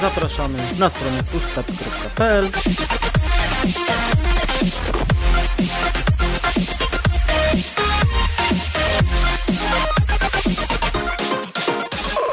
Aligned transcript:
zapraszamy 0.00 0.58
na 0.78 0.90
stronę 0.90 1.22
pushstart.pl 1.22 2.48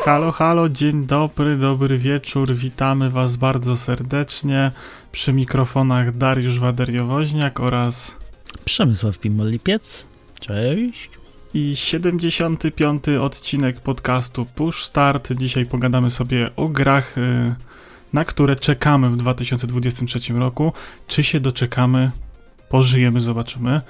Halo, 0.05 0.32
halo, 0.32 0.70
dzień 0.70 1.05
dobry, 1.05 1.57
dobry 1.57 1.98
wieczór, 1.98 2.54
witamy 2.54 3.09
Was 3.09 3.36
bardzo 3.36 3.77
serdecznie. 3.77 4.71
Przy 5.11 5.34
mikrofonach 5.34 6.18
Dariusz 6.18 6.59
Waderiowoźniak 6.59 7.59
oraz 7.59 8.18
Przemysław 8.66 9.18
Pimol-Lipiec. 9.20 10.05
Cześć. 10.39 11.25
I 11.56 11.76
75. 11.76 13.04
odcinek 13.21 13.80
podcastu 13.80 14.46
Push 14.46 14.84
Start. 14.84 15.34
Dzisiaj 15.34 15.66
pogadamy 15.66 16.10
sobie 16.10 16.50
o 16.56 16.68
grach, 16.68 17.18
y, 17.18 17.56
na 18.14 18.25
które 18.25 18.56
czekamy 18.56 19.10
w 19.10 19.18
2023 19.18 20.34
roku. 20.34 20.74
Czy 21.07 21.24
się 21.24 21.39
doczekamy? 21.39 22.12
Pożyjemy, 22.70 23.20
zobaczymy. 23.20 23.82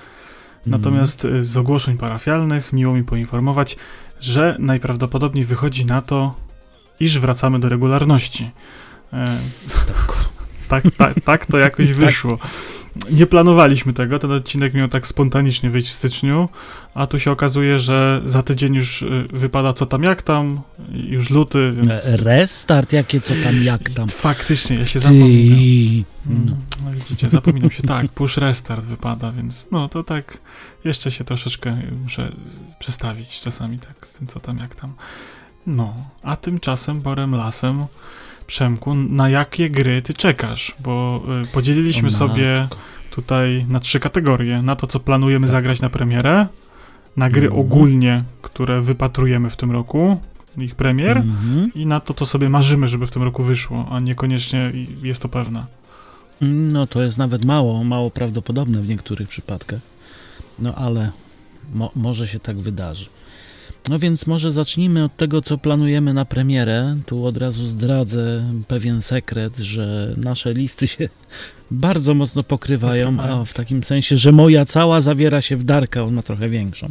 Natomiast 0.66 1.25
y, 1.25 1.45
z 1.45 1.58
ogłoszeń 1.58 1.98
parafialnych 1.98 2.73
miło 2.73 2.94
mi 2.94 3.03
poinformować, 3.03 3.77
że 4.20 4.55
najprawdopodobniej 4.59 5.45
wychodzi 5.45 5.86
na 5.86 6.02
to, 6.02 6.36
iż 7.00 7.20
wracamy 7.20 7.59
do 7.59 7.70
regularności. 7.70 8.52
E, 9.13 9.38
Tak. 9.88 10.13
tak, 10.84 10.84
tak, 10.97 11.23
tak 11.23 11.45
to 11.45 11.58
jakoś 11.58 11.91
wyszło. 11.91 12.38
Nie 13.12 13.26
planowaliśmy 13.26 13.94
tego, 13.94 14.20
ten 14.20 14.31
odcinek 14.31 14.73
miał 14.73 14.88
tak 14.88 15.08
spontanicznie 15.08 15.70
wyjść 15.70 15.90
w 15.90 15.94
styczniu, 15.94 16.49
a 16.94 17.08
tu 17.08 17.20
się 17.20 17.31
okazuje, 17.31 17.80
że 17.80 18.22
za 18.26 18.44
tydzień 18.44 18.76
już 18.76 19.02
y, 19.02 19.27
wypada 19.34 19.73
co 19.73 19.86
tam 19.86 20.03
jak 20.03 20.22
tam, 20.22 20.62
już 20.94 21.30
luty, 21.30 21.73
więc... 21.77 22.08
E, 22.08 22.17
Restart, 22.17 22.94
jakie 22.94 23.22
co 23.22 23.34
tam, 23.44 23.63
jak 23.63 23.89
tam. 23.89 24.09
Faktycznie, 24.09 24.75
ja 24.75 24.86
się 24.86 25.00
zapominam. 25.00 25.58
Ty. 25.58 26.03
Mm, 26.31 26.45
No. 26.45 26.56
No 26.86 26.92
widzicie, 26.92 27.30
zapominam 27.30 27.72
się, 27.72 27.84
tak, 27.84 28.11
push 28.11 28.38
restart 28.38 28.86
wypada, 28.86 29.31
więc 29.31 29.67
no 29.72 29.89
to 29.89 30.03
tak 30.03 30.38
jeszcze 30.84 31.12
się 31.12 31.23
troszeczkę 31.23 31.78
muszę 32.03 32.31
przestawić 32.80 33.39
czasami 33.39 33.80
tak 33.80 34.08
z 34.08 34.14
tym 34.14 34.28
co 34.28 34.39
tam, 34.39 34.58
jak 34.58 34.75
tam. 34.75 34.94
No, 35.67 35.94
a 36.23 36.36
tymczasem 36.36 37.02
Borem 37.02 37.36
Lasem, 37.36 37.86
Przemku, 38.47 38.95
na 38.95 39.30
jakie 39.30 39.69
gry 39.69 40.02
ty 40.02 40.14
czekasz? 40.14 40.75
Bo 40.80 41.22
y, 41.44 41.47
podzieliliśmy 41.47 42.09
sobie. 42.09 42.67
Tutaj 43.16 43.66
na 43.69 43.80
trzy 43.80 43.99
kategorie. 43.99 44.61
Na 44.61 44.75
to, 44.75 44.88
co 44.88 44.99
planujemy 44.99 45.41
Tak. 45.41 45.49
zagrać 45.49 45.81
na 45.81 45.89
premierę, 45.89 46.47
na 47.17 47.30
gry 47.30 47.45
Mhm. 47.47 47.61
ogólnie, 47.61 48.23
które 48.41 48.81
wypatrujemy 48.81 49.49
w 49.49 49.55
tym 49.55 49.72
roku, 49.72 50.17
ich 50.57 50.75
premier, 50.75 51.17
Mhm. 51.17 51.72
i 51.75 51.85
na 51.85 51.99
to, 51.99 52.13
co 52.13 52.25
sobie 52.25 52.49
marzymy, 52.49 52.88
żeby 52.88 53.07
w 53.07 53.11
tym 53.11 53.23
roku 53.23 53.44
wyszło, 53.44 53.88
a 53.91 53.99
niekoniecznie 53.99 54.72
jest 55.03 55.22
to 55.22 55.30
pewne. 55.30 55.66
No 56.41 56.88
to 56.88 57.02
jest 57.03 57.17
nawet 57.17 57.45
mało, 57.45 57.83
mało 57.83 58.11
prawdopodobne 58.11 58.81
w 58.81 58.88
niektórych 58.88 59.27
przypadkach. 59.29 59.79
No 60.59 60.75
ale 60.75 61.11
mo 61.73 61.91
może 61.95 62.27
się 62.27 62.39
tak 62.39 62.57
wydarzy. 62.59 63.05
No 63.89 64.00
więc 64.00 64.27
może 64.27 64.52
zacznijmy 64.52 65.03
od 65.03 65.17
tego, 65.17 65.41
co 65.41 65.57
planujemy 65.57 66.13
na 66.13 66.25
premierę. 66.25 66.97
Tu 67.05 67.25
od 67.25 67.38
razu 67.38 67.67
zdradzę 67.67 68.44
pewien 68.67 69.02
sekret, 69.02 69.57
że 69.57 70.13
nasze 70.17 70.53
listy 70.53 70.88
się 70.88 71.09
bardzo 71.71 72.13
mocno 72.13 72.44
pokrywają, 72.44 73.19
a 73.19 73.45
w 73.45 73.53
takim 73.53 73.83
sensie, 73.83 74.17
że 74.17 74.31
moja 74.31 74.66
cała 74.66 75.02
zawiera 75.02 75.41
się 75.41 75.55
w 75.55 75.63
Darka, 75.63 76.03
on 76.03 76.13
ma 76.13 76.22
trochę 76.22 76.49
większą. 76.49 76.89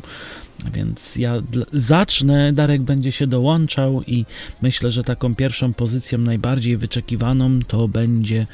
Więc 0.72 1.16
ja 1.16 1.42
zacznę, 1.72 2.52
Darek 2.52 2.82
będzie 2.82 3.12
się 3.12 3.26
dołączał 3.26 4.02
i 4.06 4.24
myślę, 4.62 4.90
że 4.90 5.04
taką 5.04 5.34
pierwszą 5.34 5.74
pozycją 5.74 6.18
najbardziej 6.18 6.76
wyczekiwaną 6.76 7.60
to 7.60 7.88
będzie 7.88 8.46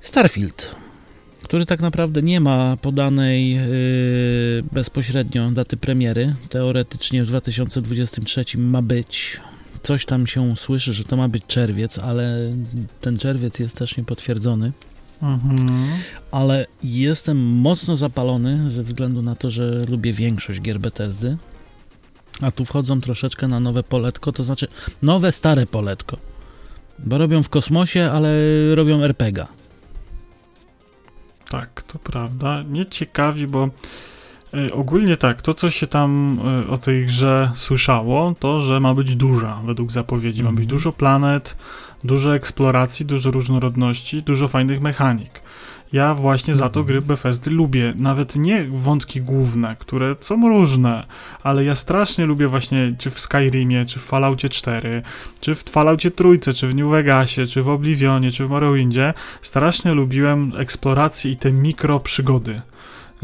Starfield, 0.00 0.74
który 1.42 1.66
tak 1.66 1.80
naprawdę 1.80 2.22
nie 2.22 2.40
ma 2.40 2.76
podanej 2.76 3.50
yy, 3.50 3.60
bezpośrednio 4.72 5.50
daty 5.50 5.76
premiery. 5.76 6.34
Teoretycznie 6.48 7.24
w 7.24 7.26
2023 7.26 8.44
ma 8.58 8.82
być. 8.82 9.40
Coś 9.86 10.04
tam 10.04 10.26
się 10.26 10.56
słyszy, 10.56 10.92
że 10.92 11.04
to 11.04 11.16
ma 11.16 11.28
być 11.28 11.46
czerwiec, 11.46 11.98
ale 11.98 12.52
ten 13.00 13.18
czerwiec 13.18 13.58
jest 13.58 13.78
też 13.78 13.96
niepotwierdzony. 13.96 14.72
Mhm. 15.22 15.56
Ale 16.30 16.66
jestem 16.82 17.38
mocno 17.38 17.96
zapalony 17.96 18.70
ze 18.70 18.82
względu 18.82 19.22
na 19.22 19.36
to, 19.36 19.50
że 19.50 19.84
lubię 19.88 20.12
większość 20.12 20.60
gier 20.60 20.80
Bethesdy. 20.80 21.36
A 22.42 22.50
tu 22.50 22.64
wchodzą 22.64 23.00
troszeczkę 23.00 23.48
na 23.48 23.60
nowe 23.60 23.82
poletko, 23.82 24.32
to 24.32 24.44
znaczy 24.44 24.68
nowe, 25.02 25.32
stare 25.32 25.66
poletko. 25.66 26.16
Bo 26.98 27.18
robią 27.18 27.42
w 27.42 27.48
kosmosie, 27.48 28.10
ale 28.12 28.30
robią 28.74 29.02
RPGa. 29.02 29.48
Tak, 31.50 31.82
to 31.82 31.98
prawda. 31.98 32.62
Mnie 32.62 32.86
ciekawi, 32.86 33.46
bo 33.46 33.70
ogólnie 34.72 35.16
tak, 35.16 35.42
to 35.42 35.54
co 35.54 35.70
się 35.70 35.86
tam 35.86 36.38
y, 36.68 36.70
o 36.70 36.78
tej 36.78 37.06
grze 37.06 37.50
słyszało, 37.54 38.34
to 38.38 38.60
że 38.60 38.80
ma 38.80 38.94
być 38.94 39.16
duża 39.16 39.60
według 39.66 39.92
zapowiedzi. 39.92 40.42
Ma 40.42 40.50
być 40.50 40.58
Mhm. 40.64 40.68
dużo 40.68 40.92
planet, 40.92 41.56
dużo 42.04 42.34
eksploracji, 42.34 43.06
dużo 43.06 43.30
różnorodności, 43.30 44.22
dużo 44.22 44.48
fajnych 44.48 44.80
mechanik. 44.80 45.40
Ja 45.92 46.14
właśnie 46.14 46.54
za 46.54 46.68
to 46.68 46.80
Mhm. 46.80 46.86
gry 46.86 47.02
Bethesdy 47.02 47.50
lubię. 47.50 47.92
Nawet 47.96 48.36
nie 48.36 48.64
wątki 48.64 49.20
główne, 49.20 49.76
które 49.78 50.16
są 50.20 50.48
różne, 50.48 51.06
ale 51.42 51.64
ja 51.64 51.74
strasznie 51.74 52.26
lubię 52.26 52.48
właśnie 52.48 52.94
czy 52.98 53.10
w 53.10 53.20
Skyrimie, 53.20 53.84
czy 53.84 53.98
w 53.98 54.02
Falloutie 54.02 54.48
4, 54.48 55.02
czy 55.40 55.54
w 55.54 55.62
Falloutie 55.64 56.10
Trójce, 56.10 56.52
czy 56.52 56.68
w 56.68 56.74
New 56.74 56.90
Vegasie, 56.90 57.46
czy 57.46 57.62
w 57.62 57.68
Oblivionie, 57.68 58.32
czy 58.32 58.46
w 58.46 58.50
Morrowindzie. 58.50 59.14
Strasznie 59.42 59.94
lubiłem 59.94 60.52
eksplorację 60.58 61.30
i 61.30 61.36
te 61.36 61.52
mikro 61.52 62.00
przygody. 62.00 62.60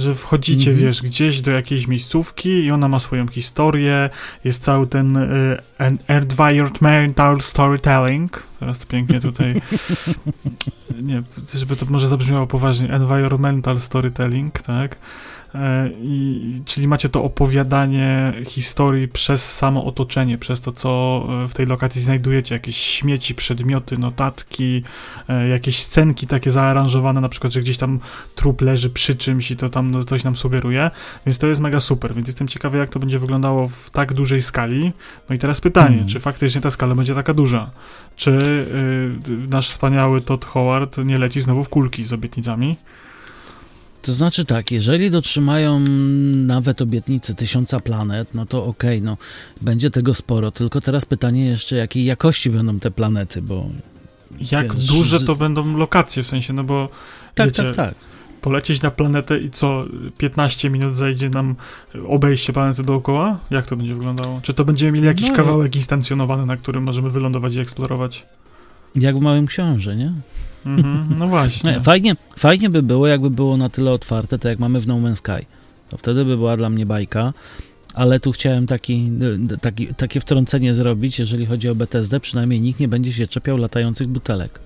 Że 0.02 0.14
wchodzicie, 0.14 0.70
Mhm. 0.70 0.86
wiesz, 0.86 1.02
gdzieś 1.02 1.40
do 1.40 1.50
jakiejś 1.50 1.86
miejscówki 1.86 2.48
i 2.64 2.70
ona 2.70 2.88
ma 2.88 2.98
swoją 3.00 3.28
historię, 3.28 4.10
jest 4.44 4.62
cały 4.62 4.86
ten 4.86 5.16
y, 5.16 5.58
en- 5.78 5.98
environmental 6.08 7.40
storytelling. 7.40 8.42
Teraz 8.60 8.78
to 8.78 8.86
pięknie 8.86 9.20
tutaj. 9.20 9.54
nie, 11.02 11.22
żeby 11.54 11.76
to 11.76 11.86
może 11.86 12.08
zabrzmiało 12.08 12.46
poważnie. 12.46 12.88
Environmental 12.92 13.78
storytelling, 13.80 14.60
tak? 14.60 14.96
E, 15.54 15.90
I, 16.02 16.62
czyli 16.64 16.88
macie 16.88 17.08
to 17.08 17.24
opowiadanie 17.24 18.32
historii 18.46 19.08
przez 19.08 19.52
samo 19.52 19.84
otoczenie, 19.84 20.38
przez 20.38 20.60
to, 20.60 20.72
co 20.72 21.22
e, 21.44 21.48
w 21.48 21.54
tej 21.54 21.66
lokacji 21.66 22.00
znajdujecie, 22.00 22.54
jakieś 22.54 22.76
śmieci, 22.76 23.34
przedmioty, 23.34 23.98
notatki, 23.98 24.82
e, 25.28 25.48
jakieś 25.48 25.78
scenki 25.78 26.26
takie 26.26 26.50
zaaranżowane, 26.50 27.20
na 27.20 27.28
przykład, 27.28 27.52
że 27.52 27.60
gdzieś 27.60 27.76
tam 27.78 28.00
trup 28.34 28.60
leży 28.60 28.91
przy 28.91 29.16
czymś 29.16 29.50
i 29.50 29.56
to 29.56 29.68
tam 29.68 29.91
no, 29.91 30.04
coś 30.04 30.24
nam 30.24 30.36
sugeruje, 30.36 30.91
więc 31.26 31.38
to 31.38 31.46
jest 31.46 31.60
mega 31.60 31.80
super, 31.80 32.14
więc 32.14 32.28
jestem 32.28 32.48
ciekawy, 32.48 32.78
jak 32.78 32.91
to 32.91 32.98
będzie 33.00 33.18
wyglądało 33.18 33.68
w 33.68 33.91
tak 33.91 34.12
dużej 34.14 34.42
skali. 34.42 34.92
No 35.28 35.34
i 35.34 35.38
teraz 35.38 35.60
pytanie, 35.60 35.88
Mhm. 35.88 36.08
czy 36.08 36.20
faktycznie 36.20 36.60
ta 36.60 36.70
skala 36.70 36.94
będzie 36.94 37.14
taka 37.14 37.34
duża? 37.34 37.70
Czy 38.16 38.30
y, 38.30 39.48
nasz 39.48 39.68
wspaniały 39.68 40.20
Todd 40.20 40.44
Howard 40.44 40.98
nie 40.98 41.18
leci 41.18 41.41
znowu 41.41 41.64
w 41.64 41.68
kulki 41.68 42.04
z 42.04 42.12
obietnicami? 42.12 42.76
To 44.02 44.12
znaczy 44.12 44.44
tak, 44.44 44.70
jeżeli 44.70 45.10
dotrzymają 45.10 45.80
nawet 46.34 46.82
obietnicy 46.82 47.34
tysiąca 47.34 47.80
planet, 47.80 48.34
no 48.34 48.46
to 48.46 48.64
okej, 48.64 49.02
no 49.02 49.16
będzie 49.60 49.90
tego 49.90 50.14
sporo, 50.14 50.50
tylko 50.50 50.80
teraz 50.80 51.04
pytanie 51.04 51.46
jeszcze, 51.46 51.76
jakiej 51.76 52.04
jakości 52.04 52.50
będą 52.50 52.78
te 52.78 52.91
planety, 52.91 53.42
bo... 53.42 53.66
Jak 54.52 54.74
Wiesz, 54.74 54.86
duże 54.86 55.20
to 55.20 55.36
będą 55.36 55.76
lokacje, 55.76 56.22
w 56.22 56.26
sensie, 56.26 56.52
no 56.52 56.64
bo 56.64 56.88
Tak, 57.34 57.46
Wiecie, 57.48 57.64
tak, 57.64 57.76
tak. 57.76 57.94
polecieć 58.41 58.82
na 58.82 58.91
planetę 58.91 59.38
i 59.38 59.50
co, 59.50 59.84
15 60.18 60.70
minut 60.70 60.96
zajdzie 60.96 61.30
nam 61.30 61.54
obejście 62.08 62.52
planety 62.52 62.82
dookoła? 62.82 63.38
Jak 63.50 63.66
to 63.66 63.76
będzie 63.76 63.94
wyglądało? 63.94 64.41
Czy 64.42 64.54
to 64.54 64.64
będziemy 64.64 64.92
mieli 64.92 65.06
jakiś 65.06 65.28
No, 65.28 65.36
kawałek 65.36 65.76
instancjonowany, 65.76 66.47
na 66.47 66.56
którym 66.56 66.82
możemy 66.82 67.10
wylądować 67.10 67.54
i 67.54 67.60
eksplorować? 67.60 68.27
Jak 68.94 69.16
w 69.16 69.21
Małym 69.21 69.47
Książę, 69.47 69.97
nie? 69.97 70.12
Mhm, 70.66 71.16
no 71.18 71.26
właśnie. 71.26 71.72
Nie, 71.72 71.80
fajnie, 71.80 72.16
fajnie 72.38 72.70
by 72.70 72.82
było, 72.82 73.06
jakby 73.06 73.30
było 73.30 73.56
na 73.56 73.68
tyle 73.68 73.91
otwarte, 73.91 74.38
tak 74.38 74.50
jak 74.50 74.59
mamy 74.59 74.80
w 74.80 74.86
No 74.86 74.94
Man's 74.94 75.14
Sky. 75.14 75.47
To 75.88 75.97
wtedy 75.97 76.24
by 76.24 76.36
była 76.36 76.56
dla 76.56 76.70
mnie 76.70 76.86
bajka, 76.86 77.32
ale 77.94 78.20
tu 78.20 78.32
chciałem 78.32 78.66
taki, 78.66 79.12
taki, 79.60 79.86
takie 79.86 80.20
wtrącenie 80.20 80.74
zrobić, 80.74 81.18
jeżeli 81.18 81.47
chodzi 81.47 81.68
o 81.68 81.74
BTSD, 81.74 82.20
przynajmniej 82.20 82.60
nikt 82.60 82.80
nie 82.80 82.88
będzie 82.88 83.12
się 83.12 83.26
czepiał 83.26 83.56
latających 83.56 84.09
butelek. 84.09 84.60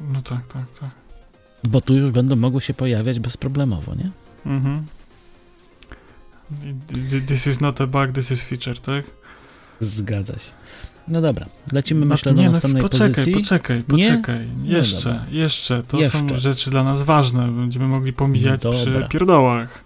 No 0.00 0.22
tak, 0.22 0.52
tak, 0.52 0.64
tak. 0.80 0.90
Bo 1.64 1.80
tu 1.80 1.96
już 1.96 2.10
będą 2.10 2.36
mogły 2.36 2.60
się 2.60 2.74
pojawiać 2.74 3.20
bezproblemowo, 3.20 3.94
nie? 3.94 4.10
Mhm. 4.46 4.86
This 7.26 7.46
is 7.46 7.60
not 7.60 7.80
a 7.80 7.86
bug, 7.86 8.12
this 8.12 8.30
is 8.30 8.42
feature, 8.42 8.80
tak? 8.80 9.04
Zgadza 9.80 10.32
się. 10.32 10.50
No 11.10 11.20
dobra, 11.20 11.46
lecimy 11.72 12.00
No, 12.00 12.06
myślę 12.06 12.32
do 12.34 12.40
nie, 12.40 12.46
no, 12.46 12.52
następnej 12.52 12.82
poczekaj, 12.82 13.10
pozycji. 13.10 13.32
Poczekaj, 13.34 13.76
Nie? 13.88 14.04
poczekaj, 14.10 14.46
No 14.64 14.76
jeszcze, 14.76 15.10
dobra. 15.10 15.24
jeszcze, 15.30 15.82
to 15.82 15.96
są 15.96 16.02
Jeszcze. 16.22 16.38
rzeczy 16.38 16.70
dla 16.70 16.84
nas 16.84 17.02
ważne, 17.02 17.48
będziemy 17.48 17.86
mogli 17.88 18.12
pomijać 18.12 18.64
No 18.64 18.70
przy 18.70 19.06
pierdołach. 19.08 19.84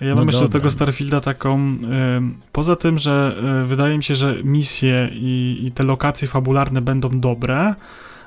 Ja 0.00 0.08
No 0.10 0.16
mam 0.16 0.26
jeszcze 0.26 0.42
do 0.42 0.48
tego 0.48 0.70
Starfielda 0.70 1.20
taką. 1.20 1.54
ym, 1.56 2.34
poza 2.52 2.76
tym, 2.76 2.98
że 2.98 3.36
y, 3.64 3.66
wydaje 3.66 3.96
mi 3.96 4.04
się, 4.04 4.16
że 4.16 4.34
misje 4.44 5.10
i, 5.12 5.60
i 5.62 5.70
te 5.72 5.82
lokacje 5.82 6.28
fabularne 6.28 6.80
będą 6.80 7.20
dobre, 7.20 7.74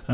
y, 0.09 0.13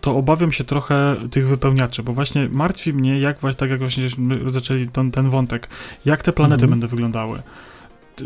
to 0.00 0.16
obawiam 0.16 0.52
się 0.52 0.64
trochę 0.64 1.16
tych 1.30 1.48
wypełniaczy, 1.48 2.02
bo 2.02 2.12
właśnie 2.12 2.48
martwi 2.52 2.92
mnie, 2.92 3.18
jak 3.20 3.40
właśnie, 3.40 3.58
tak 3.58 3.70
jak 3.70 3.78
właśnie 3.78 4.08
zaczęli 4.50 4.88
ten, 4.88 5.10
ten 5.10 5.30
wątek, 5.30 5.68
jak 6.04 6.22
te 6.22 6.32
planety 6.32 6.64
Mhm. 6.64 6.70
będą 6.70 6.88
wyglądały. 6.96 7.42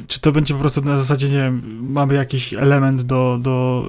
Czy 0.08 0.20
to 0.20 0.32
będzie 0.32 0.54
po 0.54 0.60
prostu 0.60 0.82
na 0.82 0.98
zasadzie, 0.98 1.28
nie 1.28 1.36
wiem, 1.38 1.78
mamy 1.92 2.14
jakiś 2.14 2.54
element 2.54 3.02
do, 3.02 3.38
do 3.42 3.84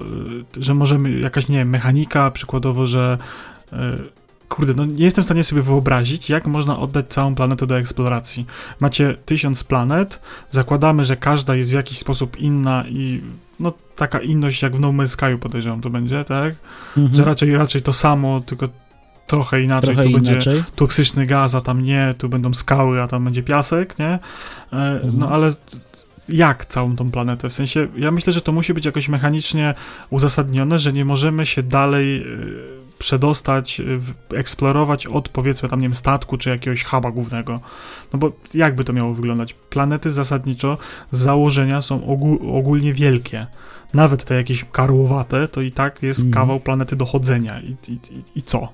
y, 0.58 0.62
że 0.62 0.74
możemy, 0.74 1.20
jakaś, 1.20 1.48
nie 1.48 1.58
wiem, 1.58 1.70
mechanika, 1.70 2.30
przykładowo, 2.30 2.86
że 2.86 3.18
y, 3.72 3.76
kurde, 4.48 4.74
no 4.74 4.84
nie 4.84 5.04
jestem 5.04 5.22
w 5.22 5.26
stanie 5.26 5.44
sobie 5.44 5.62
wyobrazić, 5.62 6.30
jak 6.30 6.46
można 6.46 6.78
oddać 6.78 7.08
całą 7.08 7.34
planetę 7.34 7.66
do 7.66 7.78
eksploracji. 7.78 8.46
Macie 8.80 9.16
tysiąc 9.26 9.64
planet, 9.64 10.20
zakładamy, 10.50 11.04
że 11.04 11.16
każda 11.16 11.56
jest 11.56 11.70
w 11.70 11.74
jakiś 11.74 11.98
sposób 11.98 12.36
inna 12.36 12.84
i 12.88 13.20
no 13.60 13.72
taka 13.96 14.20
inność 14.20 14.62
jak 14.62 14.76
w 14.76 14.80
No 14.80 14.88
Man's 14.88 15.06
Sky 15.06 15.38
podejrzewam 15.40 15.80
to 15.80 15.90
będzie, 15.90 16.24
tak? 16.24 16.54
Mhm. 16.96 17.16
Że 17.16 17.24
raczej, 17.24 17.56
raczej 17.56 17.82
to 17.82 17.92
samo, 17.92 18.40
tylko 18.40 18.68
trochę 19.26 19.62
inaczej. 19.62 19.94
Trochę 19.94 20.08
tu 20.08 20.14
będzie 20.14 20.32
inaczej. 20.32 20.62
toksyczny 20.76 21.26
gaz, 21.26 21.54
a 21.54 21.60
tam 21.60 21.82
nie, 21.82 22.14
tu 22.18 22.28
będą 22.28 22.54
skały, 22.54 23.02
a 23.02 23.08
tam 23.08 23.24
będzie 23.24 23.42
piasek, 23.42 23.98
nie? 23.98 24.18
E, 24.72 25.00
No 25.12 25.28
ale 25.30 25.52
jak 26.32 26.64
całą 26.66 26.96
tą 26.96 27.10
planetę? 27.10 27.48
W 27.48 27.52
sensie, 27.52 27.88
ja 27.96 28.10
myślę, 28.10 28.32
że 28.32 28.40
to 28.40 28.52
musi 28.52 28.74
być 28.74 28.84
jakoś 28.84 29.08
mechanicznie 29.08 29.74
uzasadnione, 30.10 30.78
że 30.78 30.92
nie 30.92 31.04
możemy 31.04 31.46
się 31.46 31.62
dalej 31.62 32.22
e, 32.22 32.24
przedostać, 32.98 33.82
w- 33.98 34.34
eksplorować 34.34 35.06
od 35.06 35.28
powiedzmy 35.28 35.68
tam, 35.68 35.80
nie 35.80 35.86
wiem, 35.88 35.94
statku 35.94 36.38
czy 36.38 36.50
jakiegoś 36.50 36.84
huba 36.84 37.10
głównego. 37.10 37.60
No 38.12 38.18
bo 38.18 38.32
jakby 38.54 38.84
to 38.84 38.92
miało 38.92 39.14
wyglądać? 39.14 39.54
Planety 39.54 40.10
zasadniczo 40.10 40.78
z 41.10 41.18
założenia 41.18 41.82
są 41.82 41.98
ogó- 42.00 42.56
ogólnie 42.58 42.92
wielkie. 42.94 43.46
Nawet 43.94 44.24
te 44.24 44.34
jakieś 44.34 44.64
karłowate, 44.72 45.48
to 45.48 45.60
i 45.60 45.70
tak 45.72 46.02
jest 46.02 46.20
Mhm. 46.20 46.32
kawał 46.34 46.60
planety 46.60 46.96
do 46.96 47.04
chodzenia. 47.04 47.60
I, 47.60 47.76
i, 47.88 47.92
i, 47.92 48.22
i 48.38 48.42
co? 48.42 48.68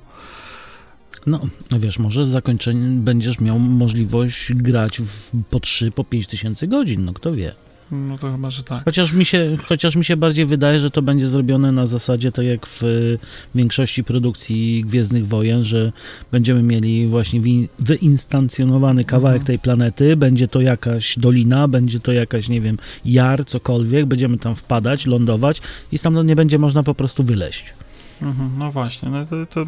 No, 1.27 1.41
wiesz, 1.79 1.99
może 1.99 2.25
z 2.25 2.29
zakończeniem 2.29 3.03
będziesz 3.03 3.41
miał 3.41 3.59
możliwość 3.59 4.55
grać 4.55 4.99
w, 5.01 5.31
po 5.51 5.61
3, 5.61 5.91
po 5.91 6.05
5 6.05 6.27
tysięcy 6.27 6.67
godzin, 6.69 7.05
no 7.05 7.13
kto 7.13 7.33
wie. 7.35 7.53
No 7.91 8.19
to 8.19 8.33
chyba, 8.33 8.51
że 8.51 8.63
tak. 8.63 8.85
Chociaż 8.85 9.13
mi, 9.13 9.25
się, 9.25 9.57
chociaż 9.69 9.97
mi 9.97 10.05
się 10.05 10.17
bardziej 10.17 10.47
wydaje, 10.47 10.81
że 10.81 10.91
to 10.91 11.03
będzie 11.03 11.29
zrobione 11.29 11.73
na 11.73 11.87
zasadzie 11.87 12.33
tak 12.33 12.45
jak 12.45 12.67
w 12.67 12.83
y, 12.83 13.19
większości 13.55 14.05
produkcji 14.05 14.85
Gwiezdnych 14.87 15.27
Wojen, 15.27 15.63
że 15.63 15.93
będziemy 16.33 16.63
mieli 16.63 17.07
właśnie 17.09 17.41
wi- 17.41 17.69
wyinstancjonowany 17.79 19.05
kawałek 19.05 19.35
Mhm. 19.41 19.47
tej 19.47 19.59
planety, 19.59 20.17
będzie 20.17 20.49
to 20.49 20.61
jakaś 20.61 21.19
dolina, 21.19 21.69
będzie 21.69 22.01
to 22.01 22.13
jakaś, 22.13 22.49
nie 22.49 22.61
wiem, 22.61 22.79
jar, 23.05 23.45
cokolwiek, 23.47 24.07
będziemy 24.07 24.39
tam 24.39 24.55
wpadać, 24.57 25.07
lądować 25.07 25.61
i 25.93 25.99
stamtąd 25.99 26.29
nie 26.29 26.37
będzie 26.37 26.59
można 26.59 26.83
po 26.83 26.95
prostu 26.95 27.23
wyleść. 27.23 27.75
Mhm, 28.23 28.51
no 28.59 28.73
właśnie, 28.73 29.09
no 29.09 29.27
to, 29.27 29.47
to... 29.47 29.67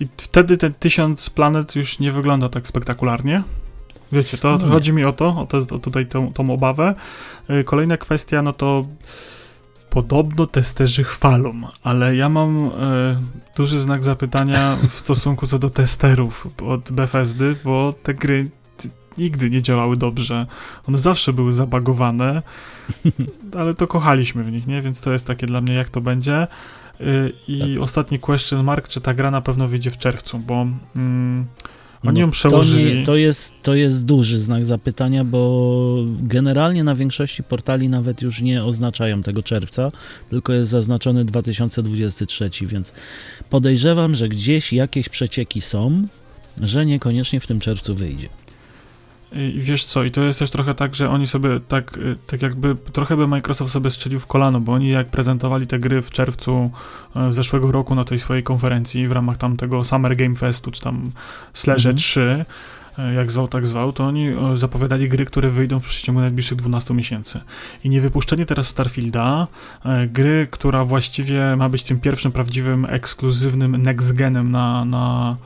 I 0.00 0.08
wtedy 0.16 0.56
ten 0.56 0.74
tysiąc 0.74 1.30
planet 1.30 1.76
już 1.76 1.98
nie 1.98 2.12
wygląda 2.12 2.48
tak 2.48 2.68
spektakularnie. 2.68 3.42
Wiecie, 4.12 4.38
to, 4.38 4.58
to 4.58 4.68
chodzi 4.68 4.92
mi 4.92 5.04
o 5.04 5.12
to, 5.12 5.28
o, 5.28 5.46
to, 5.46 5.58
o 5.58 5.78
tutaj 5.78 6.06
tą, 6.06 6.32
tą 6.32 6.50
obawę. 6.50 6.94
Y, 7.50 7.64
Kolejna 7.64 7.96
kwestia, 7.96 8.42
no 8.42 8.52
to 8.52 8.86
podobno 9.90 10.46
testerzy 10.46 11.04
chwalą, 11.04 11.54
ale 11.82 12.16
ja 12.16 12.28
mam 12.28 12.66
y, 12.66 12.70
duży 13.56 13.78
znak 13.78 14.04
zapytania 14.04 14.76
w 14.90 14.92
stosunku 14.92 15.46
co 15.46 15.58
do 15.58 15.70
testerów 15.70 16.48
od 16.66 16.92
Bethesdy, 16.92 17.56
bo 17.64 17.94
te 18.02 18.14
gry 18.14 18.50
nigdy 19.18 19.50
nie 19.50 19.62
działały 19.62 19.96
dobrze. 19.96 20.46
One 20.88 20.98
zawsze 20.98 21.32
były 21.32 21.52
zabagowane, 21.52 22.42
ale 23.58 23.74
to 23.74 23.86
kochaliśmy 23.86 24.44
w 24.44 24.52
nich, 24.52 24.66
nie? 24.66 24.82
Więc 24.82 25.00
to 25.00 25.12
jest 25.12 25.26
takie 25.26 25.46
dla 25.46 25.60
mnie, 25.60 25.74
jak 25.74 25.90
to 25.90 26.00
będzie. 26.00 26.46
Y, 27.00 27.32
I 27.48 27.78
ostatni 27.78 28.18
question 28.18 28.64
mark, 28.64 28.88
czy 28.88 29.00
ta 29.00 29.14
gra 29.14 29.30
na 29.30 29.40
pewno 29.40 29.68
wyjdzie 29.68 29.90
w 29.90 29.98
czerwcu, 29.98 30.38
bo 30.38 30.66
mm, 30.96 31.46
oni 32.04 32.20
ją 32.20 32.26
No, 32.26 32.32
przełożyli. 32.32 32.92
To, 32.92 32.98
nie, 32.98 33.06
to, 33.06 33.16
jest, 33.16 33.54
to 33.62 33.74
jest 33.74 34.04
duży 34.04 34.38
znak 34.38 34.66
zapytania, 34.66 35.24
bo 35.24 35.96
generalnie 36.22 36.84
na 36.84 36.94
większości 36.94 37.42
portali 37.42 37.88
nawet 37.88 38.22
już 38.22 38.42
nie 38.42 38.64
oznaczają 38.64 39.22
tego 39.22 39.42
czerwca, 39.42 39.92
tylko 40.28 40.52
jest 40.52 40.70
zaznaczony 40.70 41.24
2023, 41.24 42.50
więc 42.62 42.92
podejrzewam, 43.50 44.14
że 44.14 44.28
gdzieś 44.28 44.72
jakieś 44.72 45.08
przecieki 45.08 45.60
są, 45.60 46.06
że 46.62 46.86
niekoniecznie 46.86 47.40
w 47.40 47.46
tym 47.46 47.60
czerwcu 47.60 47.94
wyjdzie. 47.94 48.28
I 49.32 49.54
wiesz 49.56 49.84
co, 49.84 50.04
i 50.04 50.10
to 50.10 50.22
jest 50.22 50.38
też 50.38 50.50
trochę 50.50 50.74
tak, 50.74 50.94
że 50.94 51.10
oni 51.10 51.26
sobie 51.26 51.60
tak, 51.68 51.96
y, 51.96 52.16
tak 52.26 52.42
jakby, 52.42 52.76
trochę 52.92 53.16
by 53.16 53.26
Microsoft 53.26 53.72
sobie 53.72 53.90
strzelił 53.90 54.20
w 54.20 54.26
kolano, 54.26 54.60
bo 54.60 54.72
oni 54.72 54.88
jak 54.88 55.06
prezentowali 55.06 55.66
te 55.66 55.78
gry 55.78 56.02
w 56.02 56.10
czerwcu 56.10 56.70
e, 57.16 57.32
zeszłego 57.32 57.72
roku 57.72 57.94
na 57.94 58.04
tej 58.04 58.18
swojej 58.18 58.42
konferencji 58.42 59.08
w 59.08 59.12
ramach 59.12 59.36
tam 59.36 59.56
tego 59.56 59.84
Summer 59.84 60.16
Game 60.16 60.34
Festu, 60.34 60.70
czy 60.70 60.80
tam 60.80 61.10
Sledge 61.54 61.86
Mhm. 61.86 61.96
3, 61.96 62.44
e, 62.98 63.14
jak 63.14 63.32
zwał, 63.32 63.48
tak 63.48 63.66
zwał, 63.66 63.92
to 63.92 64.04
oni 64.04 64.28
e, 64.28 64.56
zapowiadali 64.56 65.08
gry, 65.08 65.24
które 65.24 65.50
wyjdą 65.50 65.80
w 65.80 65.84
przeciągu 65.84 66.20
najbliższych 66.20 66.58
12 66.58 66.94
miesięcy. 66.94 67.40
I 67.84 67.88
niewypuszczenie 67.88 68.46
teraz 68.46 68.68
Starfielda, 68.68 69.46
gry, 70.08 70.48
która 70.50 70.84
właściwie 70.84 71.56
ma 71.56 71.68
być 71.68 71.82
tym 71.82 72.00
pierwszym 72.00 72.32
prawdziwym, 72.32 72.86
ekskluzywnym 72.88 73.82
next 73.82 74.12
genem 74.14 74.50
na, 74.50 74.84
na, 74.84 75.36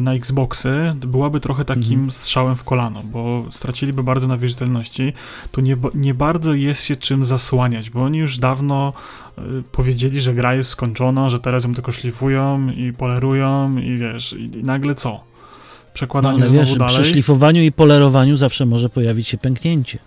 na 0.00 0.14
Xboxy, 0.14 0.94
byłaby 1.06 1.40
trochę 1.40 1.64
takim 1.64 1.92
Mhm. 1.92 2.10
strzałem 2.12 2.56
w 2.56 2.64
kolano, 2.64 3.02
bo 3.02 3.44
straciliby 3.50 4.02
bardzo 4.02 4.26
na 4.28 4.36
wierzytelności. 4.36 5.12
Tu 5.52 5.60
nie, 5.60 5.76
nie 5.94 6.14
bardzo 6.14 6.54
jest 6.54 6.84
się 6.84 6.96
czym 6.96 7.24
zasłaniać, 7.24 7.90
bo 7.90 8.02
oni 8.04 8.18
już 8.18 8.38
dawno 8.38 8.92
e, 9.38 9.42
powiedzieli, 9.72 10.20
że 10.20 10.34
gra 10.34 10.54
jest 10.54 10.70
skończona, 10.70 11.30
że 11.30 11.40
teraz 11.40 11.64
ją 11.64 11.74
tylko 11.74 11.92
szlifują 11.92 12.70
i 12.70 12.92
polerują 12.92 13.76
i 13.78 13.98
wiesz, 13.98 14.32
i, 14.32 14.58
i 14.58 14.64
nagle 14.64 14.94
co? 14.94 15.08
No, 15.10 15.94
Przekładanie 15.94 16.38
ale 16.38 16.46
znowu 16.48 16.66
wiesz, 16.66 16.78
dalej. 16.78 16.94
przy 16.94 17.04
szlifowaniu 17.04 17.62
i 17.62 17.72
polerowaniu 17.72 18.36
zawsze 18.36 18.66
może 18.66 18.88
pojawić 18.88 19.28
się 19.28 19.38
pęknięcie. 19.38 19.98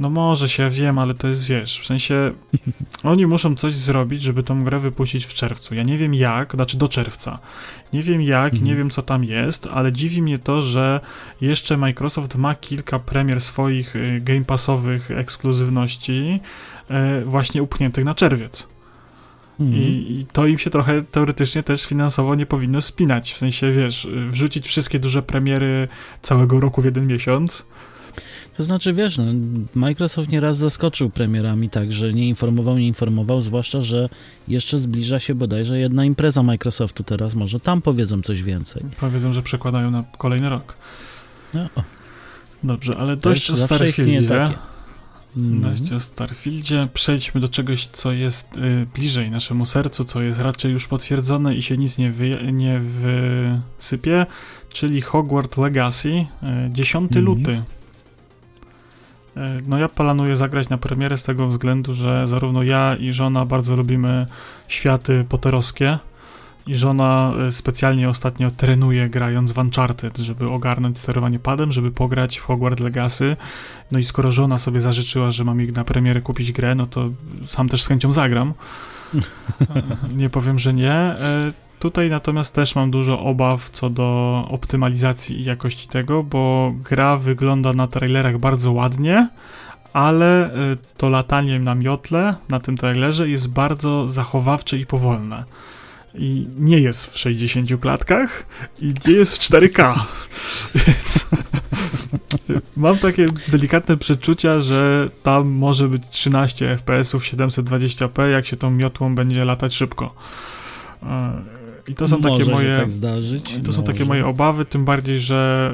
No 0.00 0.10
może 0.10 0.48
się, 0.48 0.70
wiem, 0.70 0.98
ale 0.98 1.14
to 1.14 1.28
jest, 1.28 1.46
wiesz, 1.46 1.80
w 1.80 1.86
sensie 1.86 2.32
oni 3.02 3.26
muszą 3.26 3.54
coś 3.54 3.72
zrobić, 3.76 4.22
żeby 4.22 4.42
tą 4.42 4.64
grę 4.64 4.78
wypuścić 4.78 5.26
w 5.26 5.34
czerwcu. 5.34 5.74
Ja 5.74 5.82
nie 5.82 5.98
wiem 5.98 6.14
jak, 6.14 6.54
znaczy 6.54 6.78
do 6.78 6.88
czerwca. 6.88 7.38
Nie 7.92 8.02
wiem 8.02 8.22
jak, 8.22 8.52
Mhm. 8.52 8.64
nie 8.64 8.76
wiem 8.76 8.90
co 8.90 9.02
tam 9.02 9.24
jest, 9.24 9.68
ale 9.72 9.92
dziwi 9.92 10.22
mnie 10.22 10.38
to, 10.38 10.62
że 10.62 11.00
jeszcze 11.40 11.76
Microsoft 11.76 12.36
ma 12.36 12.54
kilka 12.54 12.98
premier 12.98 13.40
swoich 13.40 13.96
y, 13.96 14.20
Game 14.24 14.44
Passowych 14.44 15.10
ekskluzywności 15.10 16.40
y, 17.20 17.24
właśnie 17.24 17.62
upchniętych 17.62 18.04
na 18.04 18.14
czerwiec. 18.14 18.66
Mhm. 19.60 19.82
I, 19.82 19.86
I 20.20 20.26
to 20.32 20.46
im 20.46 20.58
się 20.58 20.70
trochę 20.70 21.02
teoretycznie 21.02 21.62
też 21.62 21.86
finansowo 21.86 22.34
nie 22.34 22.46
powinno 22.46 22.80
spinać. 22.80 23.32
W 23.32 23.38
sensie, 23.38 23.72
wiesz, 23.72 24.04
y, 24.04 24.26
wrzucić 24.28 24.66
wszystkie 24.66 24.98
duże 24.98 25.22
premiery 25.22 25.88
całego 26.22 26.60
roku 26.60 26.82
w 26.82 26.84
jeden 26.84 27.06
miesiąc. 27.06 27.66
To 28.56 28.64
znaczy, 28.64 28.92
wiesz, 28.92 29.18
no, 29.18 29.24
Microsoft 29.74 30.30
nieraz 30.32 30.56
zaskoczył 30.56 31.10
premierami 31.10 31.70
tak, 31.70 31.92
że 31.92 32.12
nie 32.12 32.28
informował, 32.28 32.78
nie 32.78 32.86
informował, 32.86 33.40
zwłaszcza, 33.42 33.82
że 33.82 34.08
jeszcze 34.48 34.78
zbliża 34.78 35.20
się 35.20 35.34
bodajże 35.34 35.78
jedna 35.78 36.04
impreza 36.04 36.42
Microsoftu 36.42 37.04
teraz, 37.04 37.34
może 37.34 37.60
tam 37.60 37.82
powiedzą 37.82 38.22
coś 38.22 38.42
więcej. 38.42 38.82
Powiedzą, 39.00 39.32
że 39.32 39.42
przekładają 39.42 39.90
na 39.90 40.04
kolejny 40.18 40.48
rok. 40.48 40.74
No, 41.54 41.68
Dobrze, 42.64 42.96
ale 42.96 43.16
to 43.16 43.28
dość 43.28 43.50
o 43.50 43.56
Starfieldzie. 43.56 44.48
No. 45.36 45.70
Dość 45.70 45.92
o 45.92 46.00
Starfieldzie. 46.00 46.88
Przejdźmy 46.94 47.40
do 47.40 47.48
czegoś, 47.48 47.86
co 47.86 48.12
jest 48.12 48.56
y, 48.56 48.86
bliżej 48.94 49.30
naszemu 49.30 49.66
sercu, 49.66 50.04
co 50.04 50.22
jest 50.22 50.40
raczej 50.40 50.72
już 50.72 50.86
potwierdzone 50.86 51.54
i 51.54 51.62
się 51.62 51.76
nic 51.76 51.98
nie, 51.98 52.12
wy, 52.12 52.38
nie 52.52 52.80
wysypie, 52.80 54.26
czyli 54.72 55.00
Hogwarts 55.00 55.58
Legacy, 55.58 56.08
y, 56.08 56.26
10 56.70 57.16
Mhm. 57.16 57.24
luty. 57.24 57.62
Y, 59.36 59.40
No 59.66 59.78
ja 59.78 59.88
planuję 59.88 60.36
zagrać 60.36 60.68
na 60.68 60.78
premierę 60.78 61.16
z 61.16 61.22
tego 61.22 61.48
względu, 61.48 61.94
że 61.94 62.28
zarówno 62.28 62.62
ja 62.62 62.96
i 62.96 63.12
żona 63.12 63.44
bardzo 63.44 63.76
lubimy 63.76 64.26
światy 64.68 65.24
poterowskie 65.28 65.98
i 66.66 66.76
żona 66.76 67.32
y, 67.48 67.52
specjalnie 67.52 68.08
ostatnio 68.08 68.50
trenuje 68.50 69.08
grając 69.08 69.52
w 69.52 69.58
Uncharted, 69.58 70.18
żeby 70.18 70.48
ogarnąć 70.48 70.98
sterowanie 70.98 71.38
padem, 71.38 71.72
żeby 71.72 71.90
pograć 71.90 72.38
w 72.38 72.44
Hogwarts 72.44 72.82
Legacy. 72.82 73.36
No 73.92 73.98
i 73.98 74.04
skoro 74.04 74.32
żona 74.32 74.58
sobie 74.58 74.80
zażyczyła, 74.80 75.30
że 75.30 75.44
mam 75.44 75.60
jej 75.60 75.72
na 75.72 75.84
premierę 75.84 76.20
kupić 76.20 76.52
grę, 76.52 76.74
no 76.74 76.86
to 76.86 77.10
sam 77.46 77.68
też 77.68 77.82
z 77.82 77.86
chęcią 77.86 78.12
zagram. 78.12 78.54
E, 79.60 80.14
nie 80.16 80.30
powiem, 80.30 80.58
że 80.58 80.74
nie. 80.74 81.14
E, 81.82 81.92
Tutaj 81.92 82.10
natomiast 82.10 82.54
też 82.54 82.74
mam 82.74 82.90
dużo 82.90 83.20
obaw 83.20 83.70
co 83.70 83.90
do 83.90 84.44
optymalizacji 84.50 85.40
i 85.40 85.44
jakości 85.44 85.88
tego, 85.88 86.22
bo 86.22 86.72
gra 86.90 87.16
wygląda 87.16 87.72
na 87.72 87.86
trailerach 87.86 88.38
bardzo 88.38 88.72
ładnie, 88.72 89.28
ale 89.92 90.54
e, 90.54 90.76
to 90.96 91.08
latanie 91.08 91.60
na 91.60 91.74
miotle 91.74 92.34
na 92.48 92.60
tym 92.60 92.76
trailerze 92.76 93.28
jest 93.28 93.48
bardzo 93.52 94.08
zachowawcze 94.08 94.78
i 94.78 94.86
powolne. 94.86 95.44
i 96.14 96.46
nie 96.58 96.78
jest 96.78 97.06
w 97.06 97.18
60 97.18 97.80
klatkach 97.80 98.46
i 98.80 98.94
nie 99.06 99.14
jest 99.14 99.36
w 99.36 99.40
4K. 99.40 99.94
Więc 100.86 101.26
mam 102.76 102.98
takie 102.98 103.26
delikatne 103.48 103.96
przeczucia, 103.96 104.60
że 104.60 105.08
tam 105.22 105.48
może 105.48 105.88
być 105.88 106.02
13 106.10 106.76
FPS-ów 106.76 107.24
720p, 107.24 108.30
jak 108.30 108.46
się 108.46 108.56
tą 108.56 108.70
miotłą 108.70 109.14
będzie 109.14 109.44
latać 109.44 109.74
szybko. 109.74 110.14
I 111.88 111.94
to 111.94 112.08
są 112.08 112.18
Może 112.18 112.30
takie 112.30 112.44
się 112.44 112.50
moje. 112.52 112.76
tak 112.76 112.90
zdarzyć. 112.90 113.44
To 113.64 113.72
są 113.72 113.80
może. 113.82 113.92
takie 113.92 114.04
moje 114.04 114.26
obawy, 114.26 114.64
tym 114.64 114.84
bardziej, 114.84 115.20
że 115.20 115.72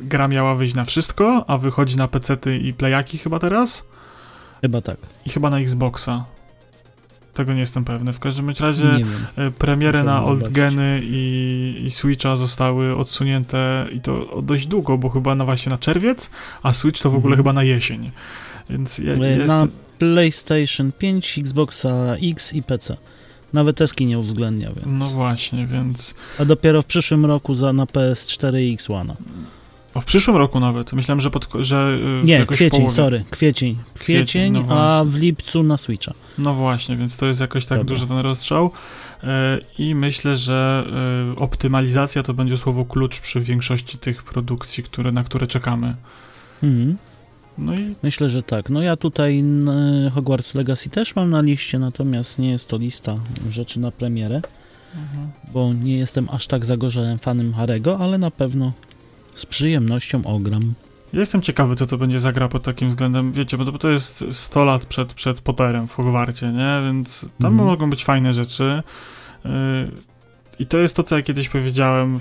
y, 0.00 0.04
gra 0.04 0.28
miała 0.28 0.54
wyjść 0.54 0.74
na 0.74 0.84
wszystko, 0.84 1.44
a 1.50 1.58
wychodzi 1.58 1.96
na 1.96 2.08
PC-ty 2.08 2.58
i 2.58 2.72
playaki 2.74 3.18
chyba 3.18 3.38
teraz 3.38 3.88
Chyba 4.60 4.80
tak. 4.80 4.96
i 5.26 5.30
chyba 5.30 5.50
na 5.50 5.58
Xboxa. 5.60 6.24
Tego 7.34 7.52
nie 7.52 7.60
jestem 7.60 7.84
pewny. 7.84 8.12
W 8.12 8.20
każdym 8.20 8.50
razie 8.60 8.84
y, 8.96 9.50
premiery 9.58 10.02
na 10.02 10.04
Musiałbym 10.20 10.28
old 10.30 10.38
zobaczyć. 10.40 10.56
geny 10.56 11.00
i, 11.04 11.82
i 11.86 11.90
Switcha 11.90 12.36
zostały 12.36 12.96
odsunięte 12.96 13.86
i 13.92 14.00
to 14.00 14.42
dość 14.42 14.66
długo, 14.66 14.98
bo 14.98 15.08
chyba 15.08 15.34
na 15.34 15.44
właśnie 15.44 15.70
na 15.70 15.78
czerwiec, 15.78 16.30
a 16.62 16.72
Switch 16.72 17.02
to 17.02 17.10
w 17.10 17.14
ogóle 17.14 17.32
Mhm. 17.32 17.36
chyba 17.38 17.52
na 17.52 17.62
jesień. 17.62 18.10
Więc 18.70 18.98
ja, 18.98 19.12
E, 19.12 19.36
jest... 19.38 19.48
Na 19.48 19.66
PlayStation 19.98 20.92
5, 20.92 21.38
Xboxa 21.38 22.14
X 22.22 22.52
i 22.52 22.62
PC. 22.62 22.96
Nawet 23.52 23.80
Eski 23.80 24.06
nie 24.06 24.18
uwzględnia, 24.18 24.68
więc. 24.72 24.86
No 24.86 25.06
właśnie, 25.08 25.66
więc 25.66 26.14
A 26.38 26.44
dopiero 26.44 26.82
w 26.82 26.86
przyszłym 26.86 27.26
roku 27.26 27.54
za, 27.54 27.72
na 27.72 27.84
PS4 27.84 28.60
i 28.60 28.76
X1. 28.76 29.12
o, 29.94 30.00
w 30.00 30.04
przyszłym 30.04 30.36
roku 30.36 30.60
nawet. 30.60 30.92
Myślałem, 30.92 31.20
że, 31.20 31.30
pod, 31.30 31.48
że 31.60 31.98
y, 32.22 32.26
Nie, 32.26 32.46
kwiecień, 32.46 32.70
połowie. 32.70 32.94
sorry. 32.96 33.24
Kwiecień. 33.30 33.76
Kwiecień, 33.94 34.54
Kwiecień, 34.54 34.66
no 34.68 34.80
a 34.80 35.04
w 35.04 35.16
lipcu 35.16 35.62
na 35.62 35.76
Switcha. 35.78 36.12
No 36.38 36.54
właśnie, 36.54 36.96
więc 36.96 37.16
to 37.16 37.26
jest 37.26 37.40
jakoś 37.40 37.66
tak 37.66 37.78
Dobra. 37.78 37.94
duży 37.94 38.06
ten 38.06 38.18
rozstrzał. 38.18 38.70
E, 39.24 39.58
I 39.78 39.94
myślę, 39.94 40.36
że 40.36 40.84
e, 41.32 41.36
optymalizacja 41.40 42.22
to 42.22 42.34
będzie 42.34 42.58
słowo 42.58 42.84
klucz 42.84 43.20
przy 43.20 43.40
większości 43.40 43.98
tych 43.98 44.22
produkcji, 44.22 44.82
które, 44.84 45.12
na 45.12 45.24
które 45.24 45.46
czekamy. 45.46 45.94
Mhm. 46.62 46.96
No 47.58 47.74
i 47.74 47.94
Myślę, 48.02 48.30
że 48.30 48.42
tak. 48.42 48.70
No 48.70 48.82
ja 48.82 48.96
tutaj 48.96 49.38
n, 49.38 49.70
Hogwarts 50.14 50.54
Legacy 50.54 50.90
też 50.90 51.16
mam 51.16 51.30
na 51.30 51.40
liście, 51.40 51.78
natomiast 51.78 52.38
nie 52.38 52.50
jest 52.50 52.68
to 52.68 52.76
lista 52.78 53.16
rzeczy 53.50 53.80
na 53.80 53.90
premierę, 53.90 54.40
bo 55.52 55.72
nie 55.72 55.98
jestem 55.98 56.28
aż 56.32 56.46
tak 56.46 56.64
zagorzałym 56.64 57.18
fanem 57.18 57.54
Harego, 57.54 57.98
ale 57.98 58.18
na 58.18 58.30
pewno 58.30 58.72
z 59.34 59.46
przyjemnością 59.46 60.24
ogram. 60.26 60.74
ja 61.12 61.20
jestem 61.20 61.42
ciekawy, 61.42 61.76
co 61.76 61.86
to 61.86 61.98
będzie 61.98 62.20
za 62.20 62.32
gra 62.32 62.48
pod 62.48 62.62
takim 62.62 62.88
względem. 62.88 63.32
Wiecie, 63.32 63.58
bo 63.58 63.64
to, 63.64 63.72
bo 63.72 63.78
to 63.78 63.88
jest 63.88 64.24
100 64.32 64.64
lat 64.64 64.84
przed, 64.86 65.14
przed 65.14 65.40
Potterem 65.40 65.88
w 65.88 65.92
Hogwarcie, 65.94 66.52
nie? 66.52 66.80
Więc 66.84 67.20
tam 67.40 67.52
Mhm. 67.52 67.68
mogą 67.68 67.90
być 67.90 68.04
fajne 68.04 68.32
rzeczy. 68.32 68.82
E, 69.44 69.50
I 70.58 70.66
to 70.66 70.78
jest 70.78 70.96
to, 70.96 71.02
co 71.02 71.16
ja 71.16 71.22
kiedyś 71.22 71.48
powiedziałem. 71.48 72.20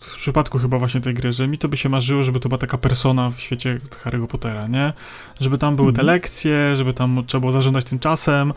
W- 0.00 0.16
przypadku 0.16 0.58
chyba 0.58 0.78
właśnie 0.78 1.00
tej 1.00 1.14
gry, 1.14 1.32
że 1.32 1.48
mi 1.48 1.58
to 1.58 1.68
by 1.68 1.76
się 1.76 1.88
marzyło, 1.88 2.22
żeby 2.22 2.40
to 2.40 2.48
była 2.48 2.58
taka 2.58 2.78
persona 2.78 3.30
w 3.30 3.40
świecie 3.40 3.78
Harry'ego 4.04 4.26
Pottera, 4.26 4.66
nie? 4.66 4.92
Żeby 5.40 5.58
tam 5.58 5.76
były 5.76 5.92
te 5.92 6.00
Mhm. 6.00 6.06
lekcje, 6.06 6.76
żeby 6.76 6.92
tam 6.94 7.22
trzeba 7.26 7.40
było 7.40 7.52
zarządzać 7.52 7.84
tym 7.84 7.98
czasem. 7.98 8.52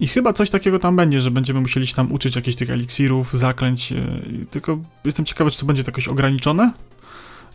I 0.00 0.08
chyba 0.08 0.32
coś 0.32 0.50
takiego 0.50 0.78
tam 0.78 0.96
będzie, 0.96 1.20
że 1.20 1.30
będziemy 1.30 1.60
musieli 1.60 1.86
się 1.86 1.94
tam 1.94 2.12
uczyć 2.12 2.36
jakichś 2.36 2.56
tych 2.56 2.70
eliksirów, 2.70 3.32
zaklęć. 3.32 3.92
e, 3.92 3.96
Tylko 4.50 4.78
jestem 5.04 5.24
ciekawy, 5.24 5.50
czy 5.50 5.60
to 5.60 5.66
będzie 5.66 5.84
to 5.84 5.90
jakoś 5.90 6.08
ograniczone, 6.08 6.72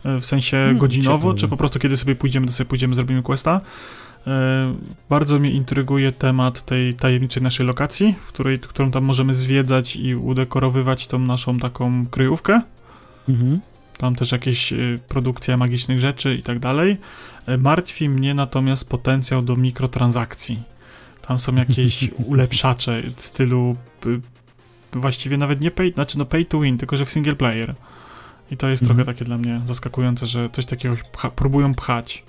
e, 0.04 0.20
w 0.20 0.26
sensie 0.26 0.56
Hmm, 0.56 0.78
godzinowo, 0.78 1.34
czy 1.34 1.48
po 1.48 1.56
prostu 1.56 1.78
kiedy 1.78 1.96
sobie 1.96 2.14
pójdziemy, 2.14 2.46
to 2.46 2.52
sobie 2.52 2.68
pójdziemy, 2.68 2.94
zrobimy 2.94 3.22
questa. 3.22 3.60
E, 4.26 4.74
Bardzo 5.08 5.38
mnie 5.38 5.50
intryguje 5.50 6.12
temat 6.12 6.62
tej 6.64 6.94
tajemniczej 6.94 7.42
naszej 7.42 7.66
lokacji, 7.66 8.14
w 8.26 8.28
której, 8.28 8.58
którą 8.58 8.90
tam 8.90 9.04
możemy 9.04 9.34
zwiedzać 9.34 9.96
i 9.96 10.14
udekorowywać 10.16 11.06
tą 11.06 11.18
naszą 11.18 11.58
taką 11.58 12.06
kryjówkę. 12.06 12.60
Mhm. 13.28 13.60
Tam 13.98 14.16
też 14.16 14.32
jakieś 14.32 14.72
y, 14.72 15.00
produkcja 15.08 15.56
magicznych 15.56 15.98
rzeczy 16.00 16.34
i 16.34 16.42
tak 16.42 16.58
dalej. 16.58 16.96
E, 17.46 17.56
Martwi 17.58 18.08
mnie 18.08 18.34
natomiast 18.34 18.88
potencjał 18.88 19.42
do 19.42 19.56
mikrotransakcji. 19.56 20.62
Tam 21.28 21.38
są 21.38 21.54
jakieś 21.54 22.10
ulepszacze 22.26 23.02
w 23.16 23.22
stylu 23.22 23.76
właściwie 24.92 25.36
nawet 25.36 25.60
nie 25.60 25.70
pay, 25.70 25.92
znaczy 25.92 26.18
no 26.18 26.24
pay 26.24 26.44
to 26.44 26.60
win, 26.60 26.78
tylko 26.78 26.96
że 26.96 27.04
w 27.04 27.10
single 27.10 27.34
player. 27.36 27.74
I 28.50 28.56
to 28.56 28.68
jest 28.68 28.82
Mhm. 28.82 28.96
trochę 28.96 29.12
takie 29.12 29.24
dla 29.24 29.38
mnie 29.38 29.60
zaskakujące, 29.66 30.26
że 30.26 30.50
coś 30.52 30.66
takiego 30.66 30.96
pcha, 31.12 31.30
próbują 31.30 31.74
pchać. 31.74 32.22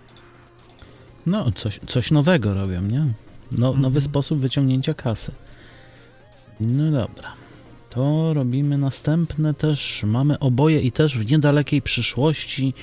No, 1.26 1.52
coś, 1.52 1.80
coś 1.88 2.12
nowego 2.12 2.54
robią, 2.54 2.82
nie? 2.82 3.06
No, 3.52 3.68
Mhm. 3.68 3.82
Nowy 3.82 4.02
sposób 4.02 4.40
wyciągnięcia 4.40 4.94
kasy. 4.94 5.32
No 6.60 6.84
dobra. 6.92 7.32
To 7.90 8.34
robimy 8.34 8.78
następne 8.78 9.54
też. 9.54 10.04
Mamy 10.08 10.40
oboje 10.40 10.82
i 10.82 10.92
też 10.92 11.18
w 11.18 11.32
niedalekiej 11.32 11.82
przyszłości, 11.82 12.74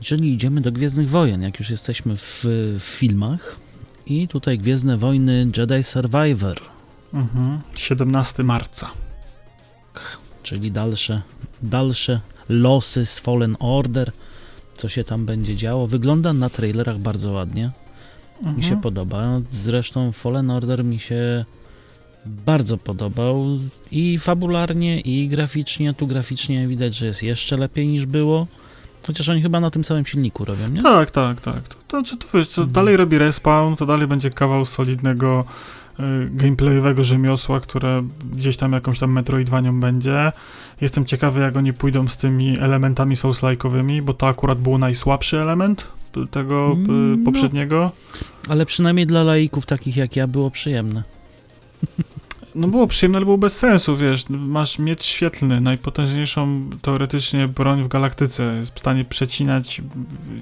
czyli 0.00 0.32
idziemy 0.32 0.60
do 0.60 0.72
Gwiezdnych 0.72 1.10
Wojen, 1.10 1.42
jak 1.42 1.58
już 1.58 1.70
jesteśmy 1.70 2.16
w, 2.16 2.44
w 2.78 2.82
filmach. 2.84 3.56
I 4.06 4.28
tutaj 4.28 4.58
Gwiezdne 4.58 4.96
Wojny 4.96 5.46
Jedi 5.56 5.82
Survivor, 5.82 6.60
Mhm. 7.14 7.60
17 7.78 8.42
marca. 8.42 8.90
czyli 10.42 10.72
dalsze, 10.72 11.22
dalsze 11.62 12.20
losy 12.48 13.06
z 13.06 13.18
Fallen 13.18 13.56
Order, 13.60 14.12
co 14.80 14.88
się 14.88 15.04
tam 15.04 15.26
będzie 15.26 15.56
działo. 15.56 15.86
Wygląda 15.86 16.32
na 16.32 16.50
trailerach 16.50 16.98
bardzo 16.98 17.32
ładnie. 17.32 17.70
Mhm. 18.38 18.56
Mi 18.56 18.62
się 18.62 18.80
podoba. 18.80 19.40
Zresztą 19.48 20.12
Fallen 20.12 20.50
Order 20.50 20.84
mi 20.84 20.98
się 20.98 21.44
bardzo 22.26 22.76
podobał 22.76 23.46
i 23.92 24.18
fabularnie, 24.18 25.00
i 25.00 25.28
graficznie. 25.28 25.94
Tu 25.94 26.06
graficznie 26.06 26.66
widać, 26.66 26.94
że 26.94 27.06
jest 27.06 27.22
jeszcze 27.22 27.56
lepiej 27.56 27.86
niż 27.86 28.06
było. 28.06 28.46
Chociaż 29.06 29.28
oni 29.28 29.42
chyba 29.42 29.60
na 29.60 29.70
tym 29.70 29.84
samym 29.84 30.04
silniku 30.06 30.44
robią, 30.44 30.68
nie? 30.68 30.82
Tak, 30.82 31.10
tak, 31.10 31.40
tak. 31.40 31.68
To, 31.68 31.76
to, 31.88 32.02
czy 32.02 32.16
to, 32.16 32.26
wiesz, 32.34 32.48
to 32.48 32.62
Mhm. 32.62 32.72
dalej 32.72 32.96
robi 32.96 33.18
respawn, 33.18 33.76
to 33.76 33.86
dalej 33.86 34.06
będzie 34.06 34.30
kawał 34.30 34.66
solidnego 34.66 35.44
gameplayowego 36.30 37.04
rzemiosła, 37.04 37.60
które 37.60 38.02
gdzieś 38.32 38.56
tam 38.56 38.72
jakąś 38.72 38.98
tam 38.98 39.12
metroidwanią 39.12 39.80
będzie. 39.80 40.32
Jestem 40.80 41.04
ciekawy, 41.04 41.40
jak 41.40 41.56
oni 41.56 41.72
pójdą 41.72 42.08
z 42.08 42.16
tymi 42.16 42.58
elementami 42.58 43.16
souls-like'owymi, 43.16 44.02
bo 44.02 44.14
to 44.14 44.28
akurat 44.28 44.58
był 44.60 44.78
najsłabszy 44.78 45.40
element 45.40 45.88
tego 46.30 46.76
p- 46.86 46.92
Mm, 46.92 47.18
no. 47.18 47.24
poprzedniego. 47.32 47.92
Ale 48.48 48.66
przynajmniej 48.66 49.06
dla 49.06 49.22
laików 49.22 49.66
takich 49.66 49.96
jak 49.96 50.16
ja 50.16 50.26
było 50.26 50.50
przyjemne. 50.50 51.02
No 52.54 52.68
było 52.68 52.86
przyjemne, 52.86 53.18
ale 53.18 53.24
było 53.24 53.38
bez 53.38 53.56
sensu, 53.58 53.96
wiesz, 53.96 54.24
masz 54.28 54.78
miecz 54.78 55.04
świetlny, 55.04 55.60
najpotężniejszą 55.60 56.70
teoretycznie 56.82 57.48
broń 57.48 57.82
w 57.84 57.88
galaktyce, 57.88 58.56
jest 58.58 58.74
w 58.74 58.78
stanie 58.78 59.04
przecinać 59.04 59.82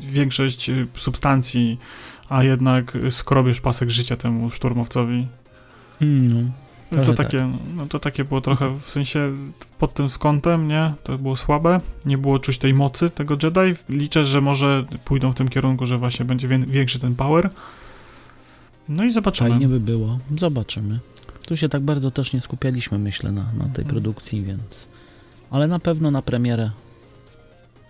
większość 0.00 0.71
y, 0.71 0.87
substancji, 0.97 1.78
a 2.28 2.42
jednak 2.44 2.92
skrobiesz 3.11 3.61
pasek 3.61 3.90
życia 3.90 4.16
temu 4.16 4.50
szturmowcowi. 4.50 5.26
No. 6.00 6.40
To 6.90 6.97
Trochę 6.97 7.14
takie, 7.14 7.50
no 7.76 7.87
to 7.87 7.99
takie 7.99 8.25
było 8.25 8.40
trochę, 8.40 8.78
w 8.80 8.90
sensie 8.90 9.32
pod 9.78 9.94
tym 9.94 10.06
kątem, 10.18 10.68
nie, 10.68 10.92
to 11.04 11.18
było 11.18 11.37
słabe, 11.37 11.80
nie 12.06 12.18
było 12.18 12.38
czuć 12.38 12.58
tej 12.58 12.75
mocy 12.75 13.11
tego 13.11 13.37
Jedi, 13.42 13.80
liczę, 13.88 14.25
że 14.25 14.40
może 14.40 14.85
pójdą 15.04 15.32
w 15.32 15.35
tym 15.35 15.49
kierunku, 15.49 15.87
że 15.87 15.99
właśnie 15.99 16.25
będzie 16.25 16.49
wię- 16.49 16.58
większy 16.66 16.99
ten 16.99 17.14
power. 17.14 17.50
No 18.88 19.04
i 19.04 19.12
zobaczymy. 19.12 19.50
Fajnie 19.50 19.68
by 19.68 19.80
było. 19.80 20.18
Zobaczymy. 20.37 20.99
Tu 21.47 21.56
się 21.56 21.68
tak 21.68 21.82
bardzo 21.82 22.11
też 22.11 22.32
nie 22.32 22.40
skupialiśmy, 22.40 22.99
myślę, 22.99 23.32
na, 23.32 23.42
na 23.42 23.50
tej 23.64 23.85
Mhm. 23.85 23.87
produkcji, 23.88 24.42
więc... 24.44 24.88
Ale 25.50 25.66
na 25.66 25.78
pewno 25.78 26.11
na 26.11 26.23
premierę 26.23 26.70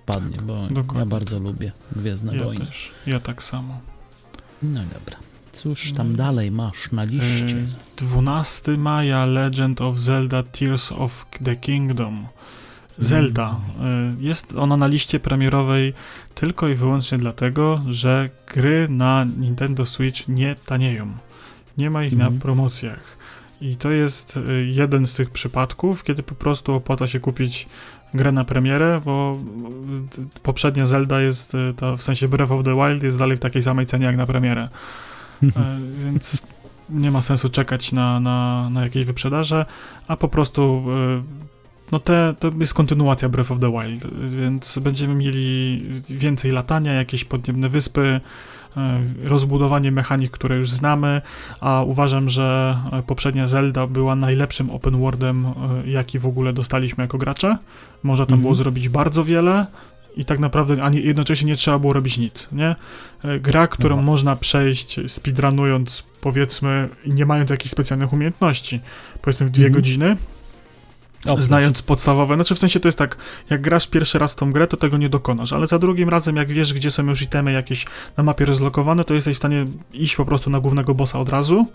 spadnie, 0.02 0.36
bo 0.42 0.56
ja 0.56 0.68
dokładnie. 0.70 1.10
bardzo 1.10 1.38
lubię 1.38 1.72
Gwiezdne 1.96 2.36
Ja 2.36 2.44
Wojny. 2.44 2.66
też, 2.66 2.90
ja 3.06 3.20
tak 3.20 3.42
samo. 3.42 3.80
No 4.62 4.80
dobra. 4.80 5.16
Cóż 5.52 5.92
tam 5.92 6.16
dalej 6.16 6.50
masz 6.50 6.92
na 6.92 7.04
liście? 7.04 7.56
Yy, 7.56 7.66
12 7.96 8.76
maja 8.76 9.26
Legend 9.26 9.80
of 9.80 9.98
Zelda 9.98 10.42
Tears 10.42 10.92
of 10.92 11.26
the 11.44 11.56
Kingdom. 11.56 12.26
Zelda. 12.98 13.60
Yy, 14.18 14.28
Jest 14.28 14.54
ona 14.56 14.76
na 14.76 14.86
liście 14.86 15.20
premierowej 15.20 15.92
tylko 16.34 16.68
i 16.68 16.74
wyłącznie 16.74 17.18
dlatego, 17.18 17.80
że 17.88 18.30
gry 18.54 18.86
na 18.90 19.26
Nintendo 19.38 19.86
Switch 19.86 20.28
nie 20.28 20.54
tanieją. 20.54 21.12
Nie 21.78 21.90
ma 21.90 22.04
ich 22.04 22.12
Mhm. 22.12 22.34
na 22.34 22.40
promocjach. 22.40 23.18
I 23.60 23.76
to 23.76 23.90
jest 23.90 24.36
y, 24.36 24.66
jeden 24.66 25.06
z 25.06 25.14
tych 25.14 25.30
przypadków, 25.30 26.04
kiedy 26.04 26.22
po 26.22 26.34
prostu 26.34 26.74
opłaca 26.74 27.06
się 27.06 27.20
kupić 27.20 27.66
grę 28.14 28.32
na 28.32 28.44
premierę, 28.44 29.00
bo 29.04 29.38
y, 30.18 30.40
poprzednia 30.42 30.86
Zelda 30.86 31.20
jest, 31.20 31.54
y, 31.54 31.74
to 31.76 31.96
w 31.96 32.02
sensie 32.02 32.28
Breath 32.28 32.52
of 32.52 32.64
the 32.64 32.74
Wild 32.74 33.02
jest 33.02 33.18
dalej 33.18 33.36
w 33.36 33.40
takiej 33.40 33.62
samej 33.62 33.86
cenie 33.86 34.06
jak 34.06 34.16
na 34.16 34.26
premierę. 34.26 34.68
E, 35.42 35.78
więc 36.04 36.42
nie 36.90 37.10
ma 37.10 37.20
sensu 37.20 37.50
czekać 37.50 37.92
na, 37.92 38.20
na, 38.20 38.70
na 38.70 38.82
jakieś 38.82 39.04
wyprzedaże, 39.04 39.66
a 40.08 40.16
po 40.16 40.28
prostu 40.28 40.84
e, 40.88 41.22
no 41.92 41.98
te, 41.98 42.34
to 42.38 42.50
jest 42.60 42.74
kontynuacja 42.74 43.28
Breath 43.28 43.52
of 43.52 43.60
the 43.60 43.72
Wild, 43.72 44.06
więc 44.30 44.78
będziemy 44.78 45.14
mieli 45.14 45.82
więcej 46.08 46.50
latania, 46.50 46.92
jakieś 46.92 47.24
podniebne 47.24 47.68
wyspy, 47.68 48.20
rozbudowanie 49.24 49.92
mechanik, 49.92 50.30
które 50.30 50.56
już 50.56 50.70
znamy, 50.70 51.22
a 51.60 51.82
uważam, 51.82 52.28
że 52.28 52.78
e, 52.92 53.02
poprzednia 53.02 53.46
Zelda 53.46 53.86
była 53.86 54.16
najlepszym 54.16 54.70
open 54.70 54.96
worldem, 55.00 55.46
e, 55.46 55.90
jaki 55.90 56.18
w 56.18 56.26
ogóle 56.26 56.52
dostaliśmy 56.52 57.04
jako 57.04 57.18
gracze. 57.18 57.56
Można 58.02 58.26
tam 58.26 58.32
Mhm. 58.34 58.42
było 58.42 58.54
zrobić 58.54 58.88
bardzo 58.88 59.24
wiele 59.24 59.66
i 60.16 60.24
tak 60.24 60.38
naprawdę 60.38 60.82
ani 60.82 61.02
jednocześnie 61.04 61.46
nie 61.46 61.56
trzeba 61.56 61.78
było 61.78 61.92
robić 61.92 62.18
nic, 62.18 62.48
nie? 62.52 62.76
E, 63.24 63.40
Gra, 63.40 63.66
którą 63.66 63.96
No. 63.96 64.02
można 64.02 64.36
przejść 64.36 65.00
speedrunując, 65.12 66.02
powiedzmy, 66.20 66.88
nie 67.06 67.26
mając 67.26 67.50
jakichś 67.50 67.72
specjalnych 67.72 68.12
umiejętności, 68.12 68.80
powiedzmy 69.22 69.46
w 69.46 69.50
dwie 69.50 69.66
Mhm. 69.66 69.82
godziny, 69.82 70.16
O, 71.26 71.42
znając 71.42 71.82
podstawowe, 71.82 72.34
znaczy 72.34 72.54
w 72.54 72.58
sensie 72.58 72.80
to 72.80 72.88
jest 72.88 72.98
tak, 72.98 73.16
jak 73.50 73.60
grasz 73.60 73.86
pierwszy 73.86 74.18
raz 74.18 74.32
w 74.32 74.36
tą 74.36 74.52
grę, 74.52 74.66
to 74.66 74.76
tego 74.76 74.96
nie 74.96 75.08
dokonasz, 75.08 75.52
ale 75.52 75.66
za 75.66 75.78
drugim 75.78 76.08
razem, 76.08 76.36
jak 76.36 76.48
wiesz, 76.48 76.74
gdzie 76.74 76.90
są 76.90 77.06
już 77.06 77.22
itemy 77.22 77.52
jakieś 77.52 77.86
na 78.16 78.22
mapie 78.24 78.44
rozlokowane, 78.44 79.04
to 79.04 79.14
jesteś 79.14 79.34
w 79.34 79.38
stanie 79.38 79.66
iść 79.92 80.16
po 80.16 80.24
prostu 80.24 80.50
na 80.50 80.60
głównego 80.60 80.94
bossa 80.94 81.20
od 81.20 81.28
razu 81.28 81.66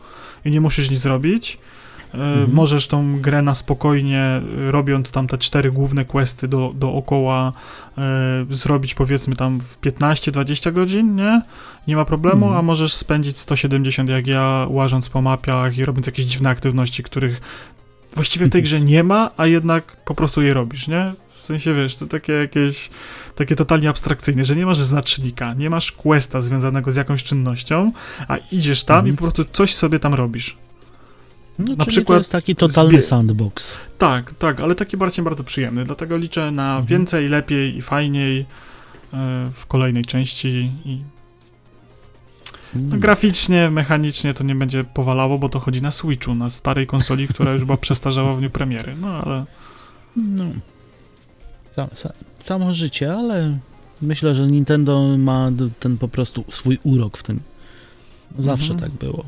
i 0.46 0.52
nie 0.52 0.62
musisz 0.62 0.90
nic 0.90 1.00
zrobić. 1.00 1.58
E, 2.14 2.18
Mhm. 2.18 2.54
Możesz 2.54 2.88
tą 2.88 3.20
grę 3.22 3.42
na 3.42 3.56
spokojnie, 3.56 4.42
robiąc 4.70 5.12
tam 5.12 5.28
te 5.28 5.38
cztery 5.38 5.72
główne 5.72 6.06
questy 6.06 6.48
do, 6.48 6.72
dookoła, 6.76 7.54
e, 7.98 8.02
zrobić 8.50 8.96
powiedzmy 8.96 9.36
tam 9.36 9.60
w 9.60 9.78
15-20 9.82 10.72
godzin, 10.74 11.16
nie? 11.16 11.42
Nie 11.88 11.96
ma 11.96 12.06
problemu, 12.06 12.46
Mhm. 12.46 12.60
a 12.60 12.62
możesz 12.62 12.94
spędzić 12.94 13.38
170 13.38 14.10
jak 14.10 14.28
ja, 14.28 14.66
łażąc 14.70 15.10
po 15.10 15.22
mapach 15.22 15.78
i 15.78 15.86
robiąc 15.86 16.08
jakieś 16.08 16.26
dziwne 16.26 16.50
aktywności, 16.50 17.04
których 17.04 17.42
właściwie 18.16 18.46
w 18.46 18.50
tej 18.50 18.64
grze 18.64 18.82
nie 18.82 19.04
ma, 19.04 19.32
a 19.38 19.46
jednak 19.46 19.96
po 20.06 20.16
prostu 20.16 20.42
je 20.42 20.54
robisz, 20.54 20.88
nie? 20.88 21.14
W 21.34 21.46
sensie, 21.46 21.74
wiesz, 21.74 21.96
to 21.96 22.08
takie 22.08 22.34
jakieś, 22.34 22.90
takie 23.36 23.56
totalnie 23.56 23.90
abstrakcyjne, 23.90 24.46
że 24.46 24.56
nie 24.56 24.66
masz 24.66 24.78
znacznika, 24.80 25.54
nie 25.54 25.70
masz 25.70 25.92
questa 25.92 26.42
związanego 26.42 26.92
z 26.92 26.96
jakąś 26.96 27.24
czynnością, 27.24 27.92
a 28.28 28.38
idziesz 28.52 28.84
tam 28.84 28.98
Mhm. 28.98 29.14
i 29.14 29.18
po 29.18 29.22
prostu 29.22 29.46
coś 29.46 29.76
sobie 29.76 30.00
tam 30.00 30.14
robisz. 30.14 30.58
no, 31.60 31.76
na 31.76 31.86
przykład 31.86 32.16
to 32.18 32.20
jest 32.20 32.32
taki 32.32 32.56
totalny 32.56 33.02
sandbox. 33.02 33.78
Tak, 33.98 34.34
tak, 34.34 34.60
ale 34.60 34.76
taki 34.76 34.98
bardziej 34.98 35.26
bardzo 35.26 35.44
przyjemny, 35.44 35.84
dlatego 35.84 36.18
liczę 36.18 36.52
na 36.52 36.70
Mhm. 36.70 36.86
więcej, 36.86 37.28
lepiej 37.28 37.78
i 37.78 37.82
fajniej 37.82 38.40
e, 38.40 38.46
w 39.56 39.66
kolejnej 39.66 40.06
części 40.06 40.72
i 40.86 41.02
no, 42.76 42.98
graficznie, 42.98 43.70
mechanicznie 43.70 44.34
to 44.34 44.44
nie 44.44 44.56
będzie 44.56 44.84
powalało, 44.84 45.38
bo 45.38 45.50
to 45.50 45.60
chodzi 45.60 45.82
na 45.82 45.92
Switchu, 45.92 46.36
na 46.36 46.50
starej 46.50 46.88
konsoli, 46.88 47.28
która 47.28 47.52
już 47.54 47.64
była 47.66 47.78
przestarzała 47.78 48.34
w 48.34 48.40
dniu 48.40 48.50
premiery, 48.50 48.96
no 49.02 49.08
ale 49.08 49.46
No. 50.16 50.44
Sa, 51.74 51.90
sa, 51.96 52.14
samo 52.40 52.74
życie, 52.74 53.10
ale 53.16 53.58
myślę, 54.02 54.36
że 54.36 54.48
Nintendo 54.48 55.18
ma 55.18 55.52
ten 55.80 55.98
po 55.98 56.08
prostu 56.08 56.44
swój 56.50 56.78
urok 56.84 57.18
w 57.18 57.24
tym. 57.24 57.40
Zawsze 58.38 58.74
Mhm. 58.74 58.80
tak 58.92 59.00
było. 59.00 59.26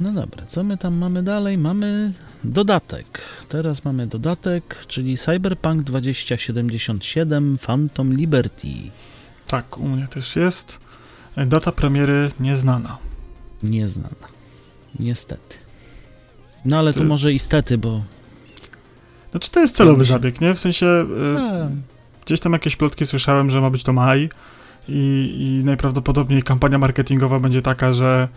No 0.00 0.12
dobra, 0.12 0.46
co 0.46 0.62
my 0.64 0.78
tam 0.78 0.94
mamy 0.94 1.22
dalej? 1.22 1.58
Mamy 1.58 2.12
dodatek. 2.44 3.20
Teraz 3.48 3.84
mamy 3.84 4.06
dodatek, 4.06 4.84
czyli 4.86 5.16
Cyberpunk 5.18 5.82
2077 5.82 7.58
Phantom 7.58 8.12
Liberty. 8.14 8.68
tak, 9.46 9.78
u 9.78 9.88
mnie 9.88 10.08
też 10.08 10.36
jest. 10.36 10.78
Data 11.36 11.72
premiery 11.72 12.30
nieznana. 12.40 12.98
Nieznana. 13.62 14.28
Niestety. 15.00 15.58
No 16.64 16.78
ale 16.78 16.92
Ty- 16.92 17.04
może 17.04 17.32
i 17.32 17.38
stety, 17.38 17.78
bo... 17.78 18.02
Znaczy 19.30 19.50
to 19.50 19.60
jest 19.60 19.76
celowy 19.76 20.04
zabieg, 20.04 20.40
nie? 20.40 20.54
W 20.54 20.60
sensie 20.60 20.86
e, 20.86 21.70
gdzieś 22.26 22.40
tam 22.40 22.52
jakieś 22.52 22.76
plotki 22.76 23.06
słyszałem, 23.06 23.50
że 23.50 23.60
ma 23.60 23.70
być 23.70 23.82
to 23.84 23.92
maj 23.92 24.28
i, 24.88 25.34
i 25.60 25.64
najprawdopodobniej 25.64 26.42
kampania 26.42 26.78
marketingowa 26.78 27.38
będzie 27.40 27.62
taka, 27.62 27.92
że 27.92 28.28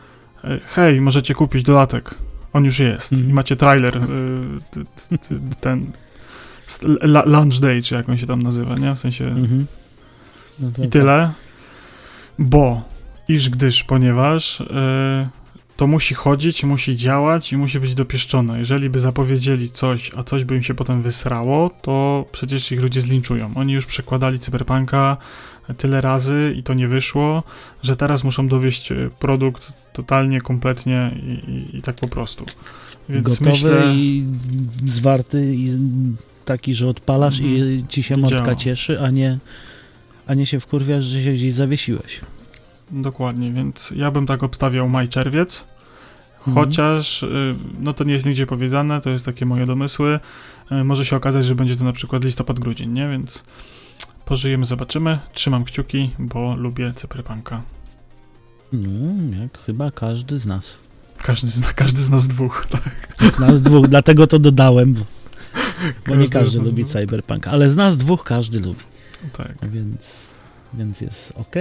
e, 0.44 0.60
hej, 0.75 1.02
możecie 1.02 1.36
kupić 1.36 1.64
dodatek. 1.64 2.16
On 2.54 2.66
już 2.66 2.80
jest. 2.80 3.14
Mhm. 3.14 3.30
I 3.30 3.34
macie 3.34 3.56
trailer, 3.56 3.98
e, 3.98 4.02
t- 4.72 4.84
t- 5.10 5.18
t- 5.18 5.36
ten 5.62 5.92
la- 7.04 7.25
launch 7.25 7.60
day, 7.60 7.82
czy 7.82 7.96
jak 7.96 8.10
on 8.10 8.18
się 8.18 8.28
tam 8.28 8.42
nazywa, 8.42 8.75
nie? 8.75 8.96
W 8.96 9.00
sensie 9.00 9.25
mhm. 9.28 9.66
No 10.60 10.72
to 10.72 10.84
i 10.84 10.88
tyle. 10.90 11.32
Bo, 12.39 12.82
iż 13.27 13.50
gdyż, 13.50 13.84
ponieważ 13.84 14.62
e, 14.62 15.30
to 15.77 15.88
musi 15.88 16.15
chodzić, 16.15 16.63
musi 16.63 16.96
działać 16.96 17.54
i 17.54 17.58
musi 17.58 17.80
być 17.80 17.96
dopieszczone. 17.96 18.60
Jeżeli 18.60 18.90
by 18.90 19.00
zapowiedzieli 19.00 19.72
coś, 19.72 20.12
a 20.18 20.24
coś 20.24 20.44
by 20.44 20.55
im 20.55 20.64
się 20.64 20.74
potem 20.74 21.01
wysrało, 21.01 21.72
to 21.81 22.25
przecież 22.31 22.72
ich 22.72 22.81
ludzie 22.81 23.01
zlinczują. 23.01 23.51
Oni 23.55 23.74
już 23.74 23.86
przekładali 23.86 24.40
Cyberpunka 24.40 25.18
tyle 25.77 26.01
razy 26.01 26.53
i 26.57 26.64
to 26.64 26.74
nie 26.74 26.88
wyszło, 26.88 27.44
że 27.83 27.96
teraz 27.96 28.24
muszą 28.24 28.48
dowieść 28.48 28.92
e, 28.92 29.09
produkt 29.20 29.74
totalnie, 29.94 30.42
kompletnie 30.42 31.12
i, 31.16 31.51
i, 31.51 31.77
i 31.77 31.81
tak 31.81 31.96
po 31.96 32.07
prostu. 32.07 32.46
Więc 33.09 33.24
gotowy 33.24 33.50
myślę, 33.50 33.94
i 33.96 34.25
zwarty 34.86 35.55
i 35.55 35.70
taki, 36.46 36.75
że 36.75 36.88
odpalasz 36.88 37.40
i 37.40 37.83
ci 37.90 38.03
się 38.03 38.24
działa. 38.24 38.55
cieszy, 38.55 39.01
a 39.01 39.09
nie, 39.09 39.40
a 40.27 40.33
nie 40.33 40.46
się 40.46 40.59
wkurwiasz, 40.59 41.03
że 41.03 41.24
się 41.24 41.31
gdzieś 41.31 41.53
zawiesiłeś. 41.53 42.22
Dokładnie, 42.91 43.51
więc 43.51 43.93
ja 43.95 44.11
bym 44.11 44.25
tak 44.25 44.43
obstawiał 44.43 44.89
maj, 44.89 45.09
czerwiec. 45.09 45.65
Mhm. 46.48 46.55
Chociaż, 46.65 47.24
y, 47.24 47.55
no 47.79 47.93
to 47.93 48.03
nie 48.03 48.13
jest 48.13 48.25
nigdzie 48.25 48.48
powiedziane, 48.48 49.01
to 49.01 49.09
jest 49.09 49.25
takie 49.25 49.45
moje 49.45 49.65
domysły. 49.65 50.19
Y, 50.71 50.83
Może 50.83 51.05
się 51.05 51.15
okazać, 51.15 51.45
że 51.45 51.55
będzie 51.55 51.75
to 51.75 51.83
na 51.83 51.93
przykład 51.93 52.24
listopad, 52.24 52.59
grudzień, 52.59 52.91
nie? 52.91 53.09
Więc 53.09 53.43
pożyjemy, 54.25 54.65
zobaczymy. 54.65 55.19
Trzymam 55.33 55.63
kciuki, 55.63 56.09
bo 56.19 56.55
lubię 56.55 56.93
Cyberpunka. 56.95 57.61
No, 58.74 59.37
jak 59.41 59.59
chyba 59.59 59.91
każdy 59.91 60.39
z 60.39 60.45
nas. 60.45 60.79
Każdy 61.17 61.48
z, 61.48 61.61
każdy 61.74 62.01
z 62.01 62.09
nas 62.09 62.27
dwóch, 62.27 62.65
tak. 62.71 63.15
Z 63.31 63.39
nas 63.39 63.61
dwóch, 63.61 63.87
dlatego 63.87 64.27
to 64.27 64.39
dodałem, 64.39 64.95
bo, 66.07 66.15
nie 66.15 66.29
Każdy 66.29 66.57
lubi 66.59 66.83
dwóch. 66.83 66.93
cyberpunk, 66.93 67.48
ale 67.48 67.69
z 67.69 67.75
nas 67.75 67.98
dwóch 67.98 68.24
każdy 68.24 68.59
lubi, 68.59 68.79
tak. 69.37 69.69
więc, 69.69 70.27
więc 70.74 71.01
jest 71.01 71.33
ok. 71.35 71.55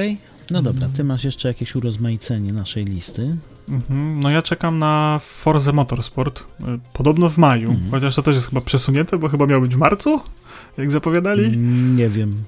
No 0.50 0.62
dobra, 0.62 0.72
Mhm. 0.86 0.92
ty 0.92 1.04
masz 1.04 1.24
jeszcze 1.24 1.48
jakieś 1.48 1.74
urozmaicenie 1.74 2.52
naszej 2.52 2.84
listy. 2.84 3.36
Mhm. 3.68 4.20
No 4.20 4.30
ja 4.30 4.42
czekam 4.42 4.78
na 4.78 5.18
Forza 5.22 5.72
Motorsport. 5.72 6.40
y, 6.40 6.64
Podobno 6.92 7.30
w 7.30 7.38
maju, 7.38 7.70
Mhm. 7.70 7.90
chociaż 7.90 8.14
to 8.14 8.22
też 8.22 8.34
jest 8.34 8.48
chyba 8.48 8.60
przesunięte, 8.60 9.18
bo 9.18 9.28
chyba 9.28 9.46
miał 9.46 9.60
być 9.60 9.74
w 9.74 9.78
marcu, 9.78 10.20
jak 10.78 10.90
zapowiadali. 10.92 11.44
Mm, 11.44 11.96
Nie 11.96 12.08
wiem. 12.08 12.44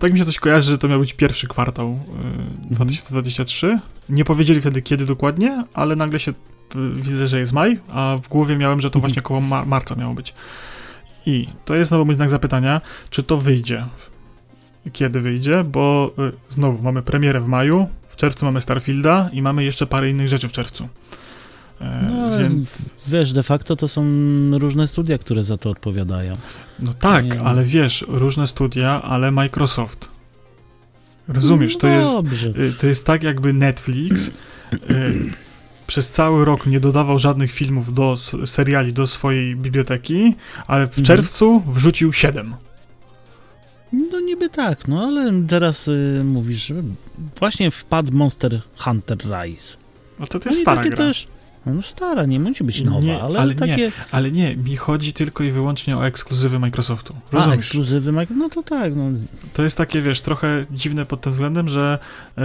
Tak 0.00 0.12
mi 0.12 0.18
się 0.18 0.24
coś 0.24 0.38
kojarzy, 0.38 0.70
że 0.70 0.78
to 0.78 0.88
miał 0.88 1.00
być 1.00 1.12
pierwszy 1.12 1.48
kwartał 1.48 1.98
y, 2.70 2.74
2023. 2.74 3.78
Nie 4.08 4.24
powiedzieli 4.24 4.60
wtedy 4.60 4.82
kiedy 4.82 5.06
dokładnie, 5.06 5.64
ale 5.74 5.96
nagle 5.96 6.20
się 6.20 6.30
y, 6.30 6.34
widzę, 6.94 7.26
że 7.26 7.38
jest 7.38 7.52
maj, 7.52 7.80
a 7.88 8.18
w 8.24 8.28
głowie 8.28 8.56
miałem, 8.56 8.80
że 8.80 8.90
to 8.90 8.98
Mhm. 8.98 9.00
właśnie 9.10 9.22
koło 9.22 9.40
ma 9.40 9.64
marca 9.64 9.94
miało 9.94 10.14
być. 10.14 10.34
I 11.26 11.48
to 11.64 11.74
jest 11.74 11.88
znowu 11.88 12.04
mój 12.04 12.14
znak 12.14 12.30
zapytania, 12.30 12.80
czy 13.10 13.22
to 13.22 13.36
wyjdzie? 13.36 13.86
Kiedy 14.92 15.20
wyjdzie? 15.20 15.64
Bo 15.64 16.12
y, 16.18 16.32
znowu 16.48 16.82
mamy 16.82 17.02
premierę 17.02 17.40
w 17.40 17.46
maju, 17.48 17.88
w 18.08 18.16
czerwcu 18.16 18.44
mamy 18.46 18.60
Starfielda 18.60 19.30
i 19.32 19.42
mamy 19.42 19.64
jeszcze 19.64 19.86
parę 19.86 20.10
innych 20.10 20.28
rzeczy 20.28 20.48
w 20.48 20.52
czerwcu. 20.52 20.88
E, 21.80 22.08
No 22.10 22.38
więc, 22.38 22.90
wiesz, 23.08 23.32
de 23.32 23.42
facto 23.42 23.76
to 23.76 23.88
są 23.88 24.04
różne 24.58 24.86
studia, 24.86 25.18
które 25.18 25.44
za 25.44 25.56
to 25.56 25.70
odpowiadają. 25.70 26.36
no 26.80 26.94
tak, 26.94 27.24
nie- 27.24 27.40
ale 27.40 27.64
wiesz, 27.64 28.04
różne 28.08 28.46
studia, 28.46 29.02
ale 29.02 29.30
Microsoft. 29.30 30.08
Rozumiesz, 31.28 31.76
to 31.76 31.86
no 31.86 31.92
jest 31.94 32.12
Dobrze. 32.12 32.48
Y, 32.48 32.72
To 32.80 32.86
jest 32.86 33.06
tak, 33.06 33.22
jakby 33.22 33.52
Netflix 33.52 34.26
y, 34.28 34.30
przez 35.86 36.10
cały 36.10 36.44
rok 36.44 36.66
nie 36.66 36.80
dodawał 36.80 37.18
żadnych 37.18 37.52
filmów 37.52 37.94
do 37.94 38.16
seriali 38.46 38.92
do 38.92 39.06
swojej 39.06 39.56
biblioteki, 39.56 40.34
ale 40.66 40.86
w 40.86 40.88
Mhm. 40.88 41.04
czerwcu 41.06 41.62
wrzucił 41.66 42.12
7. 42.12 42.54
No 44.12 44.20
niby 44.20 44.48
tak, 44.48 44.88
no 44.88 45.02
ale 45.06 45.32
teraz 45.48 45.88
y, 45.88 46.22
mówisz, 46.24 46.72
właśnie 47.38 47.70
wpadł 47.70 48.12
Monster 48.16 48.60
Hunter 48.78 49.18
Rise. 49.18 49.76
No 50.18 50.26
to, 50.26 50.38
to 50.38 50.44
No 50.44 50.50
jest 50.50 50.58
i 50.58 50.62
stara 50.62 50.82
gra. 50.82 50.96
też, 50.96 51.28
no 51.66 51.82
stara, 51.82 52.24
nie 52.26 52.40
musi 52.40 52.64
być 52.64 52.82
nowa, 52.82 53.00
Nie, 53.00 53.22
ale, 53.22 53.38
ale 53.38 53.54
nie. 53.54 53.58
takie... 53.60 53.92
Ale 54.10 54.30
nie, 54.30 54.56
mi 54.56 54.76
chodzi 54.76 55.12
tylko 55.12 55.44
i 55.44 55.50
wyłącznie 55.50 55.96
o 55.96 56.06
ekskluzywy 56.06 56.58
Microsoftu. 56.58 57.14
A, 57.32 57.36
Rozumiesz? 57.36 57.58
ekskluzywy, 57.58 58.12
Micro- 58.12 58.36
no 58.36 58.48
to 58.48 58.62
tak, 58.62 58.96
no. 58.96 59.04
To 59.52 59.62
jest 59.62 59.76
takie, 59.78 60.02
wiesz, 60.02 60.20
trochę 60.20 60.64
dziwne 60.70 61.06
pod 61.06 61.20
tym 61.20 61.32
względem, 61.32 61.68
że 61.68 61.98
y, 62.38 62.42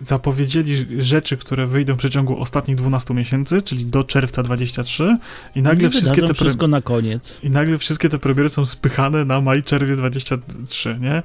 zapowiedzieli 0.00 1.02
rzeczy, 1.02 1.36
które 1.36 1.66
wyjdą 1.66 1.94
w 1.94 1.98
przeciągu 1.98 2.40
ostatnich 2.40 2.76
12 2.76 3.14
miesięcy, 3.14 3.62
czyli 3.62 3.86
do 3.86 4.04
czerwca 4.04 4.42
23 4.42 5.18
i 5.54 5.62
nagle 5.62 5.90
wszystkie 5.90 6.22
te 6.22 6.34
wszystko 6.34 6.68
na 6.68 6.82
koniec. 6.82 7.38
I 7.42 7.50
nagle 7.50 7.78
wszystkie 7.78 8.08
te 8.08 8.18
premiery 8.18 8.48
są 8.48 8.64
spychane 8.64 9.24
na 9.24 9.40
maj, 9.40 9.62
czerwiec 9.62 9.98
23, 9.98 10.98
nie? 11.00 11.22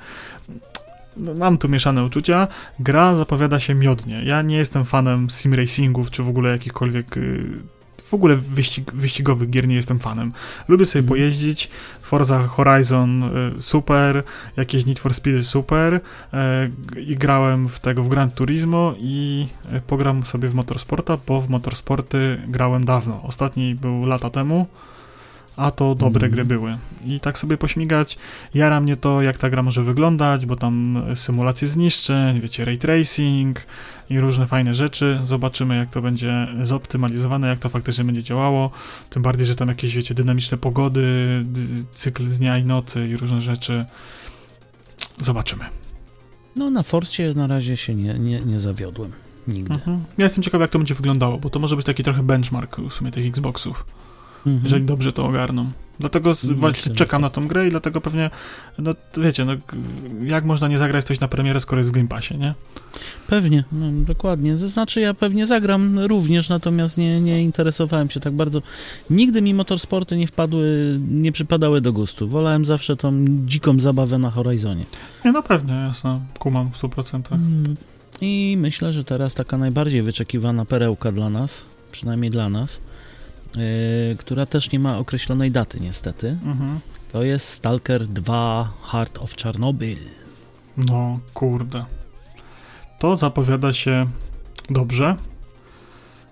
No, 1.18 1.34
mam 1.34 1.58
tu 1.58 1.70
mieszane 1.70 2.04
uczucia. 2.04 2.48
Gra 2.80 3.16
zapowiada 3.16 3.60
się 3.60 3.76
miodnie. 3.76 4.22
Ja 4.26 4.42
nie 4.42 4.58
jestem 4.58 4.86
fanem 4.86 5.30
sim 5.30 5.54
racingów, 5.54 6.12
czy 6.12 6.24
w 6.24 6.30
ogóle 6.30 6.50
jakichkolwiek... 6.50 7.18
y, 7.18 7.76
ogóle 8.16 8.36
wyścig, 8.36 8.92
wyścigowych 8.94 9.50
gier 9.50 9.68
nie 9.68 9.76
jestem 9.76 10.00
fanem. 10.00 10.32
Lubię 10.68 10.86
sobie 10.86 11.00
Mhm. 11.04 11.10
pojeździć, 11.10 11.70
Forza 12.02 12.48
Horizon 12.48 13.24
y, 13.24 13.62
super, 13.62 14.24
jakieś 14.58 14.86
Need 14.86 15.00
for 15.00 15.14
Speed 15.14 15.44
super 15.44 15.94
y, 15.94 17.02
i 17.02 17.16
grałem 17.16 17.70
w 17.70 17.80
tego 17.80 18.04
w 18.04 18.10
Gran 18.10 18.32
Turismo 18.32 18.94
i 19.00 19.48
y, 19.74 19.82
pogram 19.82 20.26
sobie 20.26 20.50
w 20.50 20.54
motorsporta, 20.56 21.18
bo 21.28 21.42
w 21.42 21.50
motorsporty 21.50 22.42
grałem 22.48 22.86
dawno. 22.86 23.22
Ostatni 23.24 23.76
był 23.76 24.06
lata 24.06 24.30
temu, 24.30 24.68
a 25.58 25.72
to 25.72 25.96
dobre 25.96 26.26
Mhm. 26.28 26.32
gry 26.32 26.46
były. 26.46 26.78
I 27.06 27.20
tak 27.20 27.40
sobie 27.40 27.58
pośmigać, 27.58 28.18
jara 28.54 28.82
mnie 28.82 28.98
to, 28.98 29.22
jak 29.22 29.38
ta 29.38 29.50
gra 29.50 29.64
może 29.64 29.84
wyglądać, 29.84 30.46
bo 30.46 30.56
tam 30.56 31.04
symulacje 31.16 31.68
zniszczeń, 31.68 32.42
wiecie, 32.42 32.66
ray 32.66 32.78
tracing 32.78 33.64
i 34.10 34.20
różne 34.20 34.46
fajne 34.46 34.74
rzeczy. 34.76 35.20
Zobaczymy, 35.24 35.76
jak 35.78 35.90
to 35.90 36.02
będzie 36.02 36.48
zoptymalizowane, 36.64 37.48
jak 37.48 37.60
to 37.60 37.70
faktycznie 37.70 38.04
będzie 38.04 38.24
działało. 38.24 38.72
Tym 39.10 39.22
bardziej, 39.24 39.48
że 39.48 39.56
tam 39.56 39.68
jakieś, 39.68 39.96
wiecie, 39.96 40.14
dynamiczne 40.16 40.58
pogody, 40.58 41.46
cykl 41.94 42.24
dnia 42.24 42.58
i 42.58 42.64
nocy 42.66 43.08
i 43.08 43.18
różne 43.18 43.42
rzeczy. 43.42 43.86
Zobaczymy. 45.22 45.66
No 46.56 46.70
na 46.70 46.84
Forcie 46.84 47.34
na 47.34 47.48
razie 47.48 47.78
się 47.78 47.96
nie, 47.96 48.14
nie, 48.14 48.42
nie 48.42 48.60
zawiodłem. 48.60 49.12
Nigdy. 49.48 49.74
Mhm. 49.74 50.04
Ja 50.18 50.24
jestem 50.24 50.44
ciekaw, 50.44 50.62
jak 50.62 50.72
to 50.72 50.80
będzie 50.80 50.96
wyglądało, 50.96 51.38
bo 51.38 51.50
to 51.50 51.60
może 51.60 51.76
być 51.76 51.86
taki 51.86 52.04
trochę 52.04 52.24
benchmark 52.24 52.78
w 52.80 52.94
sumie 52.94 53.12
tych 53.12 53.26
Xboxów. 53.28 53.86
Mhm. 54.46 54.64
jeżeli 54.64 54.86
dobrze 54.86 55.12
to 55.14 55.26
ogarną. 55.26 55.72
Dlatego 56.00 56.36
właśnie 56.56 56.96
czekam 56.96 57.22
tak. 57.22 57.22
na 57.22 57.30
tą 57.30 57.48
grę 57.48 57.68
i 57.68 57.70
dlatego 57.70 58.02
pewnie, 58.02 58.30
no 58.78 58.94
wiecie, 59.18 59.46
no 59.46 59.54
jak 60.24 60.46
można 60.46 60.68
nie 60.68 60.78
zagrać 60.78 61.06
coś 61.06 61.20
na 61.20 61.28
premierę, 61.28 61.60
skoro 61.60 61.80
jest 61.80 61.90
w 61.90 61.94
Game 61.94 62.08
Passie, 62.08 62.38
nie? 62.38 62.54
Pewnie, 63.28 63.64
no, 63.72 63.92
dokładnie. 63.92 64.58
To 64.58 64.70
znaczy 64.70 65.02
ja 65.02 65.14
pewnie 65.14 65.48
zagram 65.48 66.00
również, 66.00 66.50
natomiast 66.50 66.98
nie, 66.98 67.22
nie 67.22 67.44
interesowałem 67.44 68.10
się 68.10 68.20
tak 68.20 68.34
bardzo. 68.34 68.62
Nigdy 69.10 69.42
mi 69.42 69.54
motorsporty 69.54 70.18
nie 70.18 70.28
wpadły, 70.28 71.00
nie 71.10 71.32
przypadały 71.32 71.82
do 71.82 71.94
gustu. 71.94 72.28
Wolałem 72.28 72.66
zawsze 72.66 72.96
tą 72.96 73.26
dziką 73.46 73.80
zabawę 73.80 74.18
na 74.18 74.32
Horizonie. 74.32 74.86
Nie, 75.26 75.32
no 75.32 75.44
pewnie, 75.44 75.74
jasne, 75.74 76.20
kumam 76.40 76.72
w 76.72 76.82
100%. 76.82 77.22
Mm. 77.32 77.76
I 78.22 78.58
myślę, 78.60 78.94
że 78.94 79.04
teraz 79.04 79.34
taka 79.34 79.58
najbardziej 79.58 80.02
wyczekiwana 80.02 80.66
perełka 80.66 81.12
dla 81.12 81.30
nas, 81.30 81.66
przynajmniej 81.92 82.32
dla 82.32 82.50
nas, 82.50 82.82
która 84.18 84.46
też 84.46 84.72
nie 84.72 84.80
ma 84.80 84.98
określonej 84.98 85.52
daty 85.52 85.80
niestety, 85.80 86.38
Mhm. 86.46 86.80
to 87.12 87.24
jest 87.24 87.50
Stalker 87.50 88.06
2 88.06 88.70
Heart 88.84 89.18
of 89.18 89.36
Chernobyl. 89.44 89.98
No, 90.78 91.20
kurde. 91.34 91.86
To 93.00 93.18
zapowiada 93.18 93.74
się 93.74 94.08
dobrze. 94.70 95.16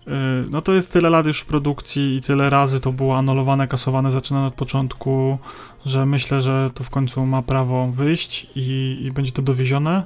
Yy, 0.07 0.13
No 0.49 0.61
to 0.61 0.73
jest 0.73 0.91
tyle 0.91 1.09
lat 1.09 1.25
już 1.25 1.39
w 1.39 1.45
produkcji 1.45 2.15
i 2.15 2.21
tyle 2.21 2.49
razy 2.49 2.79
to 2.79 2.91
było 2.91 3.17
anulowane, 3.17 3.67
kasowane, 3.67 4.11
zaczynane 4.11 4.47
od 4.47 4.53
początku, 4.53 5.37
że 5.85 6.05
myślę, 6.05 6.41
że 6.41 6.69
to 6.73 6.83
w 6.83 6.89
końcu 6.89 7.25
ma 7.25 7.41
prawo 7.41 7.87
wyjść 7.91 8.47
i, 8.55 8.97
i 9.03 9.11
będzie 9.11 9.31
to 9.31 9.41
dowiezione. 9.41 10.03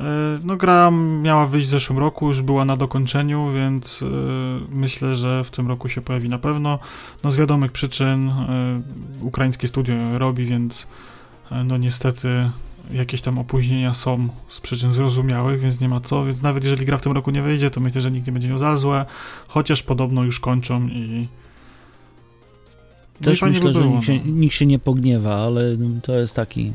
Yy, 0.00 0.06
No 0.44 0.56
gra 0.56 0.90
miała 1.22 1.46
wyjść 1.46 1.68
w 1.68 1.70
zeszłym 1.70 1.98
roku, 1.98 2.28
już 2.28 2.42
była 2.42 2.64
na 2.64 2.76
dokończeniu, 2.76 3.52
więc 3.54 4.00
yy, 4.00 4.08
myślę, 4.70 5.16
że 5.16 5.44
w 5.44 5.50
tym 5.50 5.68
roku 5.68 5.88
się 5.88 6.00
pojawi 6.00 6.28
na 6.28 6.38
pewno. 6.38 6.78
No 7.24 7.30
z 7.30 7.36
wiadomych 7.36 7.72
przyczyn 7.72 8.32
yy, 9.20 9.26
ukraińskie 9.26 9.68
studio 9.68 10.18
robi, 10.18 10.44
więc 10.44 10.86
no 11.64 11.76
niestety 11.76 12.50
jakieś 12.90 13.22
tam 13.22 13.38
opóźnienia 13.38 13.94
są 13.94 14.28
z 14.48 14.60
przyczyn 14.60 14.92
zrozumiałych, 14.92 15.60
więc 15.60 15.80
nie 15.80 15.88
ma 15.88 16.00
co, 16.00 16.24
więc 16.24 16.42
nawet 16.42 16.64
jeżeli 16.64 16.86
gra 16.86 16.98
w 16.98 17.02
tym 17.02 17.12
roku 17.12 17.30
nie 17.30 17.42
wyjdzie, 17.42 17.70
to 17.70 17.80
myślę, 17.80 18.00
że 18.00 18.10
nikt 18.10 18.26
nie 18.26 18.32
będzie 18.32 18.48
miał 18.48 18.58
za 18.58 18.76
złe, 18.76 19.06
chociaż 19.48 19.82
podobno 19.82 20.24
już 20.24 20.40
kończą 20.40 20.88
i 20.88 21.28
no 23.20 23.24
Też 23.24 23.42
myślę, 23.42 23.64
by 23.64 23.72
że 23.72 23.80
było, 23.80 23.94
nikt 23.94 24.06
się, 24.06 24.14
no. 24.14 24.32
nikt 24.32 24.54
się 24.54 24.66
nie 24.66 24.78
pogniewa, 24.78 25.36
ale 25.36 25.62
to 26.02 26.18
jest 26.18 26.36
taki... 26.36 26.72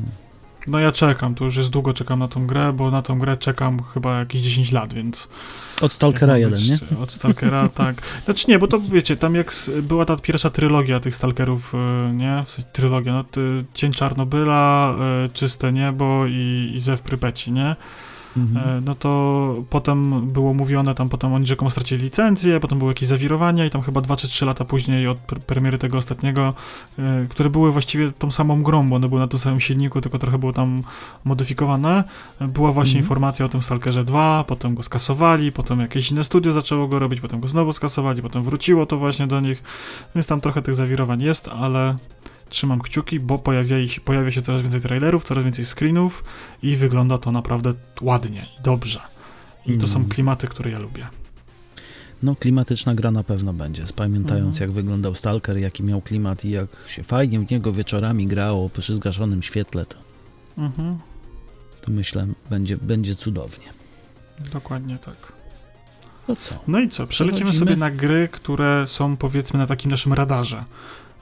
no 0.66 0.78
ja 0.78 0.92
czekam, 0.92 1.34
to 1.34 1.44
już 1.44 1.56
jest 1.56 1.70
długo 1.70 1.92
czekam 1.92 2.18
na 2.18 2.28
tą 2.28 2.46
grę, 2.46 2.72
bo 2.72 2.90
na 2.90 3.02
tą 3.02 3.18
grę 3.18 3.36
czekam 3.36 3.82
chyba 3.94 4.18
jakieś 4.18 4.42
10 4.42 4.72
lat, 4.72 4.94
więc 4.94 5.28
Od 5.80 5.92
Stalkera 5.92 6.38
1, 6.38 6.60
nie? 6.62 6.78
Od 7.02 7.10
Stalkera, 7.10 7.68
tak. 7.74 7.96
Znaczy 8.24 8.44
nie, 8.48 8.58
bo 8.58 8.66
to 8.66 8.80
wiecie, 8.80 9.16
tam 9.16 9.34
jak 9.34 9.52
była 9.82 10.04
ta 10.04 10.16
pierwsza 10.16 10.50
trylogia 10.50 11.00
tych 11.00 11.16
Stalkerów, 11.16 11.74
y, 11.74 12.14
nie? 12.14 12.42
W 12.46 12.50
sensie 12.50 12.70
trylogia, 12.72 13.12
no 13.12 13.24
Cień 13.74 13.92
Czarnobyla, 13.92 14.94
y, 15.26 15.32
Czyste 15.32 15.72
Niebo 15.72 16.26
i, 16.26 16.72
i 16.76 16.80
Zew 16.80 17.00
Prypeci, 17.00 17.52
nie? 17.52 17.76
Mhm. 18.36 18.68
E, 18.78 18.80
no 18.80 18.94
to 18.94 19.54
potem 19.70 20.30
było 20.32 20.54
mówione, 20.54 20.94
tam 20.94 21.08
potem 21.08 21.32
oni 21.32 21.46
rzekomo 21.46 21.70
stracili 21.70 22.02
licencję, 22.04 22.60
potem 22.60 22.78
były 22.78 22.90
jakieś 22.90 23.08
zawirowania 23.08 23.64
i 23.66 23.70
tam 23.70 23.82
chyba 23.82 24.00
2 24.00 24.16
czy 24.16 24.28
3 24.28 24.46
lata 24.46 24.64
później 24.64 25.08
od 25.08 25.18
pr- 25.18 25.38
premiery 25.40 25.78
tego 25.78 25.98
ostatniego, 25.98 26.54
e, 26.98 27.26
które 27.28 27.50
były 27.50 27.72
właściwie 27.72 28.12
tą 28.12 28.30
samą 28.30 28.62
grą, 28.62 28.88
bo 28.88 28.96
one 28.96 29.08
były 29.08 29.20
na 29.20 29.28
tym 29.28 29.38
samym 29.38 29.60
silniku, 29.60 30.00
tylko 30.00 30.18
trochę 30.18 30.38
było 30.38 30.52
tam 30.52 30.82
modyfikowane. 31.24 32.04
E, 32.40 32.48
Była 32.48 32.72
właśnie 32.72 32.90
Mhm. 32.98 33.04
informacja 33.04 33.46
o 33.46 33.48
tym 33.48 33.62
Stalkerze 33.62 34.04
2, 34.04 34.44
potem 34.44 34.74
go 34.74 34.82
skasowali, 34.82 35.52
potem 35.52 35.80
jakieś 35.80 36.10
inne 36.10 36.24
studio 36.24 36.52
zaczęło 36.52 36.88
go 36.88 36.98
robić, 36.98 37.20
potem 37.20 37.40
go 37.40 37.48
znowu 37.48 37.72
skasowali, 37.72 38.22
potem 38.22 38.42
wróciło 38.42 38.86
to 38.86 38.96
właśnie 38.98 39.26
do 39.26 39.40
nich, 39.40 39.62
więc 40.14 40.26
tam 40.26 40.40
trochę 40.40 40.62
tych 40.62 40.74
zawirowań 40.74 41.22
jest, 41.22 41.48
ale 41.48 41.96
trzymam 42.54 42.80
kciuki, 42.80 43.20
bo 43.20 43.38
pojawia 43.38 43.88
się, 43.88 44.00
pojawia 44.00 44.30
się 44.30 44.42
coraz 44.42 44.62
więcej 44.62 44.80
trailerów, 44.80 45.24
coraz 45.24 45.44
więcej 45.44 45.64
screenów 45.64 46.24
i 46.62 46.76
wygląda 46.76 47.18
to 47.18 47.32
naprawdę 47.32 47.74
ładnie 48.00 48.46
i 48.58 48.62
dobrze. 48.62 49.00
I 49.66 49.78
to 49.78 49.88
są 49.88 49.96
Mm. 49.96 50.08
klimaty, 50.08 50.46
które 50.48 50.70
ja 50.70 50.78
lubię. 50.78 51.06
No 52.22 52.34
klimatyczna 52.36 52.94
gra 52.94 53.10
na 53.10 53.24
pewno 53.24 53.52
będzie, 53.52 53.84
pamiętając 53.96 54.54
Mhm. 54.56 54.68
jak 54.70 54.74
wyglądał 54.74 55.14
Stalker, 55.14 55.58
jaki 55.58 55.82
miał 55.82 56.00
klimat 56.00 56.44
i 56.44 56.50
jak 56.50 56.68
się 56.86 57.02
fajnie 57.02 57.40
w 57.40 57.50
niego 57.50 57.72
wieczorami 57.72 58.26
grało 58.26 58.70
przy 58.70 58.94
zgaszonym 58.96 59.42
świetle, 59.42 59.86
to, 59.86 59.96
Mhm. 60.58 60.98
to 61.80 61.92
myślę 61.92 62.26
będzie, 62.50 62.76
będzie 62.76 63.14
cudownie. 63.16 63.66
Dokładnie 64.52 64.98
tak. 64.98 65.16
To 66.26 66.36
co? 66.36 66.54
No 66.68 66.80
i 66.80 66.88
co? 66.88 67.06
Przelecimy 67.06 67.40
Przechodzimy. 67.40 67.66
sobie 67.70 67.76
na 67.76 67.90
gry, 67.90 68.28
które 68.32 68.84
są 68.86 69.16
powiedzmy 69.16 69.58
na 69.58 69.66
takim 69.66 69.90
naszym 69.90 70.12
radarze. 70.12 70.64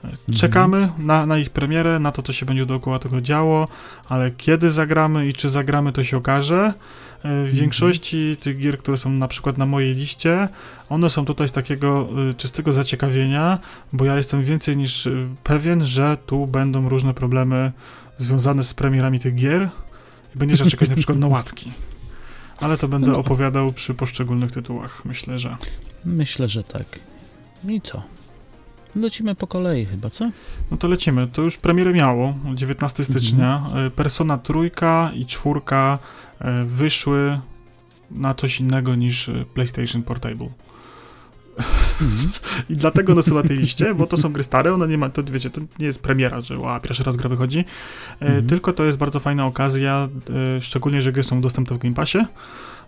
Mhm. 0.03 0.37
Czekamy 0.37 0.89
na, 0.97 1.25
na 1.25 1.37
ich 1.37 1.49
premierę, 1.49 1.99
na 1.99 2.11
to, 2.11 2.21
co 2.21 2.33
się 2.33 2.45
będzie 2.45 2.65
dookoła 2.65 2.99
tego 2.99 3.21
działo, 3.21 3.67
ale 4.09 4.31
kiedy 4.31 4.71
zagramy 4.71 5.27
i 5.27 5.33
czy 5.33 5.49
zagramy, 5.49 5.91
to 5.91 6.03
się 6.03 6.17
okaże. 6.17 6.57
E, 6.65 6.73
W 7.21 7.25
Mhm. 7.25 7.51
większości 7.51 8.37
tych 8.39 8.57
gier, 8.57 8.79
które 8.79 8.97
są 8.97 9.09
na 9.09 9.27
przykład 9.27 9.57
na 9.57 9.65
mojej 9.65 9.93
liście, 9.93 10.47
one 10.89 11.09
są 11.09 11.25
tutaj 11.25 11.47
z 11.47 11.51
takiego 11.51 12.09
y, 12.29 12.33
czystego 12.33 12.73
zaciekawienia, 12.73 13.59
bo 13.93 14.05
ja 14.05 14.17
jestem 14.17 14.43
więcej 14.43 14.77
niż 14.77 15.05
y, 15.05 15.27
pewien, 15.43 15.85
że 15.85 16.17
tu 16.25 16.47
będą 16.47 16.89
różne 16.89 17.13
problemy 17.13 17.71
związane 18.17 18.63
z 18.63 18.73
premierami 18.73 19.19
tych 19.19 19.35
gier 19.35 19.69
i 20.35 20.39
będzie 20.39 20.55
trzeba 20.55 20.69
czekać 20.69 20.89
na 20.89 20.95
przykład 20.95 21.17
na 21.17 21.27
łatki. 21.27 21.71
Ale 22.61 22.77
to 22.77 22.87
będę 22.87 23.11
No. 23.11 23.17
opowiadał 23.17 23.71
przy 23.73 23.93
poszczególnych 23.93 24.51
tytułach, 24.51 25.05
myślę, 25.05 25.39
że. 25.39 25.57
Myślę, 26.05 26.47
że 26.47 26.63
tak. 26.63 26.85
I 27.67 27.81
co? 27.81 28.03
Lecimy 28.95 29.35
po 29.35 29.47
kolei 29.47 29.85
chyba, 29.85 30.09
co? 30.09 30.29
No 30.71 30.77
to 30.77 30.87
lecimy. 30.87 31.27
To 31.27 31.41
już 31.41 31.57
premierę 31.57 31.93
miało 31.93 32.33
19 32.55 33.03
stycznia. 33.03 33.63
E, 33.75 33.89
Persona 33.89 34.37
trójka 34.37 35.11
i 35.15 35.25
czwórka 35.25 35.99
e, 36.39 36.63
wyszły 36.63 37.39
na 38.11 38.33
coś 38.33 38.59
innego 38.59 38.95
niż 38.95 39.29
e, 39.29 39.45
PlayStation 39.53 40.03
Portable. 40.03 40.49
Mhm. 42.01 42.29
I 42.69 42.75
dlatego 42.75 43.13
one 43.13 43.21
są 43.21 43.35
na 43.35 43.43
tej 43.43 43.57
liście, 43.57 43.93
bo 43.95 44.07
to 44.07 44.17
są 44.17 44.33
gry 44.33 44.43
stare, 44.43 44.73
one 44.73 44.87
nie 44.87 44.97
ma, 44.97 45.09
to 45.09 45.23
wiecie, 45.23 45.49
to 45.49 45.61
nie 45.79 45.85
jest 45.85 45.99
premiera, 45.99 46.41
że 46.41 46.57
ła, 46.59 46.79
pierwszy 46.79 47.03
raz 47.03 47.17
gra 47.17 47.29
wychodzi, 47.29 47.65
Mhm. 48.19 48.47
tylko 48.47 48.73
to 48.73 48.83
jest 48.83 48.97
bardzo 48.97 49.19
fajna 49.19 49.45
okazja, 49.45 50.09
szczególnie, 50.61 51.01
że 51.01 51.11
gry 51.11 51.23
są 51.23 51.41
dostępne 51.41 51.75
w 51.75 51.79
Game 51.79 51.95
Passie, 51.95 52.17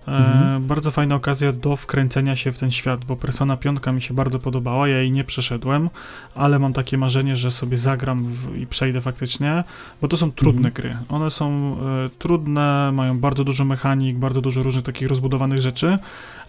e, 0.08 0.12
Mhm. 0.12 0.68
bardzo 0.68 0.92
fajna 0.92 1.16
okazja 1.16 1.52
do 1.54 1.76
wkręcenia 1.76 2.36
się 2.36 2.52
w 2.52 2.58
ten 2.58 2.72
świat, 2.72 3.06
bo 3.06 3.16
Persona 3.16 3.58
5 3.58 3.80
mi 3.94 4.02
się 4.02 4.14
bardzo 4.14 4.40
podobała, 4.40 4.88
ja 4.88 4.98
jej 4.98 5.12
nie 5.12 5.24
przeszedłem, 5.24 5.90
ale 6.36 6.60
mam 6.60 6.74
takie 6.74 6.98
marzenie, 6.98 7.36
że 7.36 7.52
sobie 7.52 7.78
zagram 7.78 8.24
w, 8.24 8.58
i 8.58 8.68
przejdę 8.68 9.02
faktycznie, 9.02 9.64
bo 10.02 10.08
to 10.08 10.18
są 10.18 10.32
trudne 10.32 10.68
Mhm. 10.70 10.74
gry. 10.74 10.98
One 11.10 11.30
są 11.30 11.78
e, 12.06 12.10
trudne, 12.20 12.92
mają 12.94 13.20
bardzo 13.20 13.44
dużo 13.44 13.66
mechanik, 13.66 14.18
bardzo 14.18 14.42
dużo 14.42 14.64
różnych 14.64 14.86
takich 14.86 15.08
rozbudowanych 15.08 15.62
rzeczy, 15.62 15.98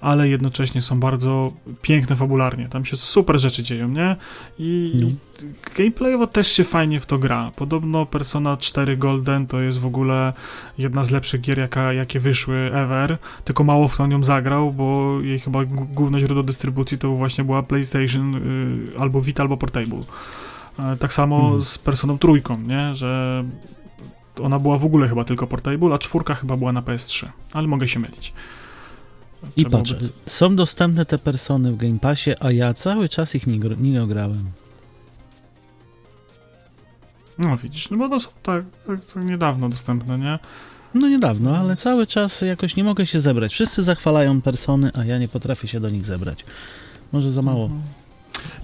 ale 0.01 0.29
jednocześnie 0.29 0.83
są 0.83 1.01
bardzo 1.01 1.53
piękne 1.83 2.17
fabularnie. 2.17 2.69
Tam 2.69 2.85
się 2.85 2.97
super 2.97 3.41
rzeczy 3.41 3.63
dzieją, 3.63 3.89
nie? 3.89 4.17
I, 4.59 4.93
No. 5.03 5.09
i 5.09 5.17
gameplayowo 5.77 6.27
też 6.27 6.49
się 6.53 6.65
fajnie 6.65 7.01
w 7.01 7.07
to 7.07 7.19
gra. 7.19 7.51
Podobno 7.57 8.07
Persona 8.07 8.57
4 8.57 8.97
Golden 8.97 9.47
to 9.47 9.61
jest 9.61 9.79
w 9.81 9.87
ogóle 9.87 10.33
jedna 10.79 11.05
z 11.05 11.11
lepszych 11.11 11.41
gier, 11.41 11.59
jaka, 11.59 11.93
jakie 11.93 12.21
wyszły 12.21 12.57
ever, 12.73 13.19
tylko 13.45 13.65
mało 13.65 13.89
kto 13.89 14.07
nią 14.07 14.23
zagrał, 14.25 14.73
bo 14.73 15.19
jej 15.21 15.39
chyba 15.41 15.65
główne 15.65 16.21
źródło 16.21 16.43
dystrybucji 16.43 16.99
to 16.99 17.11
właśnie 17.11 17.45
była 17.45 17.63
PlayStation 17.63 18.35
y, 18.35 18.99
albo 18.99 19.21
Vita, 19.21 19.43
albo 19.43 19.57
Portable. 19.57 20.01
E, 20.79 20.97
tak 20.97 21.13
samo 21.13 21.37
Mhm. 21.41 21.63
z 21.63 21.79
Personą 21.79 22.19
trójką, 22.19 22.61
nie? 22.61 22.95
Że 22.95 23.45
ona 24.43 24.59
była 24.59 24.79
w 24.79 24.85
ogóle 24.85 25.09
chyba 25.09 25.25
tylko 25.25 25.47
Portable, 25.47 25.95
a 25.95 25.99
czwórka 25.99 26.35
chyba 26.35 26.57
była 26.57 26.73
na 26.73 26.83
PS3, 26.83 27.27
ale 27.53 27.67
mogę 27.69 27.89
się 27.89 28.01
mylić. 28.01 28.33
I 29.57 29.67
patrz, 29.67 29.93
by- 29.95 30.09
są 30.27 30.57
dostępne 30.57 31.07
te 31.07 31.19
persony 31.19 31.73
w 31.73 31.77
Game 31.77 31.99
Passie, 31.99 32.31
a 32.41 32.51
ja 32.53 32.75
cały 32.75 33.09
czas 33.09 33.35
ich 33.35 33.47
nie, 33.47 33.59
nie 33.81 34.03
ograłem. 34.03 34.45
No 37.39 37.57
widzisz, 37.57 37.91
no 37.91 37.97
bo 37.97 38.09
to 38.09 38.21
są 38.21 38.29
tak, 38.43 38.65
tak, 38.87 39.05
tak 39.15 39.25
niedawno 39.25 39.69
dostępne, 39.69 40.19
nie? 40.19 40.39
No 40.95 41.09
niedawno, 41.09 41.57
ale 41.59 41.77
cały 41.77 42.07
czas 42.07 42.41
jakoś 42.41 42.77
nie 42.77 42.85
mogę 42.85 43.07
się 43.07 43.21
zebrać. 43.21 43.53
Wszyscy 43.53 43.83
zachwalają 43.85 44.41
persony, 44.43 44.91
a 44.95 45.05
ja 45.05 45.19
nie 45.19 45.29
potrafię 45.29 45.69
się 45.69 45.81
do 45.81 45.89
nich 45.89 46.05
zebrać. 46.05 46.45
Może 47.13 47.33
za 47.33 47.43
mało. 47.43 47.65
Mhm. 47.65 47.83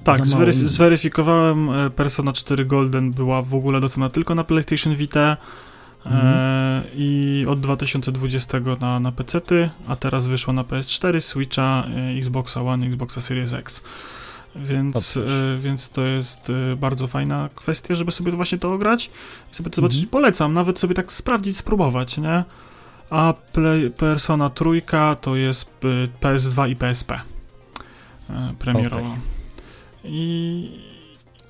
Tak, 0.04 0.18
Za 0.18 0.24
mało 0.24 0.36
zweryf- 0.46 0.56
ludzi. 0.62 0.68
zweryfikowałem, 0.74 1.70
e, 1.70 1.90
Persona 1.90 2.32
4 2.32 2.64
Golden 2.64 3.10
była 3.12 3.42
w 3.42 3.54
ogóle 3.54 3.80
dostępna 3.80 4.08
tylko 4.08 4.34
na 4.34 4.44
PlayStation 4.44 4.96
Vita 4.96 5.36
e, 6.06 6.08
Mhm. 6.08 6.82
i 6.96 7.44
od 7.48 7.60
2020 7.60 8.58
na, 8.80 9.00
na 9.00 9.12
PC-ty, 9.12 9.70
a 9.86 9.96
teraz 9.96 10.26
wyszło 10.26 10.52
na 10.52 10.64
PS4, 10.64 11.20
Switcha, 11.20 11.84
e, 11.96 12.18
Xboxa 12.18 12.62
One, 12.62 12.86
Xboxa 12.86 13.20
Series 13.20 13.52
X. 13.52 13.82
Więc, 14.56 15.16
e, 15.16 15.58
więc 15.60 15.90
to 15.90 16.02
jest 16.02 16.52
bardzo 16.76 17.06
fajna 17.06 17.48
kwestia, 17.54 17.94
żeby 17.94 18.12
sobie 18.12 18.32
właśnie 18.32 18.58
to 18.58 18.72
ograć 18.72 19.10
i 19.52 19.54
sobie 19.54 19.70
to 19.70 19.76
zobaczyć. 19.76 19.98
Mhm. 19.98 20.10
Polecam, 20.10 20.54
nawet 20.54 20.78
sobie 20.78 20.94
tak 20.94 21.12
sprawdzić, 21.12 21.56
spróbować, 21.56 22.18
nie? 22.18 22.44
A 23.10 23.34
play, 23.52 23.90
Persona 23.90 24.50
trójka 24.50 25.16
to 25.20 25.36
jest 25.36 25.70
e, 25.84 26.08
PS2 26.20 26.70
i 26.70 26.76
PSP 26.76 27.20
e, 28.30 28.54
premierowo. 28.58 29.06
Okej. 29.06 29.18
I 30.04 30.91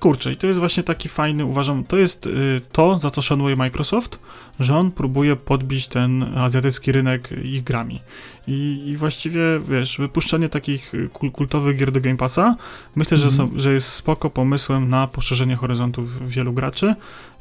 kurczę, 0.03 0.31
i 0.31 0.35
to 0.37 0.47
jest 0.47 0.59
właśnie 0.59 0.83
taki 0.83 1.09
fajny, 1.09 1.45
uważam, 1.45 1.83
to 1.83 1.97
jest 1.97 2.25
y, 2.25 2.61
to, 2.71 2.99
za 2.99 3.09
co 3.11 3.21
szanuje 3.21 3.55
Microsoft, 3.55 4.19
że 4.59 4.77
on 4.77 4.91
próbuje 4.91 5.35
podbić 5.35 5.87
ten 5.87 6.23
azjatycki 6.37 6.91
rynek 6.91 7.29
ich 7.43 7.63
grami. 7.63 7.99
I, 8.47 8.83
i 8.87 8.97
właściwie, 8.97 9.41
wiesz, 9.69 9.97
wypuszczenie 9.97 10.49
takich 10.49 10.93
y, 10.93 11.09
kul- 11.13 11.31
kultowych 11.31 11.77
gier 11.77 11.91
do 11.91 12.01
Game 12.01 12.17
Passa, 12.17 12.55
myślę, 12.95 13.17
że, 13.17 13.27
Mhm. 13.27 13.49
są, 13.51 13.59
że 13.59 13.73
jest 13.73 13.87
spoko 13.87 14.29
pomysłem 14.29 14.89
na 14.89 15.07
poszerzenie 15.07 15.55
horyzontów 15.55 16.29
wielu 16.29 16.53
graczy. 16.53 16.95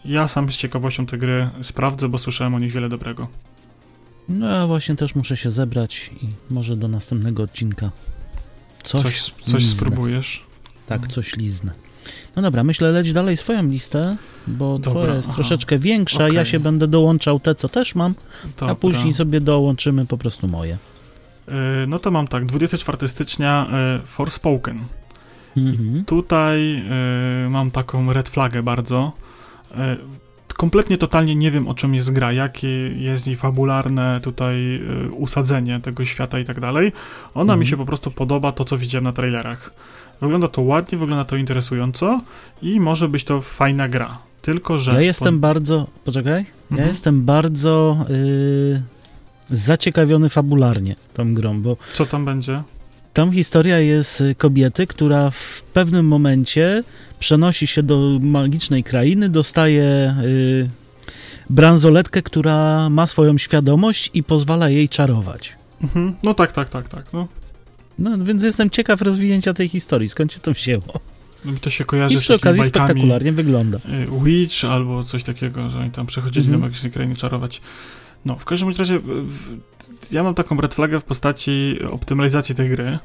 Ja 0.04 0.28
sam 0.28 0.52
z 0.52 0.56
ciekawością 0.56 1.06
te 1.06 1.18
gry 1.18 1.50
sprawdzę, 1.62 2.08
bo 2.08 2.18
słyszałem 2.18 2.54
o 2.54 2.58
nich 2.58 2.72
wiele 2.72 2.88
dobrego. 2.88 3.28
No 4.28 4.46
ja 4.46 4.66
właśnie 4.66 4.96
też 4.96 5.14
muszę 5.14 5.36
się 5.36 5.50
zebrać 5.50 6.10
i 6.22 6.26
może 6.54 6.76
do 6.76 6.88
następnego 6.88 7.42
odcinka 7.42 7.90
coś, 8.82 9.02
Coś, 9.02 9.32
coś 9.44 9.66
spróbujesz? 9.66 10.42
Tak, 10.86 11.08
coś 11.08 11.36
liznę. 11.36 11.72
No 12.36 12.42
dobra, 12.42 12.64
myślę 12.64 12.90
leć 12.92 13.12
dalej 13.12 13.36
swoją 13.36 13.62
listę, 13.68 14.16
bo 14.46 14.78
Dobra, 14.78 14.90
twoja 15.02 15.14
jest 15.14 15.28
aha. 15.28 15.34
troszeczkę 15.34 15.78
większa, 15.78 16.24
Okej. 16.24 16.36
ja 16.36 16.44
się 16.44 16.60
będę 16.60 16.88
dołączał 16.88 17.40
te, 17.40 17.54
co 17.54 17.68
też 17.68 17.94
mam, 17.94 18.14
a 18.56 18.60
Dobra. 18.60 18.74
później 18.74 19.12
sobie 19.12 19.40
dołączymy 19.40 20.06
po 20.06 20.18
prostu 20.18 20.48
moje. 20.48 20.78
Y, 21.48 21.52
No 21.86 21.98
to 21.98 22.10
mam 22.10 22.28
tak, 22.28 22.46
24 22.46 23.08
stycznia 23.08 23.66
y, 24.02 24.06
Forspoken. 24.06 24.78
Mhm. 25.56 26.04
Tutaj 26.04 26.82
y, 27.46 27.50
mam 27.50 27.70
taką 27.70 28.12
red 28.12 28.28
flagę 28.28 28.62
bardzo. 28.62 29.12
Kompletnie, 30.56 30.98
totalnie 30.98 31.34
nie 31.36 31.50
wiem 31.50 31.68
o 31.68 31.74
czym 31.74 31.94
jest 31.94 32.12
gra, 32.12 32.32
jakie 32.32 32.68
jest 32.88 33.26
jej 33.26 33.36
fabularne 33.36 34.20
tutaj 34.22 34.76
y, 35.06 35.10
usadzenie 35.12 35.80
tego 35.80 36.04
świata 36.04 36.38
i 36.38 36.44
tak 36.44 36.60
dalej. 36.60 36.92
Ona 37.34 37.42
Mhm. 37.42 37.60
mi 37.60 37.66
się 37.66 37.76
po 37.76 37.84
prostu 37.86 38.10
podoba, 38.10 38.52
to 38.52 38.64
co 38.64 38.78
widziałem 38.78 39.04
na 39.04 39.12
trailerach. 39.12 39.72
Wygląda 40.20 40.48
to 40.48 40.62
ładnie, 40.62 40.98
wygląda 40.98 41.24
to 41.24 41.36
interesująco 41.36 42.20
i 42.62 42.80
może 42.80 43.08
być 43.08 43.24
to 43.24 43.40
fajna 43.40 43.88
gra. 43.88 44.18
Tylko, 44.42 44.78
że... 44.78 44.92
Ja 44.92 45.00
jestem 45.00 45.40
bardzo, 45.40 45.86
poczekaj, 46.04 46.32
ja 46.42 46.44
Mhm. 46.70 46.88
jestem 46.88 47.24
bardzo 47.24 47.96
y, 48.10 48.82
zaciekawiony 49.50 50.28
fabularnie 50.28 50.96
tą 51.14 51.34
grą, 51.34 51.62
bo 51.62 51.76
Co 51.94 52.06
tam 52.06 52.24
będzie? 52.24 52.60
Tam 53.12 53.32
historia 53.32 53.78
jest 53.78 54.20
y, 54.20 54.34
kobiety, 54.34 54.86
która 54.86 55.30
w 55.30 55.62
pewnym 55.72 56.06
momencie 56.06 56.84
przenosi 57.18 57.66
się 57.66 57.82
do 57.82 58.18
magicznej 58.20 58.84
krainy, 58.84 59.28
dostaje 59.28 60.14
y, 60.24 60.68
bransoletkę, 61.50 62.22
która 62.22 62.90
ma 62.90 63.06
swoją 63.06 63.38
świadomość 63.38 64.10
i 64.14 64.22
pozwala 64.22 64.68
jej 64.68 64.88
czarować. 64.88 65.56
Mhm. 65.82 66.14
No 66.22 66.34
tak, 66.34 66.52
tak, 66.52 66.68
tak, 66.68 66.88
tak. 66.88 67.12
No. 67.12 67.28
No 67.98 68.18
więc 68.18 68.42
jestem 68.42 68.70
ciekaw 68.70 69.02
rozwinięcia 69.02 69.54
tej 69.54 69.68
historii, 69.68 70.08
skąd 70.08 70.32
się 70.32 70.40
to 70.40 70.52
wzięło. 70.52 70.84
Mi 71.44 71.56
to 71.58 71.70
się 71.70 71.84
kojarzy 71.84 72.16
I 72.16 72.20
z 72.20 72.22
przy 72.22 72.28
takimi 72.32 72.40
okazji 72.50 72.64
spektakularnie 72.64 73.32
wygląda. 73.32 73.78
y, 73.78 74.24
Witch 74.24 74.64
albo 74.64 75.04
coś 75.04 75.22
takiego, 75.22 75.68
że 75.70 75.78
oni 75.78 75.90
tam 75.90 76.06
przechodzili 76.06 76.46
Mhm. 76.46 76.60
do 76.60 76.66
magicznej 76.66 76.92
krainy 76.92 77.16
czarować. 77.16 77.60
No, 78.24 78.36
w 78.38 78.44
każdym 78.44 78.68
razie 78.78 78.94
y, 78.94 79.00
ja 80.12 80.22
mam 80.22 80.34
taką 80.34 80.60
red 80.60 80.74
flagę 80.74 81.00
w 81.00 81.04
postaci 81.04 81.78
optymalizacji 81.90 82.54
tej 82.54 82.68
gry, 82.70 82.98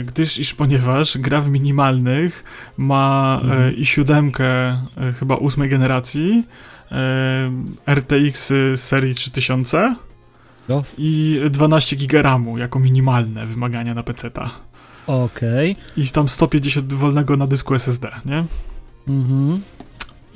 y, 0.00 0.04
gdyż 0.04 0.38
iż 0.38 0.54
ponieważ 0.54 1.18
gra 1.18 1.40
w 1.40 1.50
minimalnych 1.50 2.44
ma 2.76 3.40
y, 3.42 3.46
Mhm. 3.46 3.76
i 3.76 3.86
siódemkę 3.86 4.72
y, 4.72 5.12
chyba 5.18 5.36
ósmej 5.36 5.68
generacji, 5.68 6.44
y, 7.86 7.94
RTX 7.94 8.48
z 8.48 8.80
serii 8.80 9.14
3000 9.14 9.94
No, 10.68 10.82
i 10.98 11.40
12 11.50 11.96
GB 11.96 12.22
RAMu 12.22 12.58
jako 12.58 12.78
minimalne 12.78 13.46
wymagania 13.46 13.94
na 13.94 14.02
PC-ta. 14.02 14.50
Okej. 15.06 15.76
I 15.96 16.08
tam 16.08 16.28
150 16.28 16.92
wolnego 16.92 17.36
na 17.36 17.46
dysku 17.46 17.74
SSD, 17.74 18.08
nie? 18.26 18.44
Mhm. 19.08 19.60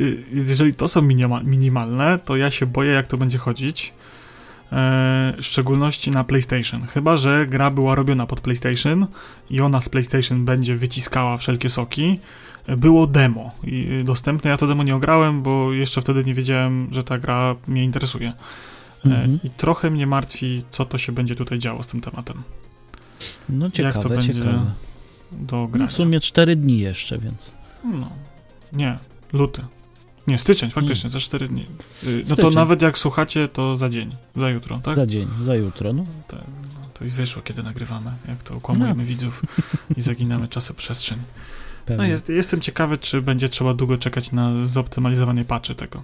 Y, 0.00 0.24
jeżeli 0.32 0.74
to 0.74 0.88
są 0.88 1.02
minima, 1.02 1.40
minimalne, 1.42 2.18
to 2.24 2.36
ja 2.36 2.50
się 2.50 2.66
boję, 2.66 2.92
jak 2.92 3.06
to 3.06 3.16
będzie 3.16 3.38
chodzić. 3.38 3.92
E, 4.72 5.34
w 5.38 5.44
szczególności 5.46 6.10
na 6.10 6.24
PlayStation. 6.24 6.86
Chyba, 6.86 7.16
że 7.16 7.46
gra 7.46 7.70
była 7.70 7.94
robiona 7.94 8.26
pod 8.26 8.40
PlayStation 8.40 9.06
i 9.50 9.60
ona 9.60 9.80
z 9.80 9.88
PlayStation 9.88 10.44
będzie 10.44 10.76
wyciskała 10.76 11.36
wszelkie 11.38 11.68
soki. 11.68 12.18
E, 12.66 12.76
Było 12.76 13.06
demo 13.06 13.54
y, 13.64 14.02
dostępne. 14.04 14.50
Ja 14.50 14.56
to 14.56 14.66
demo 14.66 14.82
nie 14.82 14.96
ograłem, 14.96 15.42
bo 15.42 15.72
jeszcze 15.72 16.00
wtedy 16.00 16.24
nie 16.24 16.34
wiedziałem, 16.34 16.88
że 16.90 17.02
ta 17.02 17.18
gra 17.18 17.54
mnie 17.68 17.84
interesuje. 17.84 18.28
E, 18.28 18.34
Mhm. 19.04 19.38
I 19.44 19.50
trochę 19.50 19.90
mnie 19.90 20.06
martwi, 20.06 20.64
co 20.70 20.84
to 20.84 20.98
się 20.98 21.12
będzie 21.12 21.36
tutaj 21.36 21.58
działo 21.58 21.82
z 21.82 21.86
tym 21.86 22.00
tematem 22.00 22.42
No 23.48 23.66
to 23.70 23.76
ciekawe, 23.76 24.08
będzie 24.08 24.34
ciekawe. 24.34 24.60
do 25.32 25.56
No, 25.56 25.66
grania. 25.68 25.86
w 25.86 25.92
sumie 25.92 26.20
4 26.20 26.56
dni 26.56 26.80
jeszcze, 26.80 27.18
więc. 27.18 27.52
No. 27.84 28.08
Nie, 28.72 28.98
luty. 29.32 29.62
Nie, 30.28 30.38
styczeń, 30.38 30.70
faktycznie, 30.70 31.10
za 31.10 31.20
4 31.20 31.48
dni. 31.48 31.62
Y, 31.62 31.66
No 32.16 32.22
to 32.22 32.34
Styczeń. 32.34 32.54
nawet 32.54 32.82
jak 32.82 32.98
słuchacie, 32.98 33.48
to 33.48 33.76
za 33.76 33.88
dzień, 33.88 34.16
za 34.36 34.50
jutro, 34.50 34.80
tak? 34.84 34.96
Za 34.96 35.06
dzień, 35.06 35.28
za 35.42 35.54
jutro. 35.54 35.92
No. 35.92 36.04
Tak, 36.28 36.40
no, 36.74 36.88
to 36.94 37.04
i 37.04 37.08
wyszło, 37.08 37.42
kiedy 37.42 37.62
nagrywamy, 37.62 38.10
jak 38.28 38.42
to 38.42 38.54
okłamujemy 38.56 39.04
widzów 39.04 39.42
i 39.96 40.02
zaginamy 40.02 40.48
czasoprzestrzeń. 40.56 41.18
No 41.18 41.96
pewnie. 41.96 42.08
jest, 42.08 42.28
jestem 42.28 42.60
ciekawy, 42.60 42.98
czy 42.98 43.22
będzie 43.22 43.48
trzeba 43.48 43.74
długo 43.74 43.98
czekać 43.98 44.32
na 44.32 44.66
zoptymalizowanie 44.66 45.44
patchy 45.44 45.74
tego. 45.74 46.02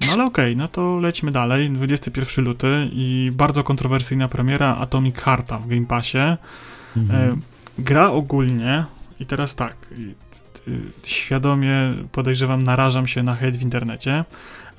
No 0.00 0.06
ale 0.14 0.24
okej, 0.24 0.56
no 0.56 0.68
to 0.68 0.98
lećmy 1.00 1.30
dalej. 1.30 1.70
21 1.70 2.44
luty 2.44 2.88
i 2.92 3.30
bardzo 3.34 3.64
kontrowersyjna 3.64 4.28
premiera 4.28 4.76
Atomic 4.76 5.16
Hearta 5.16 5.58
w 5.58 5.68
Game 5.68 5.86
Passie. 5.86 6.36
Mhm. 6.96 7.30
E, 7.32 7.36
gra 7.78 8.10
ogólnie, 8.10 8.84
i 9.20 9.26
teraz 9.26 9.54
tak, 9.54 9.76
świadomie 11.02 11.94
podejrzewam, 12.12 12.62
narażam 12.62 13.06
się 13.06 13.22
na 13.22 13.34
hejt 13.34 13.56
w 13.56 13.62
internecie, 13.62 14.24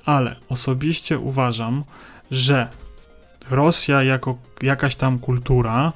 ale 0.06 0.36
osobiście 0.50 1.19
uważam, 1.19 1.84
że 2.32 2.67
Rosja 3.50 4.04
jako 4.04 4.38
jakaś 4.62 4.95
tam 4.95 5.19
kultura 5.19 5.93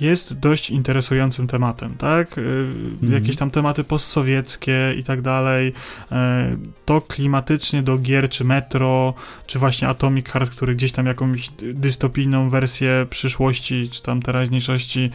jest 0.00 0.34
dość 0.34 0.70
interesującym 0.70 1.46
tematem, 1.46 1.94
tak? 1.94 2.38
Y, 2.38 2.66
Jakieś 3.02 3.36
tam 3.36 3.50
tematy 3.50 3.84
postsowieckie 3.84 4.94
i 4.98 5.04
tak 5.04 5.22
dalej. 5.22 5.72
E, 6.12 6.56
To 6.84 7.00
klimatycznie 7.00 7.82
do 7.82 7.98
gier, 7.98 8.28
czy 8.28 8.44
Metro, 8.44 9.14
czy 9.46 9.58
właśnie 9.58 9.88
Atomic 9.88 10.28
Heart, 10.28 10.50
który 10.50 10.74
gdzieś 10.74 10.92
tam 10.92 11.06
jakąś 11.06 11.50
dystopijną 11.74 12.50
wersję 12.50 13.06
przyszłości, 13.10 13.90
czy 13.92 14.02
tam 14.02 14.22
teraźniejszości 14.22 15.10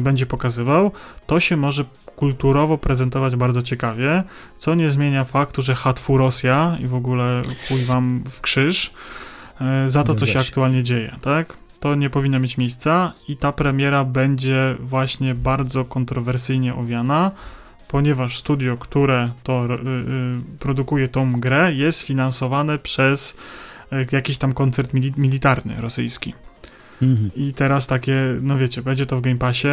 będzie 0.00 0.26
pokazywał, 0.26 0.92
to 1.26 1.40
się 1.40 1.56
może 1.56 1.84
kulturowo 2.16 2.78
prezentować 2.78 3.36
bardzo 3.36 3.62
ciekawie, 3.62 4.22
co 4.58 4.74
nie 4.74 4.90
zmienia 4.90 5.24
faktu, 5.24 5.62
że 5.62 5.74
hatfu 5.74 6.18
Rosja 6.18 6.76
i 6.80 6.86
w 6.86 6.94
ogóle 6.94 7.42
chuj 7.68 7.84
wam 7.84 8.24
w 8.30 8.40
krzyż 8.40 8.90
e, 9.60 9.90
za 9.90 10.04
to, 10.04 10.14
co 10.14 10.26
się 10.26 10.38
aktualnie 10.40 10.82
dzieje, 10.82 11.16
tak? 11.22 11.52
To 11.80 11.94
nie 11.94 12.10
powinno 12.10 12.40
mieć 12.40 12.58
miejsca 12.58 13.12
i 13.28 13.36
ta 13.36 13.52
premiera 13.52 14.04
będzie 14.04 14.76
właśnie 14.80 15.34
bardzo 15.34 15.84
kontrowersyjnie 15.84 16.74
owiana, 16.74 17.30
ponieważ 17.88 18.38
studio, 18.38 18.76
które 18.76 19.30
to 19.42 19.64
y, 19.64 19.72
y, 19.72 19.78
produkuje 20.58 21.08
tą 21.08 21.32
grę, 21.32 21.72
jest 21.74 22.02
finansowane 22.02 22.78
przez 22.78 23.36
jakiś 24.12 24.38
tam 24.38 24.52
koncert 24.52 24.94
mili- 24.94 25.18
militarny 25.18 25.74
rosyjski. 25.80 26.34
Mhm. 27.02 27.30
I 27.36 27.52
teraz 27.52 27.86
takie, 27.86 28.16
no 28.42 28.58
wiecie, 28.58 28.82
będzie 28.82 29.06
to 29.06 29.16
w 29.16 29.20
Game 29.20 29.38
Passie 29.38 29.68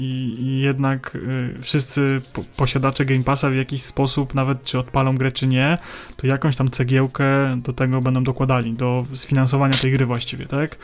i, 0.00 0.36
i 0.40 0.60
jednak 0.60 1.14
y, 1.14 1.62
wszyscy 1.62 2.20
po, 2.32 2.42
posiadacze 2.56 3.04
Game 3.04 3.24
Passa 3.24 3.50
w 3.50 3.54
jakiś 3.54 3.82
sposób, 3.82 4.34
nawet 4.34 4.64
czy 4.64 4.78
odpalą 4.78 5.16
grę, 5.16 5.32
czy 5.32 5.46
nie, 5.46 5.78
to 6.16 6.26
jakąś 6.26 6.56
tam 6.56 6.70
cegiełkę 6.70 7.60
do 7.62 7.72
tego 7.72 8.00
będą 8.00 8.24
dokładali, 8.24 8.72
do 8.72 9.06
sfinansowania 9.14 9.74
tej 9.82 9.92
gry 9.92 10.06
właściwie, 10.06 10.46
tak? 10.46 10.76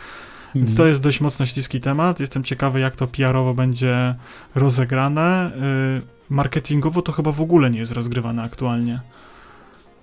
Więc 0.54 0.70
Mhm. 0.70 0.76
to 0.76 0.86
jest 0.86 1.00
dość 1.00 1.20
mocno 1.20 1.46
śliski 1.46 1.80
temat. 1.80 2.20
Jestem 2.20 2.44
ciekawy, 2.44 2.80
jak 2.80 2.96
to 2.96 3.06
PR-owo 3.06 3.54
będzie 3.54 4.14
rozegrane. 4.54 5.50
Y, 5.98 6.02
Marketingowo 6.30 7.02
to 7.02 7.12
chyba 7.12 7.32
w 7.32 7.40
ogóle 7.40 7.70
nie 7.70 7.78
jest 7.78 7.92
rozgrywane 7.92 8.42
aktualnie. 8.42 9.00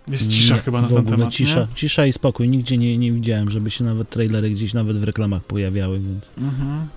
Jest 0.07 0.27
cisza 0.27 0.55
Nie, 0.55 0.61
chyba 0.61 0.81
na 0.81 0.87
ten 0.87 1.05
temat. 1.05 1.33
Cisza, 1.33 1.59
Nie? 1.59 1.67
cisza 1.75 2.05
i 2.05 2.13
spokój. 2.13 2.49
Nigdzie 2.49 2.77
nie, 2.77 2.97
nie 2.97 3.11
widziałem, 3.11 3.49
żeby 3.49 3.71
się 3.71 3.83
nawet 3.83 4.09
trailery 4.09 4.49
gdzieś 4.49 4.73
nawet 4.73 4.97
w 4.97 5.03
reklamach 5.03 5.43
pojawiały, 5.43 5.99
więc... 5.99 6.31
Mhm. 6.37 6.87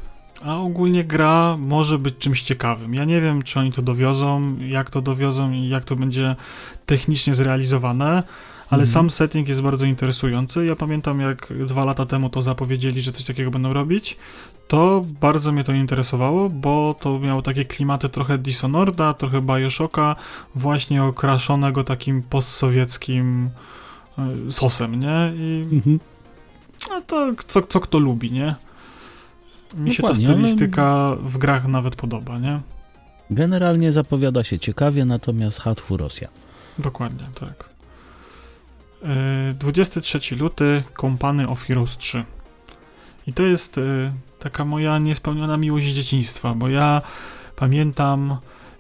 A 0.44 0.57
ogólnie 0.57 1.05
gra 1.05 1.57
może 1.59 1.99
być 1.99 2.18
czymś 2.18 2.42
ciekawym. 2.42 2.94
Ja 2.94 3.05
nie 3.05 3.20
wiem, 3.20 3.42
czy 3.42 3.61
oni 3.61 3.72
to 3.72 3.83
dowiozą, 3.83 4.57
jak 4.59 4.90
to 4.90 5.01
dowiozą 5.03 5.53
i 5.53 5.68
jak 5.68 5.85
to 5.85 5.96
będzie 5.96 6.35
technicznie 6.87 7.35
zrealizowane, 7.35 8.07
ale 8.70 8.83
Mhm. 8.83 8.87
sam 8.87 9.11
setting 9.11 9.49
jest 9.49 9.62
bardzo 9.62 9.87
interesujący. 9.87 10.66
Ja 10.66 10.77
pamiętam, 10.77 11.20
jak 11.20 11.49
dwa 11.66 11.85
lata 11.85 12.07
temu 12.07 12.31
to 12.31 12.42
zapowiedzieli, 12.42 13.03
że 13.03 13.12
coś 13.12 13.25
takiego 13.25 13.51
będą 13.51 13.72
robić, 13.72 14.16
to 14.68 15.05
bardzo 15.20 15.53
mnie 15.53 15.64
to 15.64 15.72
interesowało, 15.72 16.49
bo 16.49 16.94
to 17.01 17.18
miało 17.18 17.42
takie 17.42 17.64
klimaty 17.64 18.09
trochę 18.09 18.38
Dishonored'a, 18.38 19.14
trochę 19.14 19.42
Bioshocka, 19.42 20.16
właśnie 20.55 21.05
okraszonego 21.05 21.85
takim 21.85 22.22
postsowieckim 22.22 23.51
e, 24.18 24.51
sosem, 24.51 25.01
nie? 25.01 25.33
I 25.37 25.68
Mhm. 25.72 26.01
no 26.90 27.01
to 27.07 27.33
co, 27.49 27.62
co 27.62 27.81
kto 27.81 27.99
lubi, 27.99 28.33
nie? 28.33 28.55
Mi 29.77 29.95
się 29.95 30.03
ta 30.03 30.15
stylistyka 30.15 31.17
w 31.21 31.39
grach 31.39 31.67
nawet 31.67 31.97
podoba, 31.97 32.39
nie? 32.39 32.61
Generalnie 33.31 33.93
zapowiada 33.93 34.45
się 34.45 34.59
ciekawie, 34.59 35.05
natomiast 35.05 35.61
Hatfu 35.61 35.97
Rosja. 35.97 36.29
Dokładnie, 36.79 37.25
tak. 37.41 37.69
Yy, 39.03 39.55
23 39.55 40.37
luty, 40.37 40.83
Kompany 40.95 41.49
of 41.49 41.62
Heroes 41.62 41.97
3. 41.97 42.25
I 43.27 43.33
to 43.33 43.43
jest 43.43 43.77
yy, 43.77 44.12
taka 44.39 44.65
moja 44.65 44.99
niespełniona 44.99 45.57
miłość 45.57 45.87
dzieciństwa, 45.87 46.55
bo 46.55 46.69
ja 46.69 47.03
pamiętam, 47.57 48.37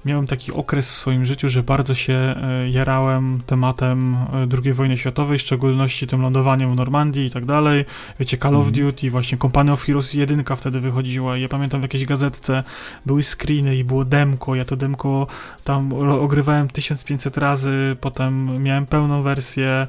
miałem 0.06 0.26
taki 0.26 0.52
okres 0.52 0.92
w 0.92 0.96
swoim 0.96 1.24
życiu, 1.24 1.48
że 1.48 1.62
bardzo 1.62 1.94
się 1.94 2.34
yy, 2.62 2.70
jarałem 2.70 3.42
tematem 3.46 4.16
yy, 4.52 4.58
II 4.64 4.72
wojny 4.72 4.96
światowej, 4.96 5.38
w 5.38 5.40
szczególności 5.40 6.06
tym 6.06 6.22
lądowaniem 6.22 6.72
w 6.72 6.76
Normandii 6.76 7.26
i 7.26 7.30
tak 7.30 7.44
dalej. 7.44 7.84
Wiecie, 8.20 8.38
Call 8.38 8.56
of 8.56 8.66
Mhm. 8.66 8.86
Duty, 8.86 9.10
właśnie 9.10 9.38
Company 9.38 9.72
of 9.72 9.84
Heroes 9.84 10.14
1 10.14 10.44
wtedy 10.56 10.80
wychodziła 10.80 11.36
ja 11.36 11.48
pamiętam 11.48 11.80
w 11.80 11.82
jakiejś 11.82 12.04
gazetce 12.04 12.64
były 13.06 13.22
screeny 13.22 13.76
i 13.76 13.84
było 13.84 14.04
demko, 14.04 14.54
ja 14.54 14.64
to 14.64 14.76
demko 14.76 15.26
tam 15.64 15.92
ogrywałem 15.92 16.68
1500 16.68 17.38
razy, 17.38 17.96
potem 18.00 18.62
miałem 18.62 18.86
pełną 18.86 19.22
wersję 19.22 19.86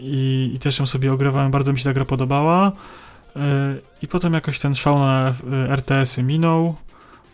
i, 0.00 0.50
i 0.54 0.58
też 0.58 0.78
ją 0.78 0.86
sobie 0.86 1.12
ogrywałem, 1.12 1.50
bardzo 1.50 1.72
mi 1.72 1.78
się 1.78 1.84
ta 1.84 1.92
gra 1.92 2.04
podobała. 2.04 2.72
Yy, 3.36 3.42
I 4.02 4.08
potem 4.08 4.32
jakoś 4.32 4.58
ten 4.58 4.74
szał 4.74 4.98
na 4.98 5.34
RTS-y 5.68 6.22
minął. 6.22 6.76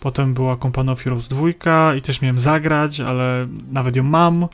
Potem 0.02 0.34
była 0.34 0.56
Company 0.56 0.90
of 0.90 1.02
Heroes 1.02 1.28
2 1.28 1.94
i 1.94 2.02
też 2.02 2.22
miałem 2.22 2.38
zagrać, 2.38 3.00
ale 3.00 3.48
nawet 3.72 3.96
ją 3.96 4.02
mam 4.02 4.48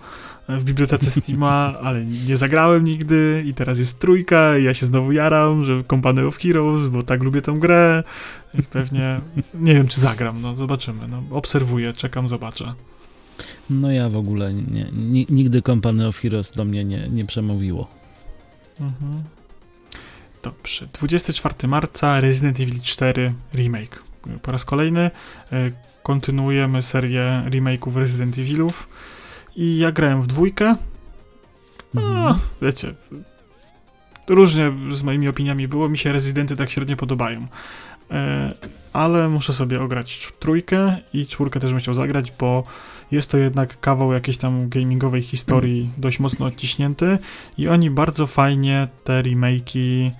w 0.48 0.64
bibliotece 0.64 1.10
Steama, 1.10 1.74
ale 1.84 2.04
nie 2.04 2.36
zagrałem 2.36 2.84
nigdy 2.84 3.42
i 3.46 3.54
teraz 3.54 3.78
jest 3.78 3.98
trójka 3.98 4.58
i 4.58 4.64
ja 4.64 4.74
się 4.74 4.86
znowu 4.86 5.12
jaram, 5.12 5.64
że 5.64 5.84
Company 5.84 6.26
of 6.26 6.38
Heroes, 6.38 6.88
bo 6.88 7.02
tak 7.02 7.22
lubię 7.22 7.42
tę 7.42 7.52
grę 7.52 8.04
i 8.58 8.62
pewnie 8.62 9.20
nie 9.54 9.74
wiem, 9.74 9.88
czy 9.88 10.00
zagram, 10.00 10.42
no 10.42 10.56
zobaczymy, 10.56 11.08
no 11.08 11.22
obserwuję, 11.30 11.92
czekam, 11.92 12.28
zobaczę. 12.28 12.74
No 13.70 13.92
ja 13.92 14.08
w 14.08 14.16
ogóle 14.16 14.54
nie, 14.54 14.86
ni, 14.92 15.26
nigdy 15.30 15.62
Company 15.62 16.06
of 16.06 16.18
Heroes 16.18 16.52
do 16.52 16.64
mnie 16.64 16.84
nie, 16.84 17.08
nie 17.08 17.24
przemówiło. 17.24 17.88
Mhm. 18.80 19.22
Dobrze. 20.42 20.88
24 20.92 21.68
marca 21.68 22.20
Resident 22.20 22.60
Evil 22.60 22.80
4 22.80 23.34
Remake. 23.54 24.07
Po 24.42 24.52
raz 24.52 24.64
kolejny 24.64 25.00
e, 25.00 25.10
kontynuujemy 26.02 26.82
serię 26.82 27.42
remake'ów 27.50 27.96
Resident 27.96 28.38
Evilów 28.38 28.88
i 29.56 29.78
ja 29.78 29.92
grałem 29.92 30.22
w 30.22 30.26
dwójkę. 30.26 30.76
A, 31.96 32.00
Mhm. 32.00 32.34
wiecie, 32.62 32.94
różnie 34.28 34.72
z 34.90 35.02
moimi 35.02 35.28
opiniami 35.28 35.68
było, 35.68 35.88
mi 35.88 35.98
się 35.98 36.12
Residenty 36.12 36.56
tak 36.56 36.70
średnio 36.70 36.96
podobają. 36.96 37.46
E, 38.10 38.52
ale 38.92 39.28
muszę 39.28 39.52
sobie 39.52 39.80
ograć 39.82 40.32
trójkę 40.38 40.96
i 41.12 41.26
czwórkę 41.26 41.60
też 41.60 41.70
bym 41.70 41.80
chciał 41.80 41.94
zagrać, 41.94 42.32
bo 42.38 42.64
jest 43.10 43.30
to 43.30 43.38
jednak 43.38 43.80
kawał 43.80 44.12
jakiejś 44.12 44.36
tam 44.36 44.68
gamingowej 44.68 45.22
historii 45.22 45.90
dość 45.98 46.18
mocno 46.20 46.46
odciśnięty 46.46 47.18
i 47.58 47.68
oni 47.68 47.90
bardzo 47.90 48.26
fajnie 48.26 48.88
te 49.04 49.22
remake'i 49.22 50.10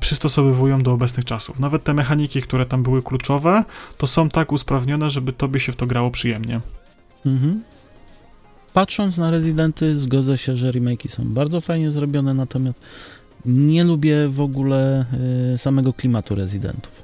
przystosowywują 0.00 0.82
do 0.82 0.92
obecnych 0.92 1.24
czasów. 1.24 1.58
Nawet 1.58 1.84
te 1.84 1.94
mechaniki, 1.94 2.42
które 2.42 2.66
tam 2.66 2.82
były 2.82 3.02
kluczowe, 3.02 3.64
to 3.96 4.06
są 4.06 4.28
tak 4.28 4.52
usprawnione, 4.52 5.10
żeby 5.10 5.32
tobie 5.32 5.60
się 5.60 5.72
w 5.72 5.76
to 5.76 5.86
grało 5.86 6.10
przyjemnie. 6.10 6.60
Mhm. 7.26 7.62
Patrząc 8.72 9.18
na 9.18 9.30
Rezydenty, 9.30 10.00
zgodzę 10.00 10.38
się, 10.38 10.56
że 10.56 10.70
remake'i 10.70 11.08
są 11.08 11.24
bardzo 11.24 11.60
fajnie 11.60 11.90
zrobione, 11.90 12.34
natomiast 12.34 12.80
nie 13.44 13.84
lubię 13.84 14.28
w 14.28 14.40
ogóle 14.40 15.04
y, 15.54 15.58
samego 15.58 15.92
klimatu 15.92 16.34
Rezydentów. 16.34 17.02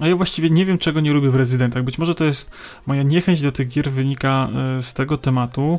A 0.00 0.08
ja 0.08 0.16
właściwie 0.16 0.50
nie 0.50 0.64
wiem, 0.64 0.78
czego 0.78 1.00
nie 1.00 1.12
lubię 1.12 1.30
w 1.30 1.36
Residentach. 1.36 1.84
Być 1.84 1.98
może 1.98 2.14
to 2.14 2.24
jest 2.24 2.50
moja 2.86 3.02
niechęć 3.02 3.42
do 3.42 3.52
tych 3.52 3.68
gier 3.68 3.90
wynika 3.90 4.48
e, 4.78 4.82
z 4.82 4.92
tego 4.92 5.18
tematu, 5.18 5.78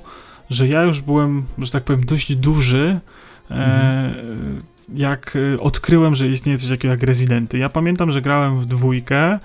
że 0.49 0.67
ja 0.67 0.83
już 0.83 1.01
byłem, 1.01 1.45
że 1.57 1.71
tak 1.71 1.83
powiem, 1.83 2.05
dość 2.05 2.35
duży, 2.35 2.99
e, 3.51 3.53
Mhm. 3.53 4.61
Jak 4.93 5.37
e, 5.53 5.59
odkryłem, 5.59 6.15
że 6.15 6.27
istnieje 6.27 6.57
coś 6.57 6.69
takiego 6.69 6.91
jak 6.91 7.03
Residenty. 7.03 7.57
Ja 7.57 7.69
pamiętam, 7.69 8.11
że 8.11 8.21
grałem 8.21 8.59
w 8.59 8.65
dwójkę 8.65 9.39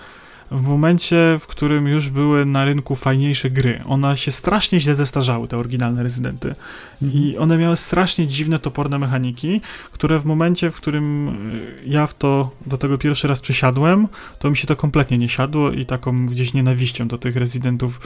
w 0.51 0.63
momencie, 0.63 1.37
w 1.41 1.47
którym 1.47 1.87
już 1.87 2.09
były 2.09 2.47
na 2.47 2.65
rynku 2.65 2.95
fajniejsze 2.95 3.51
gry. 3.51 3.83
One 3.87 4.17
się 4.17 4.31
strasznie 4.31 4.81
źle 4.81 4.95
zestarzały, 4.95 5.49
te 5.49 5.57
oryginalne 5.57 6.03
Rezydenty. 6.03 6.55
Mhm. 7.03 7.25
I 7.25 7.39
one 7.39 7.59
miały 7.59 7.77
strasznie 7.77 8.27
dziwne, 8.27 8.59
toporne 8.59 8.99
mechaniki, 8.99 9.61
które 9.93 10.21
w 10.21 10.25
momencie, 10.25 10.71
w 10.71 10.77
którym 10.77 11.29
y, 11.29 11.33
ja 11.87 12.07
w 12.07 12.15
to, 12.15 12.51
do 12.67 12.79
tego 12.79 12.99
pierwszy 12.99 13.29
raz 13.29 13.41
przesiadłem, 13.41 14.09
to 14.39 14.51
mi 14.51 14.57
się 14.57 14.67
to 14.67 14.77
kompletnie 14.77 15.19
nie 15.19 15.29
siadło 15.29 15.71
i 15.71 15.87
taką 15.87 16.27
gdzieś 16.27 16.55
nienawiścią 16.55 17.09
do 17.09 17.19
tych 17.19 17.37
rezydentów 17.37 18.01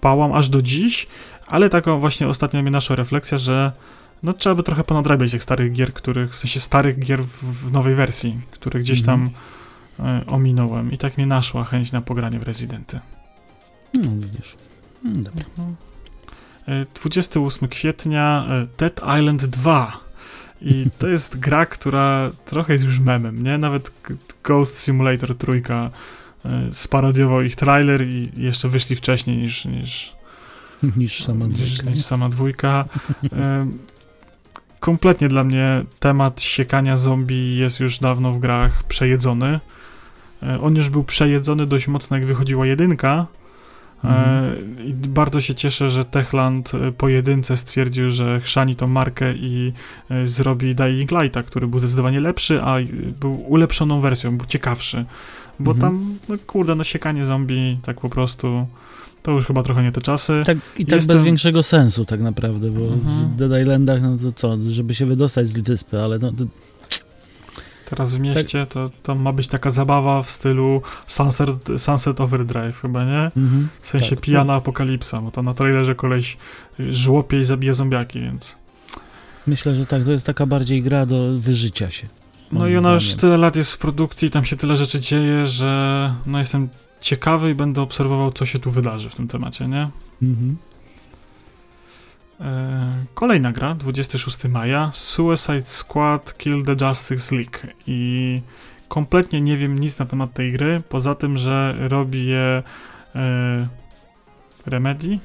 pałam 0.00 0.32
aż 0.32 0.48
do 0.48 0.62
dziś, 0.62 1.06
ale 1.46 1.70
taką 1.70 2.00
właśnie 2.00 2.28
ostatnio 2.28 2.62
mnie 2.62 2.70
naszła 2.70 2.96
refleksja, 2.96 3.38
że 3.38 3.72
no 4.24 4.32
trzeba 4.32 4.54
by 4.54 4.62
trochę 4.62 4.84
ponadrabiać 4.84 5.30
tych 5.30 5.42
starych 5.42 5.72
gier, 5.72 5.92
których, 5.92 6.32
w 6.32 6.36
sensie 6.36 6.60
starych 6.60 6.98
gier 6.98 7.24
w, 7.24 7.68
w 7.68 7.72
nowej 7.72 7.94
wersji, 7.94 8.40
które 8.50 8.80
gdzieś 8.80 9.02
tam 9.02 9.30
y, 10.00 10.02
ominąłem 10.26 10.92
i 10.92 10.98
tak 10.98 11.16
mnie 11.16 11.26
naszła 11.26 11.64
chęć 11.64 11.92
na 11.92 12.00
pogranie 12.00 12.38
w 12.38 12.42
rezydenty. 12.42 13.00
No 13.94 14.10
widzisz. 14.14 14.56
Mm, 15.04 15.22
Dobra. 15.22 15.44
E, 16.68 16.86
28 16.94 17.68
kwietnia 17.68 18.46
e, 18.48 18.66
Dead 18.78 19.00
Island 19.20 19.44
2. 19.46 20.00
I 20.60 20.86
to 20.98 21.08
jest 21.08 21.38
gra, 21.38 21.66
która 21.66 22.30
trochę 22.44 22.72
jest 22.72 22.84
już 22.84 22.98
memem, 23.00 23.42
nie? 23.42 23.58
Nawet 23.58 23.92
Ghost 24.44 24.78
Simulator 24.78 25.36
trójka 25.38 25.90
e, 26.44 26.68
sparodiował 26.72 27.42
ich 27.42 27.56
trailer 27.56 28.02
i 28.06 28.30
jeszcze 28.36 28.68
wyszli 28.68 28.96
wcześniej 28.96 29.36
niż, 29.36 29.64
niż, 29.64 30.14
Niż 30.96 31.24
sama 31.24 31.46
niż, 31.46 31.56
dwójka. 31.70 31.90
niż 31.90 32.04
sama 32.04 32.28
dwójka. 32.28 32.84
Kompletnie 34.84 35.28
dla 35.28 35.44
mnie 35.44 35.84
temat 36.00 36.42
siekania 36.42 36.96
zombie 36.96 37.56
jest 37.56 37.80
już 37.80 37.98
dawno 37.98 38.32
w 38.32 38.38
grach 38.38 38.82
przejedzony. 38.82 39.60
E, 40.42 40.60
On 40.60 40.76
już 40.76 40.90
był 40.90 41.04
przejedzony 41.04 41.66
dość 41.66 41.88
mocno, 41.88 42.16
jak 42.16 42.26
wychodziła 42.26 42.66
jedynka, 42.66 43.26
E, 44.04 44.52
I 44.84 44.92
bardzo 44.92 45.40
się 45.40 45.54
cieszę, 45.54 45.90
że 45.90 46.04
Techland 46.04 46.72
e, 46.74 46.92
po 46.92 47.08
jedynce 47.08 47.56
stwierdził, 47.56 48.10
że 48.10 48.40
chrzani 48.40 48.76
tą 48.76 48.86
markę 48.86 49.34
i 49.34 49.72
zrobi 50.24 50.74
Dying 50.74 51.10
Lighta, 51.10 51.42
który 51.42 51.66
był 51.66 51.78
zdecydowanie 51.78 52.20
lepszy, 52.20 52.62
a 52.62 52.76
był 53.20 53.44
ulepszoną 53.52 54.00
wersją, 54.00 54.36
był 54.36 54.46
ciekawszy. 54.46 55.04
Bo 55.58 55.70
Mhm. 55.70 55.92
tam, 55.92 56.18
no 56.28 56.36
kurde, 56.46 56.74
no 56.74 56.84
siekanie 56.84 57.24
zombie, 57.24 57.78
tak 57.82 58.00
po 58.00 58.08
prostu, 58.10 58.66
to 59.24 59.30
już 59.32 59.46
chyba 59.46 59.62
trochę 59.62 59.82
nie 59.82 59.92
te 59.92 60.00
czasy. 60.00 60.42
Tak, 60.46 60.58
I 60.78 60.86
tak 60.86 60.96
Jestem- 60.96 61.16
bez 61.16 61.24
większego 61.26 61.62
sensu 61.62 62.04
tak 62.04 62.20
naprawdę, 62.20 62.70
bo 62.70 62.80
Mhm. 62.80 63.00
w 63.00 63.36
Dead 63.36 63.62
Islandach, 63.62 64.02
no 64.02 64.16
to 64.16 64.32
co, 64.32 64.56
żeby 64.70 64.94
się 64.94 65.06
wydostać 65.06 65.48
z 65.48 65.60
wyspy, 65.60 66.02
ale 66.02 66.18
no 66.18 66.32
to, 66.32 66.44
Teraz 67.90 68.14
w 68.14 68.20
mieście 68.20 68.66
to, 68.66 68.90
to 69.02 69.14
ma 69.14 69.32
być 69.32 69.48
taka 69.48 69.70
zabawa 69.70 70.22
w 70.22 70.30
stylu 70.30 70.82
Sunset, 71.06 71.48
Sunset 71.78 72.20
Overdrive 72.20 72.80
chyba, 72.80 73.04
nie? 73.04 73.30
mhm. 73.36 73.68
W 73.80 73.86
sensie 73.86 74.10
Tak. 74.16 74.20
pijana 74.20 74.54
apokalipsa, 74.54 75.20
bo 75.20 75.30
to 75.30 75.42
na 75.42 75.54
trailerze 75.54 75.94
koleś 75.94 76.36
żłopie 76.78 77.40
i 77.40 77.44
zabija 77.44 77.72
zombiaki, 77.72 78.20
więc... 78.20 78.56
myślę, 79.46 79.74
że 79.74 79.86
tak, 79.86 80.04
to 80.04 80.12
jest 80.12 80.26
taka 80.26 80.46
bardziej 80.46 80.82
gra 80.82 81.06
do 81.06 81.38
wyżycia 81.38 81.90
się. 81.90 82.06
No 82.52 82.68
i 82.68 82.76
ona 82.76 82.92
już 82.92 83.04
zdaniem. 83.04 83.20
tyle 83.20 83.36
lat 83.36 83.56
jest 83.56 83.72
w 83.72 83.78
produkcji, 83.78 84.30
tam 84.30 84.44
się 84.44 84.56
tyle 84.56 84.76
rzeczy 84.76 85.00
dzieje, 85.00 85.46
że 85.46 86.14
no 86.26 86.38
jestem 86.38 86.68
ciekawy 87.04 87.50
i 87.50 87.54
będę 87.54 87.82
obserwował, 87.82 88.32
co 88.32 88.46
się 88.46 88.58
tu 88.58 88.70
wydarzy 88.70 89.10
w 89.10 89.14
tym 89.14 89.28
temacie, 89.28 89.68
nie? 89.68 89.90
Mhm. 90.22 90.56
E, 92.40 93.04
kolejna 93.14 93.52
gra, 93.52 93.74
26 93.74 94.44
maja, 94.44 94.90
Suicide 94.92 95.64
Squad 95.64 96.38
Kill 96.38 96.62
the 96.62 96.86
Justice 96.86 97.36
League 97.36 97.58
i 97.86 98.40
kompletnie 98.88 99.40
nie 99.40 99.56
wiem 99.56 99.78
nic 99.78 99.98
na 99.98 100.06
temat 100.06 100.32
tej 100.32 100.52
gry, 100.52 100.82
poza 100.88 101.14
tym, 101.14 101.38
że 101.38 101.74
robi 101.78 102.26
je 102.26 102.62
e, 103.14 103.68
Remedy. 104.66 105.18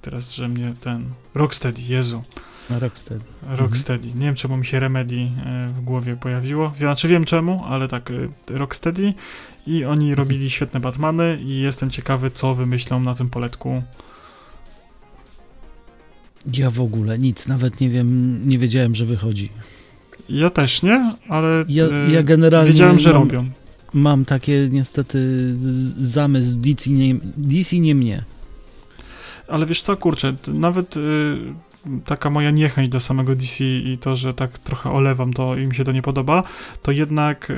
Teraz, 0.00 0.34
że 0.34 0.48
mnie 0.48 0.74
ten. 0.80 1.04
Rocksteady, 1.34 1.82
Jezu. 1.82 2.22
Rocksteady. 2.70 3.24
Rocksteady. 3.42 4.08
Nie 4.08 4.26
wiem, 4.26 4.34
czemu 4.34 4.56
mi 4.56 4.66
się 4.66 4.80
Remedy 4.80 5.16
e, 5.16 5.68
w 5.68 5.80
głowie 5.80 6.16
pojawiło. 6.16 6.72
Znaczy 6.76 7.08
wiem 7.08 7.24
czemu, 7.24 7.64
ale 7.68 7.88
tak, 7.88 8.10
e, 8.10 8.14
Rocksteady. 8.58 9.14
I 9.66 9.84
oni 9.84 10.14
robili 10.14 10.50
świetne 10.50 10.80
Batmany 10.80 11.38
i 11.42 11.60
jestem 11.60 11.90
ciekawy, 11.90 12.30
co 12.30 12.54
wymyślą 12.54 13.00
na 13.00 13.14
tym 13.14 13.30
poletku. 13.30 13.82
Ja 16.54 16.70
w 16.70 16.80
ogóle 16.80 17.18
nic, 17.18 17.48
nawet 17.48 17.80
nie 17.80 17.90
wiem, 17.90 18.40
nie 18.48 18.58
wiedziałem, 18.58 18.94
że 18.94 19.04
wychodzi. 19.04 19.48
Ja 20.28 20.50
też 20.50 20.82
nie, 20.82 21.14
ale 21.28 21.64
Ja, 21.68 21.84
e, 21.84 22.10
ja 22.10 22.22
generalnie 22.22 22.70
wiedziałem, 22.72 22.98
że 22.98 23.12
mam, 23.12 23.22
robią. 23.22 23.50
mam 23.92 24.24
takie 24.24 24.68
niestety 24.70 25.18
zamysł 26.00 26.56
DC 26.56 26.90
nie, 26.90 27.14
DC 27.36 27.78
nie 27.78 27.94
mnie. 27.94 28.24
Ale 29.48 29.66
wiesz 29.66 29.82
co, 29.82 29.96
kurczę, 29.96 30.34
nawet 30.48 30.96
y, 30.96 31.00
taka 32.04 32.30
moja 32.30 32.50
niechęć 32.50 32.88
do 32.88 33.00
samego 33.00 33.34
DC 33.34 33.64
i 33.64 33.98
to, 34.00 34.16
że 34.16 34.34
tak 34.34 34.58
trochę 34.58 34.90
olewam 34.90 35.32
to 35.32 35.56
i 35.56 35.66
mi 35.66 35.74
się 35.74 35.84
to 35.84 35.92
nie 35.92 36.02
podoba, 36.02 36.42
to 36.82 36.92
jednak 36.92 37.50
y, 37.50 37.54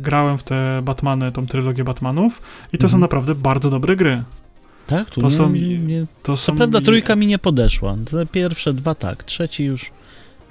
grałem 0.00 0.38
w 0.38 0.42
te 0.42 0.82
Batmany, 0.84 1.32
tą 1.32 1.46
trylogię 1.46 1.84
Batmanów 1.84 2.42
i 2.72 2.78
to 2.78 2.82
są 2.88 2.94
Mhm. 2.96 3.00
naprawdę 3.00 3.34
bardzo 3.34 3.70
dobre 3.70 3.96
gry. 3.96 4.22
Tak? 4.86 5.10
Tu 5.10 5.20
To 5.20 5.26
nie, 5.26 5.32
są- 5.36 5.50
nie. 5.52 6.06
To 6.22 6.36
są 6.36 6.56
prawda 6.56 6.80
trójka 6.80 7.16
mi 7.16 7.26
nie 7.26 7.38
podeszła. 7.38 7.96
Te 8.10 8.26
pierwsze 8.26 8.72
dwa 8.72 8.94
tak, 8.94 9.24
trzeci 9.24 9.64
już 9.64 9.90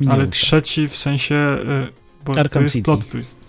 Ale 0.10 0.28
trzeci 0.28 0.88
w 0.88 0.98
sensie, 0.98 1.36
y, 1.36 1.88
bo 2.26 2.34
to 2.34 2.40
Arkham 2.40 2.64
jest 2.64 2.74
City. 2.74 2.86
plot 2.86 3.08
twist. 3.08 3.40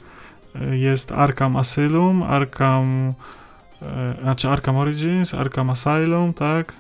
Y, 0.73 0.79
Jest 0.79 1.12
Arkham 1.12 1.57
Asylum, 1.57 2.23
Arkham, 2.23 3.14
y, 3.83 4.23
znaczy 4.23 4.49
Arkham 4.49 4.77
Origins, 4.77 5.35
Arkham 5.35 5.70
Asylum, 5.70 6.35
tak? 6.35 6.73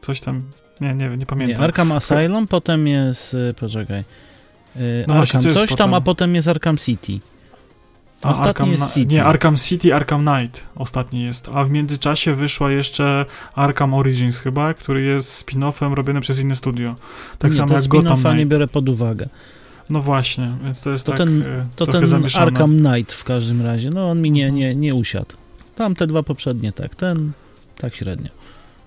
Coś 0.00 0.20
tam, 0.20 0.42
nie, 0.80 0.94
nie, 0.94 1.08
nie 1.08 1.16
Nie, 1.16 1.26
pamiętam. 1.26 1.64
Arkham 1.64 1.92
Asylum, 1.92 2.46
potem 2.46 2.86
jest, 2.86 3.34
y, 3.34 3.54
poczekaj, 3.60 4.04
y, 4.76 5.04
No 5.08 5.14
Arkham 5.14 5.42
coś 5.42 5.54
tam, 5.54 5.68
potem? 5.68 5.94
a 5.94 6.00
potem 6.00 6.34
jest 6.34 6.48
Arkham 6.48 6.76
City. 6.76 7.20
A 8.22 8.30
Ostatni 8.30 8.48
Arkham 8.50 8.70
jest 8.70 8.94
City. 8.94 9.14
Nie, 9.14 9.24
Arkham 9.24 9.56
City, 9.56 9.94
Arkham 9.94 10.26
Knight 10.26 10.66
ostatni 10.76 11.22
jest. 11.24 11.48
A 11.54 11.64
w 11.64 11.70
międzyczasie 11.70 12.34
wyszła 12.34 12.70
jeszcze 12.70 13.26
Arkham 13.54 13.94
Origins 13.94 14.38
chyba, 14.38 14.74
który 14.74 15.02
jest 15.02 15.46
spin-offem 15.46 15.92
robiony 15.94 16.20
przez 16.20 16.40
inne 16.40 16.54
studio. 16.54 16.96
Tak 17.38 17.50
nie, 17.50 17.56
samo 17.56 17.68
to 17.68 17.74
jak 17.74 17.88
Gotham 17.88 18.12
spin-offa 18.16 18.28
nie 18.28 18.34
Knight. 18.34 18.48
biorę 18.50 18.68
pod 18.68 18.88
uwagę. 18.88 19.28
No 19.90 20.00
właśnie, 20.00 20.52
więc 20.64 20.80
to 20.80 20.90
jest 20.90 21.04
To 21.06 21.12
tak 21.12 21.18
ten- 21.18 21.42
e, 21.42 21.66
To 21.76 21.86
ten 21.86 22.06
zamieszane. 22.06 22.46
Arkham 22.46 22.76
Knight 22.78 23.12
w 23.12 23.24
każdym 23.24 23.62
razie, 23.62 23.90
no 23.90 24.10
on 24.10 24.22
mi 24.22 24.30
nie, 24.30 24.44
Mhm. 24.46 24.56
nie, 24.58 24.74
nie 24.74 24.94
usiadł. 24.94 25.34
Tam 25.76 25.94
te 25.94 26.06
dwa 26.06 26.22
poprzednie 26.22 26.72
tak, 26.72 26.94
ten 26.94 27.32
tak 27.78 27.94
średnio. 27.94 28.28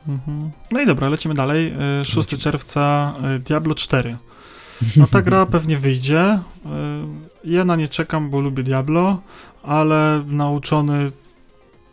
Mhm. 0.08 0.52
No 0.72 0.82
i 0.82 0.86
dobra, 0.86 1.10
lecimy 1.10 1.34
dalej. 1.34 1.74
E, 2.02 2.04
6 2.06 2.18
Lecimy. 2.18 2.42
czerwca 2.42 3.14
e, 3.24 3.40
Diablo 3.40 3.76
4. 3.76 4.18
No 4.98 5.08
ta 5.08 5.22
gra 5.22 5.46
pewnie 5.46 5.78
wyjdzie. 5.78 6.20
E, 6.20 6.40
Ja 7.44 7.66
na 7.66 7.76
nie 7.76 7.88
czekam, 7.88 8.30
bo 8.30 8.42
lubię 8.42 8.64
Diablo, 8.64 9.22
ale 9.64 10.24
nauczony, 10.28 11.12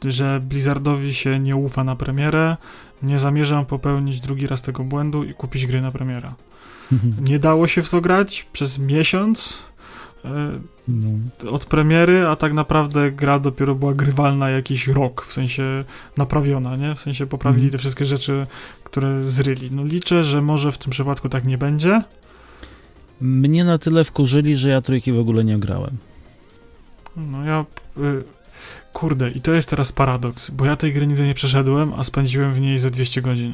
że 0.05 0.41
Blizzardowi 0.41 1.15
się 1.15 1.39
nie 1.39 1.57
ufa 1.57 1.85
na 1.85 1.97
premierę, 1.97 2.57
nie 3.03 3.19
zamierzam 3.19 3.67
popełnić 3.67 4.21
drugi 4.21 4.47
raz 4.47 4.63
tego 4.63 4.85
błędu 4.85 5.25
i 5.25 5.35
kupić 5.35 5.67
gry 5.67 5.81
na 5.81 5.91
premierę. 5.93 6.33
Nie 7.29 7.39
dało 7.39 7.69
się 7.69 7.83
w 7.83 7.91
to 7.91 8.01
grać 8.01 8.47
przez 8.53 8.79
miesiąc 8.79 9.63
No. 10.89 11.09
od 11.51 11.65
premiery, 11.65 12.27
a 12.27 12.37
tak 12.37 12.53
naprawdę 12.53 13.11
gra 13.13 13.39
dopiero 13.39 13.75
była 13.75 13.95
grywalna 13.95 14.51
jakiś 14.51 14.89
rok, 14.89 15.25
w 15.27 15.33
sensie 15.33 15.85
naprawiona, 16.17 16.77
nie? 16.77 16.95
W 16.95 16.99
sensie 16.99 17.27
poprawili 17.27 17.65
Mhm. 17.65 17.73
te 17.73 17.79
wszystkie 17.79 18.05
rzeczy, 18.05 18.47
które 18.85 19.25
zryli. 19.25 19.69
No 19.73 19.85
liczę, 19.85 20.25
że 20.25 20.43
może 20.43 20.73
w 20.73 20.79
tym 20.79 20.91
przypadku 20.91 21.29
tak 21.29 21.47
nie 21.47 21.59
będzie. 21.59 22.03
Mnie 23.21 23.65
na 23.65 23.79
tyle 23.79 24.05
wkurzyli, 24.05 24.57
że 24.57 24.69
ja 24.69 24.81
trójki 24.81 25.13
w 25.13 25.19
ogóle 25.19 25.45
nie 25.45 25.59
grałem. 25.59 25.97
No 27.17 27.45
ja... 27.45 27.65
Y, 27.99 28.25
kurde, 28.93 29.31
i 29.31 29.41
to 29.41 29.53
jest 29.53 29.71
teraz 29.71 29.93
paradoks, 29.93 30.51
bo 30.51 30.65
ja 30.65 30.77
tej 30.77 30.93
gry 30.93 31.07
nigdy 31.07 31.27
nie 31.27 31.35
przeszedłem, 31.35 31.93
a 31.97 32.05
spędziłem 32.05 32.55
w 32.55 32.61
niej 32.61 32.79
ze 32.79 32.91
200 32.91 33.23
godzin. 33.23 33.53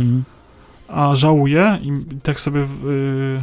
Mhm. 0.00 0.24
A 0.88 1.14
żałuję 1.14 1.78
i 1.82 1.90
tak 2.22 2.40
sobie... 2.40 2.60
Y, 2.60 3.42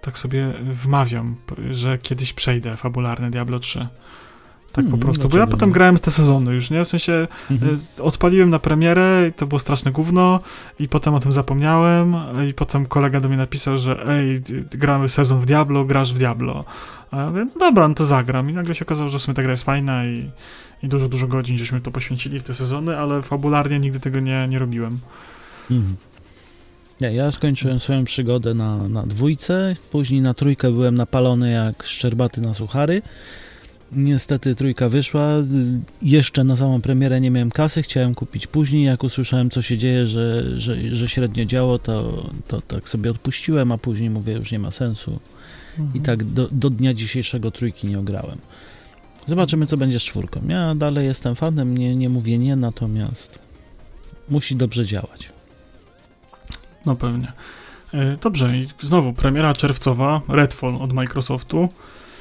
tak 0.00 0.18
sobie 0.18 0.48
wmawiam, 0.72 1.36
że 1.70 1.98
kiedyś 1.98 2.32
przejdę 2.32 2.76
fabularne 2.76 3.30
Diablo 3.30 3.58
3. 3.58 3.78
Tak 3.78 4.84
po 4.84 4.90
Hmm, 4.90 5.00
prostu, 5.00 5.28
bo 5.28 5.38
ja 5.38 5.46
potem 5.46 5.68
nie? 5.68 5.72
grałem 5.72 5.98
te 5.98 6.10
sezony 6.10 6.54
już, 6.54 6.70
nie? 6.70 6.84
W 6.84 6.88
sensie 6.88 7.28
Mhm. 7.50 7.78
Y, 7.98 8.02
Odpaliłem 8.02 8.50
na 8.50 8.58
premierę 8.58 9.26
i 9.28 9.32
to 9.32 9.46
było 9.46 9.58
straszne 9.58 9.92
gówno 9.92 10.40
i 10.78 10.88
potem 10.88 11.14
o 11.14 11.20
tym 11.20 11.32
zapomniałem 11.32 12.16
i 12.50 12.54
potem 12.54 12.86
kolega 12.86 13.20
do 13.20 13.28
mnie 13.28 13.36
napisał, 13.38 13.78
że 13.78 14.06
ej, 14.08 14.42
gramy 14.70 15.08
sezon 15.08 15.40
w 15.40 15.46
Diablo, 15.46 15.84
grasz 15.84 16.14
w 16.14 16.18
Diablo. 16.18 16.64
A 17.10 17.16
ja 17.16 17.26
mówię, 17.30 17.44
no 17.54 17.60
dobra, 17.60 17.88
no 17.88 17.94
to 17.94 18.04
zagram. 18.04 18.50
I 18.50 18.52
nagle 18.52 18.74
się 18.74 18.84
okazało, 18.84 19.08
że 19.08 19.18
w 19.18 19.22
sumie 19.22 19.34
ta 19.34 19.42
gra 19.42 19.50
jest 19.50 19.62
fajna 19.64 20.06
i, 20.06 20.30
i 20.82 20.88
dużo, 20.88 21.08
dużo 21.08 21.26
godzin 21.28 21.58
żeśmy 21.58 21.80
to 21.80 21.90
poświęcili 21.90 22.40
w 22.40 22.42
te 22.42 22.54
sezony, 22.54 22.98
ale 22.98 23.22
fabularnie 23.22 23.78
nigdy 23.80 24.00
tego 24.00 24.20
nie, 24.20 24.48
nie 24.48 24.58
robiłem. 24.58 24.98
Mhm. 25.70 25.96
Nie, 27.00 27.12
ja 27.12 27.30
skończyłem 27.30 27.80
swoją 27.80 28.04
przygodę 28.04 28.54
na, 28.54 28.88
na 28.88 29.02
dwójce, 29.02 29.76
później 29.90 30.20
na 30.20 30.34
trójkę 30.34 30.72
byłem 30.72 30.94
napalony 30.94 31.52
jak 31.52 31.82
szczerbaty 31.82 32.40
na 32.40 32.54
suchary. 32.54 33.02
Niestety 33.92 34.54
trójka 34.54 34.88
wyszła, 34.88 35.28
jeszcze 36.02 36.44
na 36.44 36.56
samą 36.56 36.80
premierę 36.80 37.20
nie 37.20 37.30
miałem 37.30 37.50
kasy, 37.50 37.82
chciałem 37.82 38.14
kupić 38.14 38.46
później, 38.46 38.84
jak 38.84 39.04
usłyszałem 39.04 39.50
co 39.50 39.62
się 39.62 39.78
dzieje, 39.78 40.06
że, 40.06 40.44
że, 40.60 40.96
że 40.96 41.08
średnio 41.08 41.44
działo, 41.44 41.78
to, 41.78 42.26
to 42.48 42.60
tak 42.60 42.88
sobie 42.88 43.10
odpuściłem, 43.10 43.72
a 43.72 43.78
później 43.78 44.10
mówię, 44.10 44.32
już 44.32 44.52
nie 44.52 44.58
ma 44.58 44.70
sensu. 44.70 45.20
I 45.94 46.00
tak 46.00 46.24
do, 46.24 46.48
do 46.52 46.70
dnia 46.70 46.94
dzisiejszego 46.94 47.50
trójki 47.50 47.86
nie 47.86 47.98
ograłem. 47.98 48.38
Zobaczymy, 49.26 49.66
co 49.66 49.76
będzie 49.76 49.98
z 49.98 50.02
czwórką. 50.02 50.40
Ja 50.48 50.74
dalej 50.74 51.06
jestem 51.06 51.34
fanem, 51.34 51.78
nie, 51.78 51.96
nie 51.96 52.08
mówię 52.08 52.38
nie, 52.38 52.56
natomiast 52.56 53.38
musi 54.28 54.56
dobrze 54.56 54.86
działać. 54.86 55.33
No 56.86 56.96
pewnie. 56.96 57.32
Y, 57.94 58.18
Dobrze, 58.20 58.56
i 58.58 58.68
znowu 58.82 59.12
premiera 59.12 59.54
czerwcowa, 59.54 60.20
Redfall 60.28 60.76
od 60.76 60.92
Microsoftu. 60.92 61.68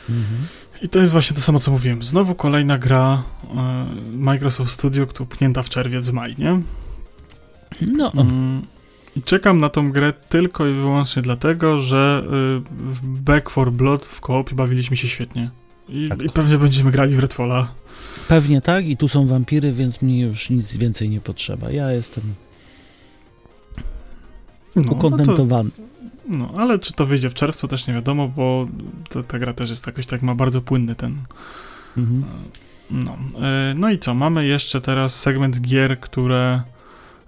Mhm. 0.09 0.37
I 0.81 0.89
to 0.89 0.99
jest 0.99 1.11
właśnie 1.11 1.35
to 1.35 1.41
samo, 1.41 1.59
co 1.59 1.71
mówiłem. 1.71 2.03
Znowu 2.03 2.35
kolejna 2.35 2.77
gra 2.77 3.23
y, 3.43 4.17
Microsoft 4.17 4.71
Studio, 4.71 5.07
która 5.07 5.29
pchnięta 5.29 5.63
w 5.63 5.69
czerwiec, 5.69 6.09
maj, 6.11 6.35
nie? 6.37 6.61
No, 7.81 8.11
Mm, 8.13 8.61
I 9.17 9.23
czekam 9.23 9.59
na 9.59 9.69
tą 9.69 9.91
grę 9.91 10.13
tylko 10.29 10.67
i 10.67 10.73
wyłącznie 10.73 11.21
dlatego, 11.21 11.79
że 11.79 12.23
y, 12.25 12.29
w 12.71 12.99
Back 13.03 13.51
4 13.51 13.71
Blood 13.71 14.05
w 14.05 14.21
koopie 14.21 14.55
bawiliśmy 14.55 14.97
się 14.97 15.07
świetnie. 15.07 15.49
I, 15.89 16.09
Tak. 16.09 16.21
I 16.21 16.29
pewnie 16.29 16.57
będziemy 16.57 16.91
grali 16.91 17.15
w 17.15 17.19
Redfalla. 17.19 17.67
pewnie 18.27 18.61
tak 18.61 18.85
i 18.87 18.97
tu 18.97 19.07
są 19.07 19.25
wampiry, 19.25 19.71
więc 19.71 20.01
mi 20.01 20.19
już 20.19 20.49
nic 20.49 20.77
więcej 20.77 21.09
nie 21.09 21.21
potrzeba. 21.21 21.71
Ja 21.71 21.91
jestem 21.91 22.23
No, 24.75 24.81
no, 24.85 24.89
to, 24.89 24.95
ukontentowany. 24.95 25.69
no, 26.27 26.53
ale 26.57 26.79
czy 26.79 26.93
to 26.93 27.05
wyjdzie 27.05 27.29
w 27.29 27.33
czerwcu, 27.33 27.67
też 27.67 27.87
nie 27.87 27.93
wiadomo, 27.93 28.27
bo 28.27 28.67
to, 29.09 29.23
ta 29.23 29.39
gra 29.39 29.53
też 29.53 29.69
jest 29.69 29.87
jakoś 29.87 30.05
tak, 30.05 30.21
ma 30.21 30.35
bardzo 30.35 30.61
płynny 30.61 30.95
ten... 30.95 31.17
Mhm. 31.97 32.23
No, 32.91 33.11
y, 33.71 33.75
no 33.75 33.89
i 33.89 33.99
co? 33.99 34.13
Mamy 34.13 34.45
jeszcze 34.45 34.81
teraz 34.81 35.19
segment 35.19 35.61
gier, 35.61 35.99
które 35.99 36.61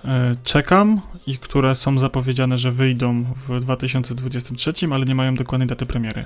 y, 0.05 0.07
czekam 0.43 1.01
i 1.27 1.37
które 1.37 1.75
są 1.75 1.99
zapowiedziane, 1.99 2.57
że 2.57 2.71
wyjdą 2.71 3.25
w 3.47 3.59
2023, 3.59 4.73
ale 4.91 5.05
nie 5.05 5.15
mają 5.15 5.35
dokładnej 5.35 5.67
daty 5.67 5.85
premiery. 5.85 6.25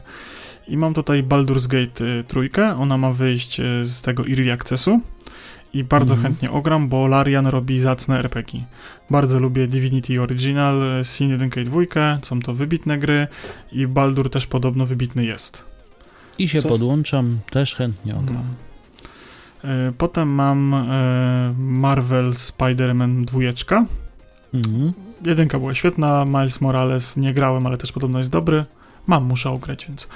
I 0.68 0.78
mam 0.78 0.94
tutaj 0.94 1.24
Baldur's 1.24 1.68
Gate 1.68 2.24
trójkę, 2.28 2.76
ona 2.76 2.98
ma 2.98 3.12
wyjść 3.12 3.62
z 3.84 4.02
tego 4.02 4.24
Early 4.28 4.54
Accessu 4.54 5.02
i 5.74 5.84
bardzo 5.84 6.14
Mhm. 6.14 6.34
chętnie 6.34 6.52
ogram, 6.52 6.90
bo 6.90 7.08
Larian 7.08 7.48
robi 7.48 7.80
zacne 7.80 8.20
RPG. 8.20 8.64
Bardzo 9.10 9.40
lubię 9.40 9.68
Divinity 9.68 10.22
Original, 10.22 11.00
y, 11.02 11.06
Sin 11.06 11.30
1 11.30 11.62
i 11.62 11.64
2, 11.66 11.80
są 12.22 12.40
to 12.40 12.54
wybitne 12.54 12.98
gry 12.98 13.28
i 13.72 13.88
Baldur 13.88 14.30
też 14.30 14.48
podobno 14.48 14.86
wybitny 14.86 15.26
jest. 15.26 15.64
I 16.40 16.48
się 16.48 16.62
Co- 16.62 16.70
podłączam, 16.70 17.40
też 17.50 17.76
chętnie 17.76 18.16
ogram. 18.16 18.44
E, 19.64 19.92
Potem 19.98 20.30
mam 20.30 20.74
e, 20.74 21.54
Marvel 21.58 22.32
Spider-Man 22.34 23.26
2. 23.26 23.86
Mhm. 24.54 24.94
Jedynka 25.26 25.60
była 25.60 25.74
świetna, 25.74 26.26
Miles 26.26 26.62
Morales 26.62 27.18
nie 27.18 27.34
grałem, 27.34 27.66
ale 27.68 27.78
też 27.78 27.92
podobno 27.92 28.18
jest 28.18 28.32
dobry. 28.32 28.66
Mam, 29.08 29.24
muszę 29.26 29.50
ograć, 29.50 29.86
więc 29.88 30.10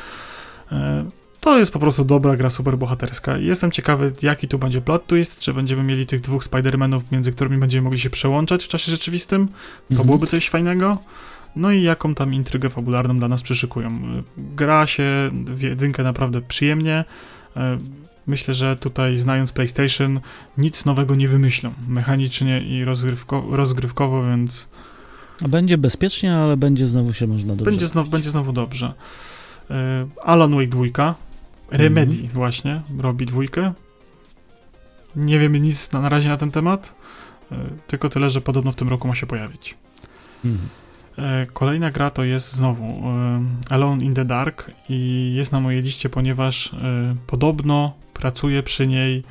e, 0.72 1.06
to 1.44 1.60
jest 1.60 1.74
po 1.74 1.80
prostu 1.80 2.06
dobra 2.06 2.36
gra 2.36 2.50
superbohaterska. 2.50 3.38
Jestem 3.38 3.72
ciekawy, 3.72 4.14
jaki 4.22 4.48
tu 4.48 4.60
będzie 4.60 4.82
plot 4.82 5.08
twist, 5.08 5.40
czy 5.40 5.54
będziemy 5.54 5.84
mieli 5.84 6.06
tych 6.06 6.22
dwóch 6.22 6.44
Spider-Manów, 6.44 7.02
między 7.12 7.32
którymi 7.32 7.58
będziemy 7.58 7.84
mogli 7.84 8.00
się 8.00 8.10
przełączać 8.10 8.64
w 8.66 8.68
czasie 8.68 8.92
rzeczywistym. 8.92 9.48
To 9.48 9.54
Mhm. 9.92 10.06
byłoby 10.08 10.28
coś 10.28 10.50
fajnego. 10.50 10.98
No 11.56 11.72
i 11.72 11.84
jaką 11.84 12.16
tam 12.16 12.34
intrygę 12.34 12.70
fabularną 12.70 13.20
dla 13.20 13.28
nas 13.28 13.42
przyszykują. 13.42 14.00
Gra 14.38 14.88
się 14.88 15.04
w 15.46 15.62
jedynkę 15.62 16.04
naprawdę 16.04 16.42
przyjemnie. 16.42 17.06
E, 17.58 17.78
myślę, 18.28 18.54
że 18.54 18.76
tutaj 18.76 19.18
znając 19.18 19.52
PlayStation 19.52 20.20
nic 20.58 20.86
nowego 20.86 21.16
nie 21.16 21.28
wymyślą 21.28 21.74
mechanicznie 21.88 22.60
i 22.62 22.84
rozgrywko, 22.86 23.44
rozgrywkowo, 23.52 24.24
więc 24.24 24.68
będzie 25.50 25.78
bezpiecznie, 25.78 26.36
ale 26.36 26.58
będzie 26.58 26.88
znowu 26.88 27.14
się 27.14 27.28
można 27.28 27.56
dobrze 27.56 27.66
będzie, 27.72 27.88
znowu, 27.88 28.10
będzie 28.10 28.30
znowu 28.30 28.54
dobrze. 28.54 28.94
E, 29.72 30.08
Alan 30.24 30.56
Wake 30.56 30.68
2, 30.68 31.16
Remedy 31.78 32.12
Mhm. 32.14 32.30
właśnie 32.34 32.82
robi 33.00 33.26
dwójkę. 33.26 33.74
Nie 35.16 35.40
wiemy 35.40 35.60
nic 35.60 35.92
na, 35.92 36.02
na 36.02 36.10
razie 36.10 36.30
na 36.30 36.38
ten 36.38 36.52
temat, 36.52 36.96
e, 37.52 37.56
tylko 37.88 38.10
tyle, 38.10 38.30
że 38.30 38.42
podobno 38.42 38.72
w 38.72 38.76
tym 38.76 38.90
roku 38.90 39.08
ma 39.08 39.16
się 39.16 39.26
pojawić. 39.28 39.76
Mhm. 40.46 40.70
E, 41.18 41.46
Kolejna 41.54 41.92
gra 41.92 42.10
to 42.12 42.24
jest 42.24 42.54
znowu 42.54 42.84
e, 42.84 43.44
Alone 43.70 44.04
in 44.06 44.14
the 44.14 44.26
Dark 44.26 44.72
i 44.90 45.32
jest 45.36 45.52
na 45.52 45.60
mojej 45.60 45.82
liście, 45.82 46.10
ponieważ 46.10 46.72
podobno 47.28 47.94
pracuje 48.14 48.64
przy 48.64 48.88
niej 48.88 49.24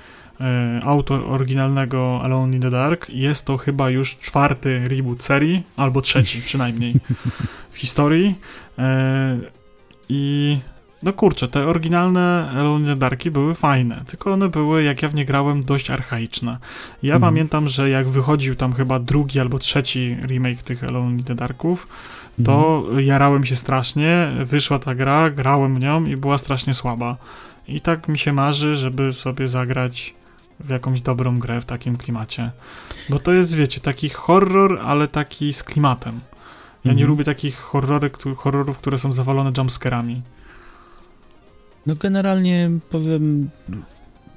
autor 0.85 1.25
oryginalnego 1.33 2.21
Alone 2.23 2.57
in 2.57 2.63
the 2.63 2.71
Dark. 2.71 3.11
Jest 3.11 3.47
to 3.47 3.57
chyba 3.57 3.91
już 3.91 4.17
czwarty 4.17 4.89
reboot 4.89 5.23
serii, 5.23 5.63
albo 5.77 6.01
trzeci 6.03 6.41
przynajmniej 6.49 6.95
w 7.71 7.77
historii. 7.79 8.35
I 10.09 10.59
no 11.03 11.13
kurczę, 11.13 11.49
te 11.49 11.67
oryginalne 11.67 12.51
Alone 12.51 12.81
in 12.81 12.87
the 12.87 12.97
Darki 12.97 13.31
były 13.31 13.55
fajne, 13.55 14.03
tylko 14.07 14.33
one 14.33 14.49
były, 14.49 14.83
jak 14.83 15.03
ja 15.03 15.09
w 15.09 15.15
nie 15.15 15.25
grałem, 15.25 15.65
dość 15.65 15.91
archaiczne. 15.91 16.59
Ja 17.03 17.15
Mhm. 17.15 17.33
pamiętam, 17.33 17.69
że 17.69 17.91
jak 17.91 18.09
wychodził 18.09 18.57
tam 18.57 18.73
chyba 18.73 18.99
drugi 18.99 19.41
albo 19.41 19.59
trzeci 19.59 20.17
remake 20.27 20.63
tych 20.63 20.85
Alone 20.85 21.11
in 21.13 21.25
the 21.25 21.35
Darków, 21.35 21.89
to 22.45 22.85
jarałem 22.99 23.47
się 23.47 23.57
strasznie, 23.57 24.29
wyszła 24.45 24.79
ta 24.79 24.95
gra, 24.95 25.31
grałem 25.31 25.75
w 25.77 25.81
nią 25.81 26.05
i 26.05 26.17
była 26.17 26.39
strasznie 26.39 26.75
słaba. 26.75 27.17
I 27.69 27.81
tak 27.81 28.09
mi 28.09 28.19
się 28.19 28.33
marzy, 28.33 28.77
żeby 28.77 29.13
sobie 29.13 29.49
zagrać 29.49 30.15
w 30.61 30.69
jakąś 30.71 31.01
dobrą 31.01 31.39
grę 31.39 31.61
w 31.61 31.65
takim 31.65 31.97
klimacie. 31.97 32.51
Bo 33.11 33.19
to 33.19 33.33
jest, 33.33 33.55
wiecie, 33.55 33.81
taki 33.81 34.09
horror, 34.09 34.81
ale 34.85 35.09
taki 35.09 35.53
z 35.53 35.63
klimatem. 35.63 36.21
Ja 36.85 36.89
nie 36.93 36.93
Mhm. 36.93 37.09
lubię 37.09 37.25
takich 37.25 37.59
horrory, 37.59 38.11
któ- 38.11 38.35
horrorów, 38.35 38.79
które 38.79 38.99
są 38.99 39.13
zawalone 39.13 39.53
jumpscarami. 39.59 40.23
No 41.87 41.95
generalnie 41.95 42.71
powiem, 42.91 43.51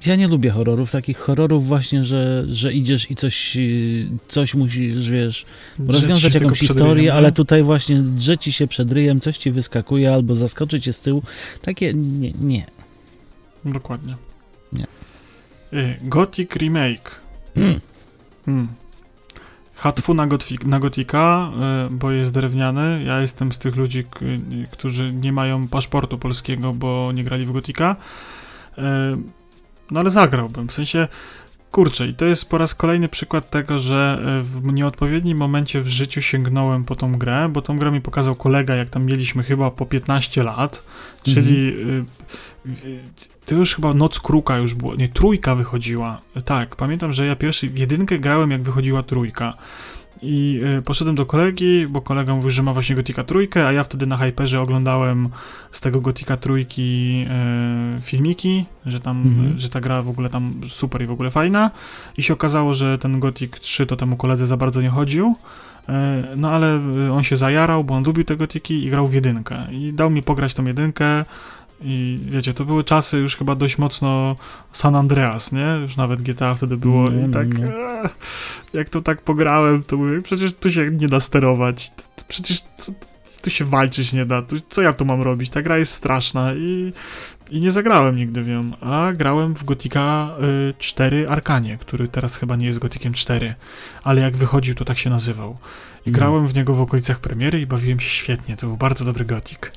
ja 0.06 0.16
nie 0.16 0.28
lubię 0.28 0.50
horrorów, 0.50 0.90
takich 0.90 1.18
horrorów 1.18 1.66
właśnie, 1.66 2.04
że, 2.04 2.44
że 2.48 2.72
idziesz 2.72 3.10
i 3.10 3.14
coś, 3.14 3.58
coś 4.28 4.54
musisz, 4.54 5.10
wiesz, 5.10 5.46
rozwiązać 5.88 6.34
jakąś 6.34 6.58
historię, 6.58 6.94
ryjem, 6.94 7.16
ale 7.16 7.32
tutaj 7.32 7.62
właśnie 7.62 7.96
drze 7.96 8.38
ci 8.38 8.52
się 8.52 8.66
przed 8.66 8.92
ryjem, 8.92 9.20
coś 9.20 9.38
ci 9.38 9.50
wyskakuje 9.50 10.14
albo 10.14 10.34
zaskoczy 10.34 10.80
cię 10.80 10.92
z 10.92 11.00
tyłu. 11.00 11.22
Takie 11.62 11.94
nie, 11.94 12.32
nie. 12.40 12.66
Dokładnie. 13.64 14.16
Nie. 14.72 14.86
Y, 15.72 15.96
Gothic 16.02 16.50
Remake. 16.56 17.20
Mm. 17.56 17.80
Hmm. 18.44 18.68
Hatfu 19.76 20.14
na, 20.14 20.26
gotfi- 20.26 20.66
na 20.66 20.80
Gotika, 20.80 21.50
y, 21.86 21.90
bo 21.90 22.10
jest 22.10 22.32
drewniany. 22.32 23.02
Ja 23.04 23.20
jestem 23.20 23.52
z 23.52 23.58
tych 23.58 23.76
ludzi, 23.76 24.04
y, 24.22 24.66
którzy 24.70 25.12
nie 25.12 25.32
mają 25.32 25.68
paszportu 25.68 26.18
polskiego, 26.18 26.72
bo 26.72 27.12
nie 27.14 27.24
grali 27.24 27.46
w 27.46 27.52
Gotika. 27.52 27.96
Y, 28.78 28.82
No 29.90 30.00
ale 30.00 30.10
zagrałbym. 30.10 30.68
W 30.68 30.72
sensie, 30.72 31.08
kurczę, 31.76 32.08
i 32.08 32.14
to 32.14 32.24
jest 32.24 32.50
po 32.50 32.58
raz 32.58 32.74
kolejny 32.74 33.08
przykład 33.08 33.50
tego, 33.50 33.80
że 33.80 34.22
y, 34.40 34.42
w 34.42 34.72
nieodpowiednim 34.72 35.38
momencie 35.38 35.80
w 35.80 35.88
życiu 35.88 36.22
sięgnąłem 36.22 36.84
po 36.84 36.96
tą 36.96 37.18
grę, 37.18 37.48
bo 37.52 37.62
tą 37.62 37.78
grę 37.78 37.90
mi 37.90 38.00
pokazał 38.00 38.34
kolega, 38.34 38.74
jak 38.74 38.90
tam 38.90 39.04
mieliśmy 39.04 39.42
chyba 39.42 39.70
po 39.70 39.86
15 39.86 40.42
lat, 40.42 40.82
czyli 41.22 41.68
y, 41.68 42.04
y, 42.86 43.00
to 43.46 43.54
już 43.54 43.74
chyba 43.74 43.94
Noc 43.94 44.20
Kruka 44.20 44.58
już 44.58 44.74
było, 44.74 44.94
nie, 44.94 45.08
trójka 45.08 45.54
wychodziła. 45.54 46.20
Tak, 46.44 46.76
pamiętam, 46.76 47.12
że 47.12 47.26
ja 47.26 47.36
pierwszy 47.36 47.70
w 47.70 47.78
jedynkę 47.78 48.18
grałem, 48.18 48.50
jak 48.50 48.62
wychodziła 48.62 49.02
trójka. 49.02 49.54
I 50.22 50.60
y, 50.78 50.82
poszedłem 50.82 51.16
do 51.16 51.26
kolegi, 51.26 51.86
bo 51.88 52.00
kolega 52.00 52.34
mówił, 52.34 52.50
że 52.50 52.62
ma 52.62 52.72
właśnie 52.72 52.96
Gotika 52.96 53.24
trójkę, 53.24 53.66
a 53.66 53.72
ja 53.72 53.84
wtedy 53.84 54.06
na 54.06 54.16
Hyperze 54.16 54.60
oglądałem 54.60 55.28
z 55.72 55.80
tego 55.80 56.00
Gotika 56.00 56.36
trójki 56.36 57.24
y, 57.98 58.02
filmiki, 58.02 58.64
że 58.86 59.00
tam, 59.00 59.22
Mhm. 59.26 59.58
że 59.58 59.68
ta 59.68 59.80
gra 59.80 60.02
w 60.02 60.08
ogóle 60.08 60.28
tam 60.30 60.52
super 60.68 61.02
i 61.02 61.06
w 61.06 61.10
ogóle 61.10 61.30
fajna. 61.30 61.70
I 62.18 62.22
się 62.22 62.32
okazało, 62.32 62.74
że 62.74 62.98
ten 62.98 63.20
Gotik 63.20 63.58
3 63.58 63.86
to 63.86 63.96
temu 63.96 64.16
koledze 64.16 64.46
za 64.46 64.56
bardzo 64.56 64.82
nie 64.82 64.90
chodził. 64.90 65.34
Y, 65.88 65.92
No 66.36 66.50
ale 66.50 66.80
on 67.12 67.24
się 67.24 67.36
zajarał, 67.36 67.84
bo 67.84 67.94
on 67.94 68.04
lubił 68.04 68.24
te 68.24 68.36
gotiki 68.36 68.84
i 68.84 68.90
grał 68.90 69.06
w 69.06 69.12
jedynkę. 69.12 69.66
I 69.72 69.92
dał 69.92 70.10
mi 70.10 70.22
pograć 70.22 70.54
tą 70.54 70.64
jedynkę. 70.64 71.24
I 71.80 72.18
wiecie, 72.30 72.54
to 72.54 72.64
były 72.64 72.84
czasy 72.84 73.18
już 73.18 73.36
chyba 73.36 73.54
dość 73.54 73.78
mocno 73.78 74.36
San 74.72 74.94
Andreas, 74.94 75.52
nie? 75.52 75.78
Już 75.82 75.96
nawet 75.96 76.22
GTA 76.22 76.54
wtedy 76.54 76.76
było 76.76 77.04
No, 77.04 77.26
i 77.28 77.30
tak 77.30 77.58
no. 77.58 77.66
eee, 77.66 78.08
jak 78.72 78.88
to 78.88 79.00
tak 79.00 79.22
pograłem, 79.22 79.82
to 79.82 79.96
mówię, 79.96 80.22
przecież 80.22 80.52
tu 80.54 80.70
się 80.72 80.90
nie 80.90 81.08
da 81.08 81.20
sterować, 81.20 81.90
przecież 82.28 82.60
co, 82.78 82.92
tu 83.42 83.50
się 83.50 83.64
walczyć 83.64 84.12
nie 84.12 84.26
da, 84.26 84.42
tu, 84.42 84.56
co 84.68 84.82
ja 84.82 84.92
tu 84.92 85.04
mam 85.04 85.22
robić? 85.22 85.50
Ta 85.50 85.62
gra 85.62 85.78
jest 85.78 85.92
straszna 85.92 86.54
i, 86.54 86.92
i 87.50 87.60
nie 87.60 87.70
zagrałem 87.70 88.16
nigdy 88.16 88.42
w 88.42 88.48
nią, 88.48 88.70
a 88.80 89.12
grałem 89.12 89.54
w 89.54 89.64
Gotika 89.64 90.30
y, 90.70 90.74
4 90.78 91.28
Arkanie, 91.28 91.78
który 91.78 92.08
teraz 92.08 92.36
chyba 92.36 92.56
nie 92.56 92.66
jest 92.66 92.78
Gotikiem 92.78 93.12
4, 93.12 93.54
ale 94.02 94.20
jak 94.20 94.36
wychodził, 94.36 94.74
to 94.74 94.84
tak 94.84 94.98
się 94.98 95.10
nazywał. 95.10 95.50
I 96.06 96.08
Mhm. 96.08 96.14
grałem 96.14 96.46
w 96.46 96.54
niego 96.54 96.74
w 96.74 96.80
okolicach 96.80 97.18
premiery 97.20 97.60
i 97.60 97.66
bawiłem 97.66 98.00
się 98.00 98.10
świetnie, 98.10 98.56
to 98.56 98.66
był 98.66 98.76
bardzo 98.76 99.04
dobry 99.04 99.24
Gotik. 99.24 99.72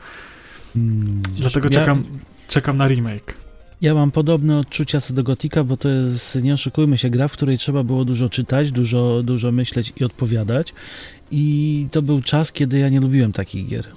Mm, 0.76 1.19
Dlatego 1.54 1.74
ja, 1.74 1.80
czekam, 1.80 2.04
czekam 2.48 2.78
na 2.78 2.88
remake. 2.88 3.38
Ja 3.82 3.94
mam 3.94 4.12
podobne 4.12 4.60
odczucia 4.60 5.02
co 5.02 5.14
do 5.14 5.24
Gotika, 5.24 5.64
bo 5.64 5.78
to 5.78 5.90
jest, 5.90 6.42
nie 6.42 6.54
oszukujmy 6.54 6.98
się, 6.98 7.10
gra, 7.10 7.28
w 7.28 7.32
której 7.32 7.58
trzeba 7.58 7.84
było 7.84 8.06
dużo 8.06 8.30
czytać, 8.30 8.72
dużo, 8.72 9.24
dużo 9.24 9.52
myśleć 9.52 9.94
i 9.98 10.04
odpowiadać. 10.04 10.74
I 11.32 11.88
to 11.92 12.02
był 12.02 12.22
czas, 12.22 12.52
kiedy 12.52 12.80
ja 12.80 12.90
nie 12.90 13.00
lubiłem 13.00 13.34
takich 13.34 13.68
gier. 13.68 13.88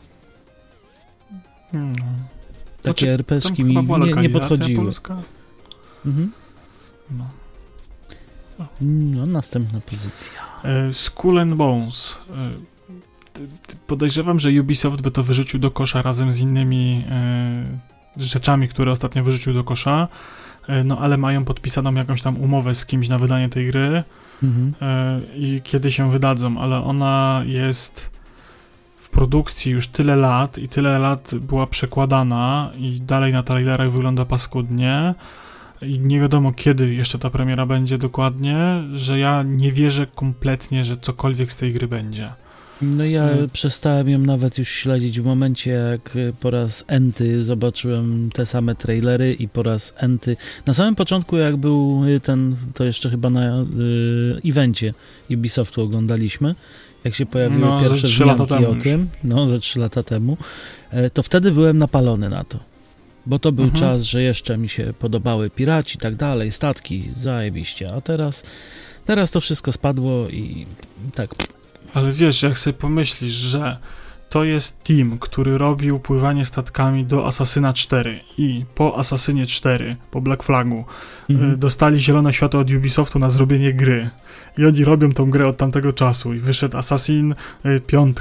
Hmm. 1.72 1.94
Takie 1.94 2.82
Znaczy, 2.82 3.11
RPG 3.11 3.57
Tam 3.57 3.66
mi 3.66 3.74
nie, 4.07 4.22
nie 4.22 4.30
podchodziły. 4.30 4.84
polska. 4.84 5.22
Mhm. 6.07 6.32
No. 7.11 7.26
No, 8.80 9.26
następna 9.26 9.80
pozycja. 9.80 10.34
E, 10.64 10.94
Skull 10.94 11.38
and 11.38 11.55
Bones. 11.55 12.18
Podejrzewam, 13.87 14.41
że 14.41 14.51
Ubisoft 14.61 15.01
by 15.01 15.11
to 15.11 15.22
wyrzucił 15.22 15.61
do 15.61 15.70
kosza 15.70 16.03
razem 16.03 16.33
z 16.33 16.41
innymi 16.41 17.05
e, 17.11 17.64
rzeczami, 18.16 18.68
które 18.68 18.93
ostatnio 18.93 19.24
wyrzucił 19.24 19.55
do 19.55 19.64
kosza. 19.64 20.09
E, 20.68 20.85
no 20.85 20.99
ale 20.99 21.16
mają 21.16 21.45
podpisaną 21.45 21.95
jakąś 21.95 22.22
tam 22.22 22.37
umowę 22.37 22.74
z 22.74 22.87
kimś 22.87 23.09
na 23.09 23.18
wydanie 23.18 23.49
tej 23.49 23.66
gry 23.66 24.05
Mhm. 24.43 24.74
e, 24.83 25.20
i 25.37 25.61
kiedy 25.64 25.93
się 25.93 26.11
wydadzą, 26.11 26.59
ale 26.59 26.85
ona 26.85 27.43
jest 27.47 28.11
w 28.97 29.09
produkcji 29.09 29.72
już 29.72 29.89
tyle 29.89 30.16
lat 30.16 30.59
i 30.59 30.68
tyle 30.68 30.99
lat 30.99 31.35
była 31.35 31.66
przekładana 31.66 32.70
i 32.78 33.01
dalej 33.01 33.33
na 33.33 33.43
trailerach 33.43 33.91
wygląda 33.91 34.24
paskudnie 34.24 35.14
i 35.83 35.99
nie 35.99 36.20
wiadomo 36.20 36.53
kiedy 36.53 36.95
jeszcze 36.95 37.18
ta 37.18 37.30
premiera 37.30 37.66
będzie 37.66 37.99
dokładnie, 37.99 38.83
że 38.95 39.18
ja 39.18 39.43
nie 39.43 39.72
wierzę 39.72 40.07
kompletnie, 40.14 40.85
że 40.85 40.97
cokolwiek 40.97 41.53
z 41.53 41.57
tej 41.57 41.72
gry 41.72 41.89
będzie. 41.89 42.33
No 42.83 43.05
ja 43.05 43.22
Mm. 43.30 43.51
przestałem 43.51 44.09
ją 44.09 44.18
nawet 44.18 44.59
już 44.59 44.68
śledzić 44.68 45.20
w 45.20 45.24
momencie, 45.24 45.70
jak 45.70 46.18
po 46.41 46.51
raz 46.51 46.85
enty 46.87 47.45
zobaczyłem 47.45 48.30
te 48.35 48.47
same 48.47 48.74
trailery 48.74 49.33
i 49.33 49.49
po 49.49 49.62
raz 49.62 49.95
enty. 49.97 50.37
Na 50.66 50.74
samym 50.74 50.95
początku, 50.95 51.37
jak 51.37 51.57
był 51.57 52.03
ten, 52.22 52.57
to 52.74 52.85
jeszcze 52.85 53.11
chyba 53.11 53.30
na 53.30 53.62
y, 53.62 53.64
evencie 54.49 54.95
Ubisoftu 55.30 55.83
oglądaliśmy, 55.83 56.55
jak 57.05 57.14
się 57.14 57.26
pojawiły 57.26 57.61
No, 57.61 57.78
ze 57.80 57.85
pierwsze 57.89 58.07
wzmianki 58.07 58.55
o 58.55 58.74
tym, 58.74 59.09
no 59.24 59.49
ze 59.49 59.59
trzy 59.59 59.78
lata 59.80 60.03
temu, 60.03 60.37
e, 60.91 61.11
to 61.11 61.22
wtedy 61.22 61.53
byłem 61.53 61.78
napalony 61.78 62.28
na 62.28 62.45
to. 62.45 62.59
Bo 63.26 63.39
to 63.39 63.53
był 63.53 63.64
Mhm. 63.64 63.80
czas, 63.80 64.03
że 64.03 64.22
jeszcze 64.22 64.57
mi 64.59 64.68
się 64.68 64.93
podobały 64.99 65.51
piraci 65.51 65.97
i 65.97 66.01
tak 66.01 66.16
dalej, 66.16 66.53
statki, 66.53 67.09
zajebiście. 67.16 67.93
A 67.93 68.01
teraz, 68.01 68.43
teraz 69.05 69.30
to 69.30 69.41
wszystko 69.41 69.72
spadło 69.72 70.28
i 70.28 70.66
tak 71.14 71.35
Ale 71.95 72.12
wiesz, 72.12 72.43
jak 72.43 72.59
sobie 72.59 72.74
pomyślisz, 72.78 73.32
że 73.32 73.76
to 74.28 74.45
jest 74.45 74.84
team, 74.84 75.18
który 75.18 75.59
robił 75.59 75.99
pływanie 76.01 76.47
statkami 76.47 77.05
do 77.05 77.26
Asasyna 77.26 77.72
4 77.72 78.20
i 78.38 78.64
po 78.74 78.99
Asasynie 78.99 79.47
4, 79.47 79.97
po 80.11 80.20
Black 80.20 80.43
Flagu, 80.43 80.84
Mhm. 81.30 81.53
y, 81.53 81.57
dostali 81.57 82.01
zielone 82.01 82.32
światło 82.32 82.61
od 82.61 82.70
Ubisoftu 82.70 83.18
na 83.18 83.30
zrobienie 83.30 83.72
gry. 83.74 84.11
I 84.59 84.64
oni 84.66 84.84
robią 84.84 85.12
tą 85.12 85.30
grę 85.30 85.47
od 85.49 85.57
tamtego 85.57 85.93
czasu. 85.93 86.34
I 86.34 86.38
wyszedł 86.38 86.76
Assassin 86.76 87.34
y, 87.66 87.80
5, 87.86 88.18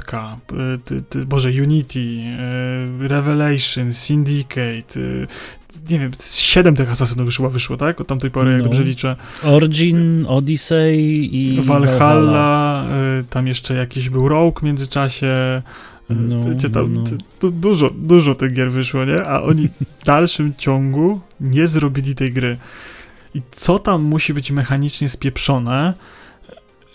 y, 0.90 1.02
ty, 1.02 1.26
Boże, 1.26 1.48
Unity, 1.48 1.98
y, 3.04 3.08
Revelation, 3.08 3.92
Syndicate, 3.92 5.00
y, 5.00 5.26
nie 5.90 5.98
wiem, 5.98 6.10
z 6.18 6.36
7 6.38 6.76
tych 6.76 6.90
Assassinów 6.90 7.26
wyszło, 7.26 7.50
wyszło, 7.50 7.76
tak? 7.76 8.00
Od 8.00 8.06
tamtej 8.06 8.30
pory, 8.30 8.50
jak 8.52 8.58
No. 8.58 8.64
dobrze 8.64 8.82
liczę. 8.84 9.16
Origin, 9.42 10.24
Odyssey 10.28 10.96
i 11.36 11.60
Valhalla, 11.62 12.84
y, 13.20 13.24
tam 13.30 13.46
jeszcze 13.46 13.74
jakiś 13.74 14.08
był 14.08 14.28
Rogue 14.28 14.60
w 14.60 14.62
międzyczasie, 14.62 15.62
No, 16.10 16.44
Wiecie, 16.44 16.70
tam, 16.70 16.94
no, 16.94 17.04
no. 17.42 17.50
dużo, 17.50 17.90
dużo 17.90 18.34
tych 18.34 18.52
gier 18.54 18.70
wyszło, 18.72 19.04
nie? 19.04 19.26
A 19.26 19.42
oni 19.42 19.68
w 19.68 20.04
dalszym 20.06 20.54
ciągu 20.58 21.20
nie 21.40 21.66
zrobili 21.66 22.14
tej 22.14 22.32
gry. 22.32 22.58
I 23.34 23.42
co 23.50 23.78
tam 23.78 24.02
musi 24.02 24.34
być 24.34 24.50
mechanicznie 24.50 25.08
spieprzone, 25.08 25.94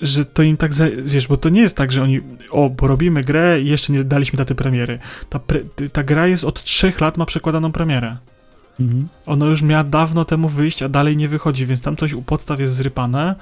że 0.01 0.25
to 0.25 0.43
im 0.43 0.57
tak, 0.57 0.73
za, 0.73 0.85
wiesz, 1.05 1.27
bo 1.27 1.37
to 1.37 1.49
nie 1.49 1.61
jest 1.61 1.75
tak, 1.75 1.91
że 1.91 2.03
oni, 2.03 2.19
o, 2.51 2.69
bo 2.69 2.87
robimy 2.87 3.23
grę 3.23 3.61
i 3.61 3.65
jeszcze 3.67 3.93
nie 3.93 4.03
daliśmy 4.03 4.37
daty 4.37 4.55
premiery. 4.55 4.99
Ta, 5.29 5.39
pre, 5.39 5.59
ta 5.93 6.03
gra 6.03 6.27
jest 6.27 6.43
od 6.43 6.63
trzech 6.63 7.01
lat, 7.01 7.17
ma 7.17 7.25
przekładaną 7.25 7.71
premierę. 7.71 8.17
Mhm. 8.79 9.07
Ona 9.25 9.45
już 9.45 9.61
miała 9.61 9.83
dawno 9.83 10.25
temu 10.25 10.49
wyjść, 10.49 10.83
a 10.83 10.89
dalej 10.89 11.17
nie 11.17 11.29
wychodzi, 11.29 11.65
więc 11.65 11.81
tam 11.81 11.97
coś 11.97 12.13
u 12.13 12.21
podstaw 12.21 12.59
jest 12.59 12.75
zrypane 12.75 13.35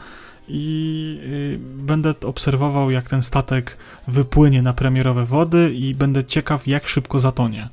i 0.47 1.19
y, 1.23 1.59
będę 1.83 2.13
obserwował, 2.25 2.91
jak 2.91 3.09
ten 3.09 3.21
statek 3.21 3.77
wypłynie 4.07 4.61
na 4.61 4.73
premierowe 4.73 5.25
wody 5.25 5.73
i 5.73 5.95
będę 5.95 6.23
ciekaw, 6.23 6.67
jak 6.67 6.88
szybko 6.88 7.19
zatonie. 7.19 7.69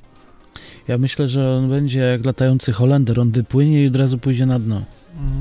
Ja 0.88 0.98
myślę, 0.98 1.28
że 1.28 1.50
on 1.50 1.68
będzie 1.68 2.00
jak 2.00 2.26
latający 2.26 2.72
Holender, 2.72 3.20
on 3.20 3.30
wypłynie 3.30 3.84
i 3.84 3.86
od 3.86 3.96
razu 3.96 4.18
pójdzie 4.18 4.46
na 4.46 4.58
dno. 4.58 4.82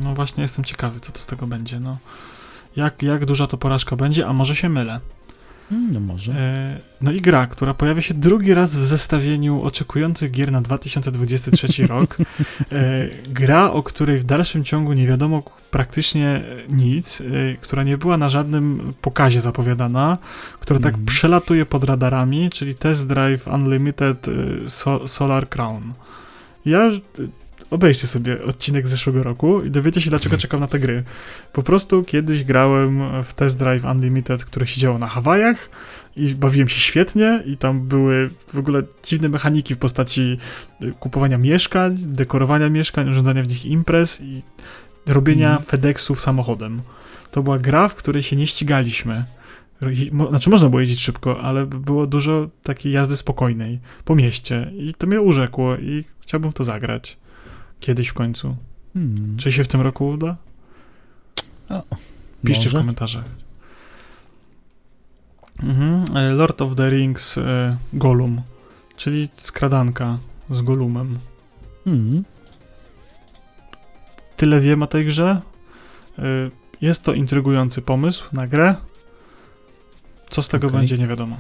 No 0.04 0.16
właśnie 0.16 0.42
jestem 0.42 0.66
ciekawy, 0.66 1.00
co 1.00 1.12
to 1.12 1.20
z 1.20 1.26
tego 1.26 1.48
będzie, 1.48 1.80
no. 1.80 1.98
Jak, 2.76 3.04
jak 3.04 3.26
duża 3.26 3.48
to 3.48 3.58
porażka 3.58 3.96
będzie, 3.96 4.28
a 4.28 4.34
może 4.34 4.56
się 4.56 4.70
mylę. 4.70 5.00
Hmm, 5.72 5.94
No 5.94 6.00
może. 6.00 6.32
E, 6.34 6.80
no 7.02 7.12
i 7.12 7.22
gra, 7.22 7.48
która 7.48 7.74
pojawia 7.74 8.02
się 8.02 8.14
drugi 8.14 8.54
raz 8.54 8.76
w 8.78 8.84
zestawieniu 8.84 9.62
oczekujących 9.62 10.32
gier 10.32 10.52
na 10.52 10.62
2023 10.62 11.88
rok. 11.88 12.18
E, 12.72 13.08
gra, 13.30 13.72
o 13.72 13.84
której 13.84 14.20
w 14.20 14.24
dalszym 14.24 14.64
ciągu 14.64 14.94
nie 14.94 15.08
wiadomo 15.08 15.44
praktycznie 15.72 16.42
nic, 16.70 17.22
e, 17.22 17.24
która 17.62 17.84
nie 17.84 17.98
była 17.98 18.18
na 18.18 18.30
żadnym 18.30 18.94
pokazie 19.02 19.42
zapowiadana, 19.42 20.18
która 20.60 20.80
tak 20.80 20.94
Mhm. 20.94 21.06
przelatuje 21.06 21.66
pod 21.66 21.84
radarami, 21.84 22.50
czyli 22.50 22.76
Test 22.76 23.08
Drive 23.08 23.48
Unlimited 23.48 24.28
so, 24.68 25.08
Solar 25.08 25.50
Crown. 25.50 25.94
Ja 26.66 26.90
e, 27.72 27.76
obejrzcie 27.76 28.08
sobie 28.08 28.44
odcinek 28.44 28.88
z 28.88 28.92
zeszłego 28.92 29.24
roku 29.24 29.62
i 29.62 29.72
dowiecie 29.72 30.02
się, 30.02 30.10
dlaczego 30.10 30.38
czekam 30.38 30.60
na 30.60 30.68
te 30.68 30.80
gry. 30.80 31.04
Po 31.54 31.64
prostu 31.64 32.04
kiedyś 32.04 32.44
grałem 32.44 33.24
w 33.24 33.34
Test 33.34 33.60
Drive 33.60 33.86
Unlimited, 33.86 34.46
które 34.46 34.68
się 34.68 34.82
działo 34.82 34.98
na 34.98 35.08
Hawajach 35.08 35.70
i 36.16 36.36
bawiłem 36.36 36.70
się 36.70 36.80
świetnie 36.80 37.44
i 37.46 37.58
tam 37.58 37.88
były 37.88 38.30
w 38.54 38.58
ogóle 38.58 38.84
dziwne 39.04 39.30
mechaniki 39.30 39.76
w 39.76 39.78
postaci 39.78 40.38
y, 40.84 40.94
kupowania 41.00 41.38
mieszkań, 41.38 41.96
dekorowania 41.98 42.70
mieszkań, 42.70 43.10
urządzania 43.10 43.44
w 43.44 43.48
nich 43.48 43.66
imprez 43.66 44.22
i 44.22 44.42
robienia 45.08 45.50
Mhm. 45.50 45.66
FedExów 45.66 46.22
samochodem. 46.22 46.82
To 47.32 47.44
była 47.44 47.60
gra, 47.60 47.88
w 47.88 47.96
której 47.96 48.24
się 48.24 48.36
nie 48.36 48.48
ścigaliśmy. 48.48 49.26
Znaczy, 50.30 50.50
można 50.50 50.70
było 50.70 50.80
jeździć 50.80 51.02
szybko, 51.02 51.42
ale 51.42 51.66
było 51.66 52.08
dużo 52.08 52.50
takiej 52.64 52.92
jazdy 52.92 53.16
spokojnej 53.16 53.80
po 54.06 54.16
mieście 54.16 54.72
i 54.78 54.94
to 54.94 55.08
mnie 55.08 55.22
urzekło 55.22 55.76
i 55.76 56.04
chciałbym 56.22 56.52
w 56.52 56.54
to 56.54 56.64
zagrać. 56.64 57.18
Kiedyś 57.82 58.08
w 58.08 58.14
końcu. 58.14 58.56
Hmm. 58.94 59.38
Czy 59.38 59.52
się 59.52 59.64
w 59.64 59.68
tym 59.68 59.82
roku 59.82 60.10
uda? 60.10 60.36
Piszcie 62.46 62.64
w 62.70 62.74
Może? 62.74 62.78
komentarzach. 62.80 63.26
Mhm. 65.64 66.18
e, 66.18 66.32
Lord 66.32 66.62
of 66.62 66.76
the 66.76 66.90
Rings 66.90 67.38
e, 67.38 67.78
Gollum, 67.94 68.42
czyli 68.96 69.30
skradanka 69.34 70.18
z 70.52 70.62
Gollumem. 70.62 71.20
Hmm. 71.86 72.24
Tyle 74.38 74.60
wiem 74.60 74.84
o 74.84 74.88
tej 74.88 75.06
grze. 75.06 75.42
E, 76.20 76.24
Jest 76.82 77.04
to 77.04 77.14
intrygujący 77.14 77.82
pomysł 77.82 78.26
na 78.34 78.48
grę. 78.48 78.76
Co 80.30 80.42
z 80.42 80.48
tego 80.48 80.68
Okej. 80.68 80.80
będzie, 80.80 80.98
nie 80.98 81.08
wiadomo. 81.08 81.38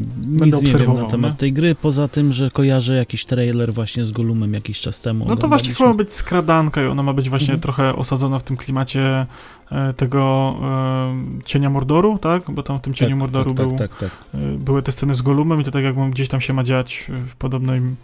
Nic 0.00 0.62
nie 0.62 0.78
wiem 0.78 0.94
na 0.94 1.04
temat 1.04 1.38
tej 1.38 1.52
gry, 1.52 1.74
poza 1.74 2.08
tym, 2.08 2.32
że 2.32 2.50
kojarzę 2.50 2.94
jakiś 2.96 3.24
trailer 3.24 3.72
właśnie 3.74 4.04
z 4.04 4.12
Golumem 4.12 4.54
jakiś 4.54 4.80
czas 4.80 5.00
temu. 5.00 5.24
No 5.28 5.36
to 5.36 5.48
właśnie 5.48 5.74
chyba 5.74 5.88
ma 5.88 5.94
być 5.94 6.14
skradanka 6.14 6.82
i 6.82 6.86
ona 6.86 7.02
ma 7.02 7.12
być 7.12 7.30
właśnie 7.30 7.54
Mhm. 7.54 7.60
trochę 7.60 7.96
osadzona 7.96 8.38
w 8.38 8.42
tym 8.42 8.56
klimacie 8.56 9.26
e, 9.72 9.92
tego 9.92 10.54
e, 10.62 11.42
cienia 11.44 11.70
Mordoru, 11.70 12.18
tak? 12.18 12.50
Bo 12.50 12.62
tam 12.62 12.78
w 12.78 12.82
tym 12.82 12.94
cieniu 12.94 13.10
tak, 13.10 13.18
Mordoru 13.18 13.54
tak, 13.54 13.66
był 13.68 13.78
tak, 13.78 13.96
tak, 13.96 13.98
tak. 14.32 14.40
Y, 14.42 14.58
były 14.58 14.82
te 14.82 14.92
sceny 14.92 15.14
z 15.14 15.22
Golumem 15.22 15.60
i 15.60 15.64
to 15.64 15.70
tak 15.70 15.84
jakby 15.84 16.10
gdzieś 16.10 16.28
tam 16.28 16.40
się 16.40 16.52
ma 16.52 16.64
dziać 16.64 17.06
w 17.26 17.36
podobnym 17.36 17.96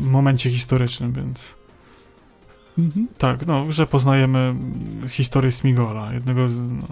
momencie 0.00 0.50
historycznym, 0.50 1.12
więc 1.12 1.54
Mhm. 2.78 3.06
tak, 3.18 3.46
no, 3.46 3.72
że 3.72 3.86
poznajemy 3.86 4.54
historię 5.08 5.52
Smigola, 5.52 6.12
jednego 6.12 6.48
z, 6.48 6.56
no, 6.58 6.86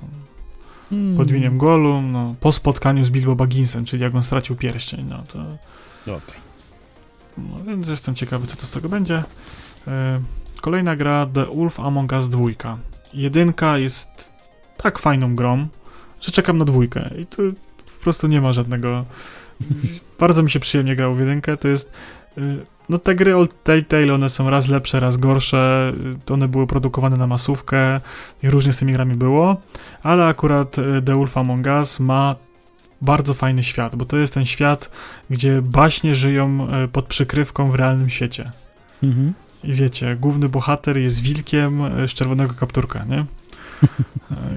Hmm. 0.91 1.17
pod 1.17 1.31
imieniem 1.31 1.59
Golum, 1.59 2.13
no, 2.13 2.35
po 2.41 2.53
spotkaniu 2.53 3.05
z 3.05 3.11
Bilbo 3.11 3.35
Bagginsem, 3.35 3.85
czyli 3.85 4.03
jak 4.03 4.15
on 4.15 4.23
stracił 4.23 4.57
pierścień, 4.57 5.07
no 5.09 5.23
to, 5.33 5.39
Okej. 6.03 6.41
no, 7.39 7.65
więc 7.67 7.89
jestem 7.89 8.15
ciekawy, 8.15 8.47
co 8.47 8.57
to 8.57 8.67
z 8.67 8.71
tego 8.71 8.89
będzie. 8.89 9.19
Y, 9.19 9.91
Kolejna 10.61 10.97
gra 10.97 11.27
The 11.27 11.45
Wolf 11.45 11.81
Among 11.81 12.13
Us 12.13 12.29
2. 12.29 12.79
Jedynka 13.15 13.79
jest 13.79 14.33
tak 14.77 14.99
fajną 14.99 15.37
grą, 15.37 15.69
że 16.21 16.33
czekam 16.33 16.59
na 16.59 16.65
dwójkę 16.65 17.11
i 17.19 17.27
tu 17.27 17.43
po 17.99 18.03
prostu 18.03 18.27
nie 18.27 18.41
ma 18.41 18.53
żadnego... 18.53 19.05
Bardzo 20.19 20.43
mi 20.43 20.51
się 20.51 20.61
przyjemnie 20.61 20.97
grało 20.97 21.15
w 21.15 21.21
jedynkę, 21.21 21.57
to 21.57 21.69
jest... 21.69 21.93
y, 22.39 22.67
No 22.89 22.99
te 22.99 23.15
gry 23.15 23.37
Old 23.37 23.63
Telltale, 23.63 24.15
one 24.15 24.31
są 24.31 24.51
raz 24.51 24.69
lepsze, 24.69 25.01
raz 25.01 25.17
gorsze, 25.17 25.93
y, 26.29 26.33
one 26.33 26.49
były 26.49 26.67
produkowane 26.67 27.17
na 27.17 27.27
masówkę 27.27 28.01
i 28.43 28.51
różnie 28.51 28.73
z 28.73 28.77
tymi 28.77 28.93
grami 28.93 29.15
było, 29.15 29.57
ale 30.03 30.27
akurat 30.27 30.79
y, 30.79 31.03
The 31.05 31.17
Wolf 31.17 31.37
Among 31.37 31.67
Us 31.67 32.01
ma 32.01 32.37
bardzo 33.03 33.35
fajny 33.35 33.63
świat, 33.63 33.97
bo 33.97 34.05
to 34.05 34.17
jest 34.17 34.35
ten 34.35 34.45
świat, 34.45 34.91
gdzie 35.31 35.63
baśnie 35.63 36.15
żyją 36.15 36.69
pod 36.93 37.07
przykrywką 37.07 37.71
w 37.71 37.75
realnym 37.75 38.11
świecie. 38.11 38.51
Mhm. 39.03 39.33
I 39.65 39.73
wiecie, 39.73 40.17
główny 40.17 40.49
bohater 40.49 40.97
jest 40.97 41.21
wilkiem 41.21 41.83
z 42.07 42.11
czerwonego 42.11 42.55
kapturka, 42.55 43.05
nie? 43.05 43.25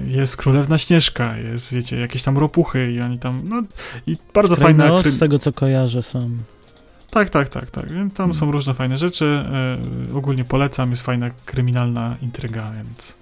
Jest 0.06 0.36
królewna 0.36 0.78
Śnieżka, 0.78 1.36
jest, 1.36 1.74
wiecie, 1.74 2.00
jakieś 2.00 2.22
tam 2.22 2.38
ropuchy 2.38 2.92
i 2.92 3.00
oni 3.00 3.18
tam, 3.18 3.40
no 3.44 3.62
i 4.06 4.16
bardzo 4.34 4.56
fajna... 4.56 4.84
Krajnos, 4.84 5.02
Kry... 5.02 5.10
z 5.10 5.18
tego 5.18 5.38
co 5.38 5.52
kojarzę 5.52 6.02
są. 6.02 6.30
Tak, 7.12 7.30
tak, 7.30 7.48
tak, 7.48 7.70
tak, 7.70 7.92
więc 7.92 8.14
tam 8.14 8.34
są 8.34 8.50
różne 8.50 8.74
fajne 8.74 8.98
rzeczy, 8.98 9.44
e, 10.10 10.14
ogólnie 10.16 10.44
polecam, 10.44 10.90
jest 10.90 11.02
fajna 11.02 11.30
kryminalna 11.44 12.16
intryga, 12.22 12.72
więc 12.72 13.16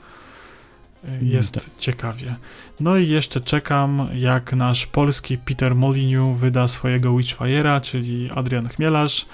e, 1.04 1.24
jest 1.24 1.54
tak. 1.54 1.64
ciekawie. 1.78 2.36
No 2.80 2.96
i 2.96 3.08
jeszcze 3.08 3.40
czekam, 3.40 4.08
jak 4.14 4.52
nasz 4.52 4.86
polski 4.86 5.38
Peter 5.38 5.74
Moliniu 5.74 6.34
wyda 6.34 6.68
swojego 6.68 7.10
Witchfire'a, 7.10 7.80
czyli 7.80 8.30
Adrian 8.34 8.68
Chmielarz, 8.68 9.26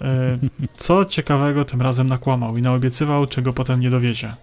E, 0.00 0.38
Co 0.76 1.04
ciekawego 1.04 1.64
tym 1.64 1.82
razem 1.82 2.06
nakłamał 2.06 2.56
i 2.56 2.62
naobiecywał, 2.62 3.26
czego 3.26 3.52
potem 3.52 3.80
nie 3.80 3.90
dowiezie. 3.90 4.34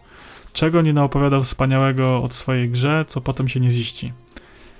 Czego 0.53 0.81
nie 0.81 0.93
naopowiadał 0.93 1.43
wspaniałego 1.43 2.23
od 2.23 2.33
swojej 2.33 2.69
grze, 2.69 3.05
co 3.07 3.21
potem 3.21 3.49
się 3.49 3.59
nie 3.59 3.71
ziści. 3.71 4.13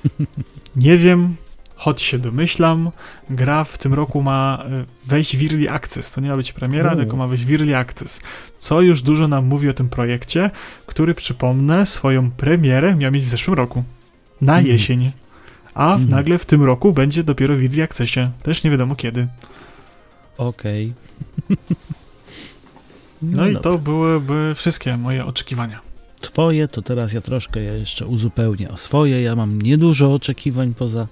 Nie 0.75 0.97
wiem, 0.97 1.35
choć 1.81 2.01
się 2.01 2.19
domyślam, 2.19 2.91
gra 3.29 3.63
w 3.63 3.77
tym 3.77 3.93
roku 3.93 4.21
ma 4.21 4.63
e, 4.65 4.85
wejść 5.05 5.37
w 5.37 5.43
Early 5.51 5.69
Access. 5.71 6.11
To 6.11 6.21
nie 6.21 6.29
ma 6.29 6.37
być 6.37 6.53
premiera, 6.53 6.93
U. 6.93 6.95
tylko 6.97 7.17
ma 7.17 7.27
wejść 7.27 7.45
w 7.45 7.51
Early 7.51 7.77
Access. 7.77 8.21
Co 8.57 8.81
już 8.81 9.01
dużo 9.01 9.27
nam 9.27 9.45
mówi 9.45 9.69
o 9.69 9.73
tym 9.73 9.89
projekcie, 9.89 10.51
który, 10.85 11.13
przypomnę, 11.15 11.85
swoją 11.85 12.31
premierę 12.31 12.95
miał 12.95 13.11
mieć 13.11 13.23
w 13.25 13.29
zeszłym 13.29 13.57
roku. 13.57 13.83
Na 14.41 14.53
Mhm. 14.57 14.67
jesień. 14.67 15.11
A 15.73 15.91
Mhm. 15.93 16.09
nagle 16.09 16.37
w 16.37 16.45
tym 16.45 16.63
roku 16.63 16.93
będzie 16.93 17.23
dopiero 17.23 17.55
w 17.55 17.61
Early 17.61 17.83
Accessie. 17.83 18.29
Też 18.43 18.63
nie 18.63 18.71
wiadomo 18.71 18.95
kiedy. 18.95 19.27
Okej. 20.37 20.93
No, 23.21 23.47
i 23.47 23.53
dobra. 23.53 23.71
to 23.71 23.77
byłyby 23.77 24.53
wszystkie 24.55 24.97
moje 24.97 25.25
oczekiwania. 25.25 25.79
Twoje, 26.21 26.67
to 26.67 26.81
teraz 26.81 27.13
ja 27.13 27.21
troszkę 27.21 27.63
ja 27.63 27.73
jeszcze 27.73 28.05
uzupełnię 28.07 28.69
o 28.69 28.77
swoje. 28.77 29.21
Ja 29.21 29.35
mam 29.35 29.61
niedużo 29.61 30.13
oczekiwań 30.13 30.73
poza 30.73 31.07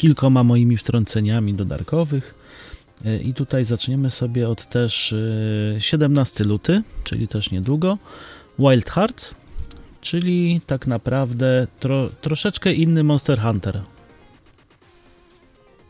kilkoma 0.00 0.44
moimi 0.44 0.76
wtrąceniami 0.76 1.54
dodarkowych. 1.54 2.34
E, 3.04 3.16
I 3.16 3.34
tutaj 3.34 3.64
zaczniemy 3.64 4.10
sobie 4.10 4.48
od 4.48 4.68
też 4.68 5.14
e, 5.76 5.80
17 5.80 6.44
luty, 6.44 6.82
czyli 7.04 7.28
też 7.28 7.50
niedługo. 7.50 7.98
Wild 8.58 8.90
Hearts, 8.90 9.34
czyli 10.00 10.60
tak 10.66 10.86
naprawdę 10.86 11.66
tro, 11.80 12.08
troszeczkę 12.20 12.72
inny 12.72 13.04
Monster 13.04 13.40
Hunter. 13.40 13.82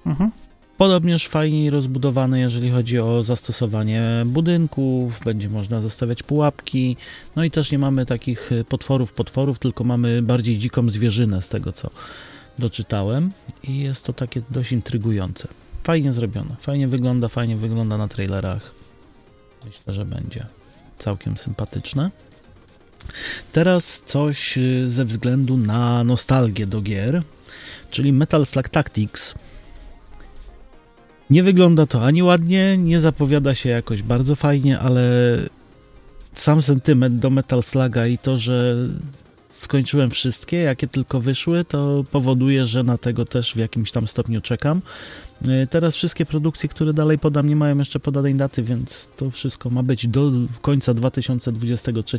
Mhm. 0.06 0.30
Podobnież 0.76 1.28
fajniej 1.28 1.70
rozbudowany, 1.70 2.40
jeżeli 2.40 2.70
chodzi 2.70 2.98
o 2.98 3.22
zastosowanie 3.22 4.02
budynków, 4.26 5.20
będzie 5.24 5.48
można 5.48 5.80
zostawiać 5.80 6.22
pułapki, 6.22 6.96
no 7.36 7.44
i 7.44 7.50
też 7.50 7.72
nie 7.72 7.78
mamy 7.78 8.06
takich 8.06 8.52
y, 8.52 8.64
potworów, 8.64 9.12
potworów, 9.12 9.58
tylko 9.58 9.84
mamy 9.84 10.22
bardziej 10.22 10.58
dziką 10.58 10.88
zwierzynę 10.88 11.42
z 11.42 11.48
tego, 11.48 11.72
co 11.72 11.90
doczytałem 12.60 13.32
i 13.62 13.78
jest 13.78 14.04
to 14.04 14.12
takie 14.12 14.42
dość 14.50 14.72
intrygujące. 14.72 15.48
Fajnie 15.84 16.12
zrobione, 16.12 16.56
fajnie 16.60 16.88
wygląda, 16.88 17.28
fajnie 17.28 17.56
wygląda 17.56 17.98
na 17.98 18.08
trailerach. 18.08 18.74
Myślę, 19.66 19.92
że 19.92 20.04
będzie 20.04 20.46
całkiem 20.98 21.36
sympatyczne. 21.36 22.10
Teraz 23.52 24.02
coś 24.06 24.58
y, 24.58 24.88
ze 24.88 25.04
względu 25.04 25.56
na 25.56 26.04
nostalgię 26.04 26.66
do 26.66 26.80
gier, 26.80 27.22
czyli 27.90 28.12
Metal 28.12 28.46
Slug 28.46 28.68
Tactics. 28.68 29.34
Nie 31.30 31.42
wygląda 31.42 31.86
to 31.86 32.04
ani 32.04 32.22
ładnie, 32.22 32.78
nie 32.78 33.00
zapowiada 33.00 33.54
się 33.54 33.68
jakoś 33.68 34.02
bardzo 34.02 34.36
fajnie, 34.36 34.78
ale 34.78 35.02
sam 36.34 36.62
sentyment 36.62 37.18
do 37.18 37.30
Metal 37.30 37.62
Sluga 37.62 38.06
i 38.06 38.18
to, 38.18 38.38
że 38.38 38.76
skończyłem 39.50 40.10
wszystkie, 40.10 40.56
jakie 40.56 40.86
tylko 40.86 41.20
wyszły, 41.20 41.64
to 41.64 42.04
powoduje, 42.10 42.66
że 42.66 42.82
na 42.82 42.98
tego 42.98 43.24
też 43.24 43.52
w 43.54 43.56
jakimś 43.56 43.90
tam 43.90 44.06
stopniu 44.06 44.40
czekam. 44.40 44.82
Y, 45.48 45.66
Teraz 45.70 45.96
wszystkie 45.96 46.26
produkcje, 46.26 46.68
które 46.68 46.92
dalej 46.92 47.18
podam, 47.18 47.48
nie 47.48 47.56
mają 47.56 47.78
jeszcze 47.78 48.00
podanej 48.00 48.34
daty, 48.34 48.62
więc 48.62 49.08
to 49.16 49.30
wszystko 49.30 49.70
ma 49.70 49.82
być 49.82 50.06
do 50.08 50.30
końca 50.62 50.94
2023. 50.94 52.18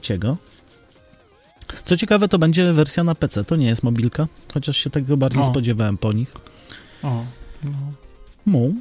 Co 1.85 1.97
ciekawe, 1.97 2.27
to 2.27 2.39
będzie 2.39 2.73
wersja 2.73 3.03
na 3.03 3.15
PC, 3.15 3.45
to 3.45 3.55
nie 3.55 3.67
jest 3.67 3.83
mobilka, 3.83 4.27
chociaż 4.53 4.77
się 4.77 4.89
tego 4.89 5.17
bardziej 5.17 5.43
O. 5.43 5.47
spodziewałem 5.47 5.97
po 5.97 6.11
nich. 6.11 6.33
O, 7.03 7.25
no. 7.63 7.71
Mu. 8.45 8.73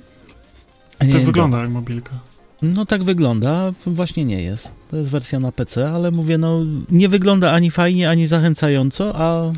To 0.99 1.07
Nie, 1.07 1.19
wygląda 1.19 1.61
jak 1.61 1.71
mobilka. 1.71 2.21
No 2.63 2.87
tak 2.87 3.03
wygląda, 3.05 3.73
właśnie 3.87 4.25
nie 4.25 4.43
jest. 4.43 4.73
To 4.91 4.97
jest 4.97 5.11
wersja 5.11 5.41
na 5.41 5.53
PC, 5.53 5.91
ale 5.91 6.11
mówię, 6.11 6.39
no 6.39 6.61
nie 6.91 7.09
wygląda 7.09 7.53
ani 7.53 7.71
fajnie, 7.71 8.11
ani 8.11 8.27
zachęcająco, 8.27 9.13
a 9.15 9.53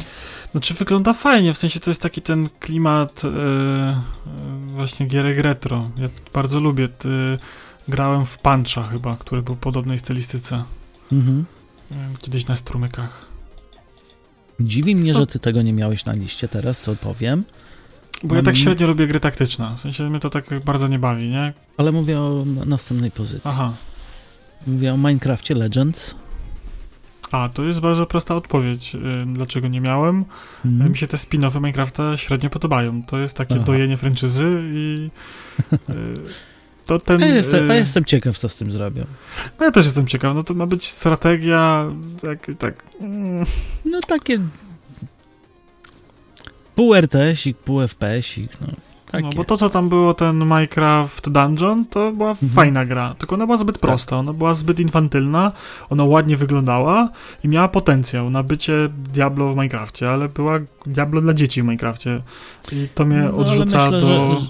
Znaczy 0.53 0.75
wygląda 0.75 1.13
fajnie, 1.13 1.55
w 1.55 1.59
sensie 1.59 1.81
to 1.81 1.91
jest 1.91 2.01
taki 2.01 2.23
ten 2.23 2.49
klimat 2.61 3.23
e, 3.25 4.03
właśnie 4.67 5.07
gierek 5.07 5.39
retro. 5.39 5.91
Ja 5.99 6.09
bardzo 6.33 6.61
lubię. 6.61 6.85
e, 6.85 6.89
grałem 7.89 8.27
w 8.27 8.39
Puncha 8.39 8.83
chyba, 8.83 9.17
który 9.17 9.43
był 9.43 9.57
podobnej 9.57 9.99
stylistyce. 9.99 10.65
mhm. 11.13 11.45
Kiedyś 12.21 12.47
na 12.47 12.57
strumykach. 12.57 13.27
dziwi 14.61 14.97
mnie, 14.97 15.15
że 15.15 15.27
ty 15.27 15.39
tego 15.39 15.63
nie 15.63 15.73
miałeś 15.73 16.05
na 16.05 16.13
liście 16.13 16.49
teraz, 16.49 16.81
co 16.81 16.97
powiem, 16.97 17.45
Bo 18.25 18.35
ja 18.35 18.43
tak 18.43 18.57
średnio 18.57 18.87
lubię 18.87 19.07
gry 19.07 19.21
taktyczne. 19.21 19.75
W 19.77 19.81
sensie 19.81 20.11
mnie 20.11 20.21
to 20.21 20.31
tak 20.31 20.65
bardzo 20.65 20.89
nie 20.89 20.99
bawi, 20.99 21.31
nie? 21.31 21.53
ale 21.77 21.93
mówię 21.93 22.21
o 22.21 22.45
na- 22.47 22.65
następnej 22.65 23.11
pozycji. 23.11 23.51
Aha. 23.51 23.73
Mówię 24.67 24.95
o 24.95 24.97
Minecrafcie 24.97 25.55
Legends. 25.55 26.15
A, 27.33 27.49
to 27.49 27.65
jest 27.65 27.81
bardzo 27.81 28.07
prosta 28.07 28.35
odpowiedź, 28.35 28.95
y, 28.95 28.99
dlaczego 29.27 29.69
nie 29.69 29.81
miałem. 29.81 30.25
Mhm. 30.65 30.91
Mi 30.93 30.99
się 30.99 31.07
te 31.07 31.17
spin-offy 31.17 31.57
Minecrafta 31.57 32.17
średnio 32.17 32.51
podobają. 32.51 33.03
To 33.03 33.19
jest 33.19 33.37
takie 33.37 33.55
Aha. 33.55 33.65
dojenie 33.65 33.97
franczyzy 33.97 34.63
i 34.65 35.11
y, 35.73 35.77
to 36.87 36.99
ten... 36.99 37.23
A, 37.23 37.27
jestem, 37.27 37.71
a 37.71 37.75
y, 37.75 37.77
jestem 37.77 38.05
ciekaw, 38.05 38.39
co 38.39 38.49
z 38.49 38.57
tym 38.57 38.71
zrobią. 38.71 39.05
No 39.61 39.67
ja 39.67 39.73
też 39.73 39.85
jestem 39.85 40.07
ciekaw. 40.07 40.35
No 40.35 40.43
to 40.43 40.55
ma 40.55 40.67
być 40.67 40.89
strategia 40.89 41.87
tak, 42.23 42.51
tak 42.59 42.85
mm, 43.01 43.47
No 43.85 44.01
takie 44.01 44.39
pół 46.83 46.95
RTS-ik, 46.95 47.57
pół 47.57 47.81
FPS-ik, 47.89 48.61
no 48.61 48.67
takie. 49.11 49.25
no, 49.25 49.31
bo 49.37 49.45
to, 49.45 49.57
co 49.57 49.71
tam 49.71 49.89
było, 49.89 50.15
ten 50.15 50.39
Minecraft 50.39 51.29
Dungeon, 51.31 51.85
to 51.85 52.13
była 52.13 52.31
Mhm. 52.31 52.53
fajna 52.53 52.85
gra, 52.87 53.15
tylko 53.19 53.35
ona 53.35 53.47
była 53.47 53.57
zbyt 53.59 53.79
prosta, 53.79 54.17
ona 54.17 54.33
była 54.33 54.55
zbyt 54.55 54.81
infantylna, 54.81 55.53
ona 55.91 56.05
ładnie 56.05 56.37
wyglądała 56.37 57.09
i 57.45 57.49
miała 57.49 57.69
potencjał 57.69 58.31
na 58.31 58.43
bycie 58.43 58.89
Diablo 59.13 59.53
w 59.53 59.57
Minecrafcie, 59.57 60.11
ale 60.11 60.29
była 60.29 60.59
Diablo 60.87 61.21
dla 61.21 61.35
dzieci 61.35 61.63
w 61.63 61.65
Minecrafcie 61.65 62.23
i 62.73 62.89
to 62.95 63.05
mnie 63.05 63.17
No, 63.17 63.37
odrzuca 63.37 63.79
myślę, 63.85 64.01
do... 64.01 64.35
że, 64.35 64.41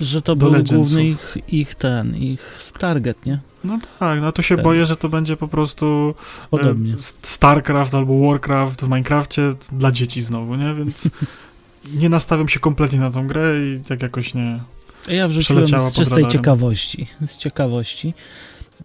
że 0.00 0.22
to 0.22 0.36
był 0.36 0.48
Legendsów. 0.50 0.76
główny 0.76 1.04
ich, 1.06 1.36
ich 1.48 1.74
ten, 1.74 2.16
ich 2.16 2.58
target, 2.78 3.26
nie? 3.26 3.38
No 3.64 3.78
tak, 3.98 4.20
no 4.20 4.32
to 4.32 4.42
się 4.42 4.54
Pewnie. 4.54 4.64
boję, 4.64 4.86
że 4.86 4.96
to 4.96 5.08
będzie 5.08 5.36
po 5.36 5.48
prostu 5.48 6.14
Podobnie. 6.50 6.92
e, 6.92 6.96
StarCraft 7.22 7.94
albo 7.94 8.28
Warcraft 8.28 8.80
w 8.80 8.88
Minecrafcie 8.88 9.54
dla 9.72 9.92
dzieci 9.92 10.20
znowu, 10.22 10.54
nie? 10.56 10.74
Więc 10.74 11.08
nie 11.94 12.08
nastawiam 12.08 12.48
się 12.48 12.60
kompletnie 12.60 13.00
na 13.00 13.10
tą 13.10 13.26
grę 13.26 13.52
i 13.66 13.80
tak 13.88 14.02
jakoś 14.02 14.34
nie... 14.34 14.60
Ja 15.08 15.28
wrzuciłem 15.28 15.66
z 15.66 15.94
czystej 15.94 16.26
ciekawości. 16.28 17.06
Z 17.26 17.38
ciekawości. 17.38 18.14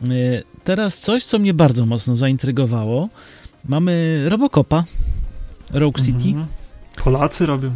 Y, 0.09 0.43
Teraz 0.63 0.99
coś, 0.99 1.23
co 1.25 1.39
mnie 1.39 1.53
bardzo 1.53 1.85
mocno 1.85 2.15
zaintrygowało. 2.15 3.09
Mamy 3.69 4.23
Robocopa, 4.29 4.83
Rogue 5.73 5.99
City. 6.05 6.27
Mhm. 6.29 6.45
Polacy 7.03 7.45
robią. 7.45 7.71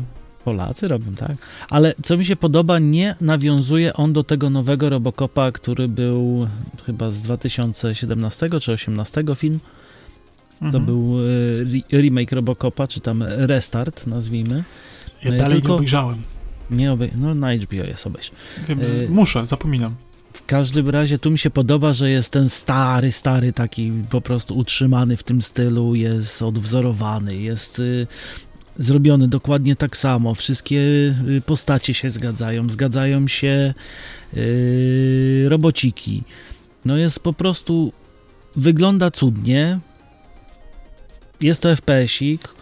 Polacy 0.46 0.88
robią, 0.88 1.16
tak. 1.16 1.32
Ale 1.70 1.94
co 2.04 2.18
mi 2.18 2.26
się 2.26 2.36
podoba, 2.36 2.80
nie 2.80 3.16
nawiązuje 3.22 3.94
on 3.94 4.14
do 4.14 4.24
tego 4.24 4.50
nowego 4.50 4.90
Robocopa, 4.90 5.52
który 5.52 5.88
był 5.88 6.48
chyba 6.86 7.12
z 7.12 7.22
2017 7.22 8.40
czy 8.40 8.50
2018 8.50 9.24
film. 9.36 9.60
To 10.60 10.66
Mhm. 10.66 10.86
był 10.86 11.20
y, 11.20 11.66
re- 11.92 12.02
remake 12.02 12.32
Robocopa, 12.32 12.88
czy 12.88 13.00
tam 13.00 13.24
restart, 13.28 14.08
nazwijmy. 14.08 14.64
Ja 15.26 15.34
e, 15.34 15.38
dalej 15.38 15.58
tylko- 15.58 15.68
nie 15.68 15.76
obejrzałem. 15.76 16.22
Nie 16.72 16.92
obej- 16.92 17.12
no 17.16 17.36
na 17.36 17.54
HBO 17.54 17.76
jest 17.84 18.08
obejść. 18.08 18.32
Wiem, 18.68 18.80
e, 18.82 19.08
muszę, 19.10 19.46
zapominam. 19.46 19.96
W 20.34 20.46
każdym 20.46 20.90
razie 20.90 21.18
tu 21.20 21.32
mi 21.32 21.38
się 21.40 21.50
podoba, 21.50 21.94
że 21.94 22.10
jest 22.10 22.32
ten 22.32 22.50
stary, 22.50 23.12
stary 23.12 23.54
taki 23.54 23.92
po 24.10 24.22
prostu 24.22 24.58
utrzymany 24.58 25.18
w 25.18 25.24
tym 25.24 25.42
stylu, 25.42 25.96
jest 25.96 26.42
odwzorowany, 26.42 27.36
jest 27.36 27.80
y, 27.80 28.08
zrobiony 28.78 29.28
dokładnie 29.28 29.76
tak 29.76 29.98
samo. 29.98 30.34
Wszystkie 30.36 30.80
y, 31.28 31.42
postacie 31.46 31.94
się 31.94 32.10
zgadzają, 32.10 32.70
zgadzają 32.70 33.28
się 33.28 33.74
y, 34.38 35.46
robociki. 35.50 36.24
No 36.86 36.98
jest 36.98 37.20
po 37.20 37.34
prostu, 37.34 37.94
wygląda 38.56 39.12
cudnie. 39.12 39.80
Jest 41.42 41.62
to 41.62 41.70
FPS-ik. 41.76 42.56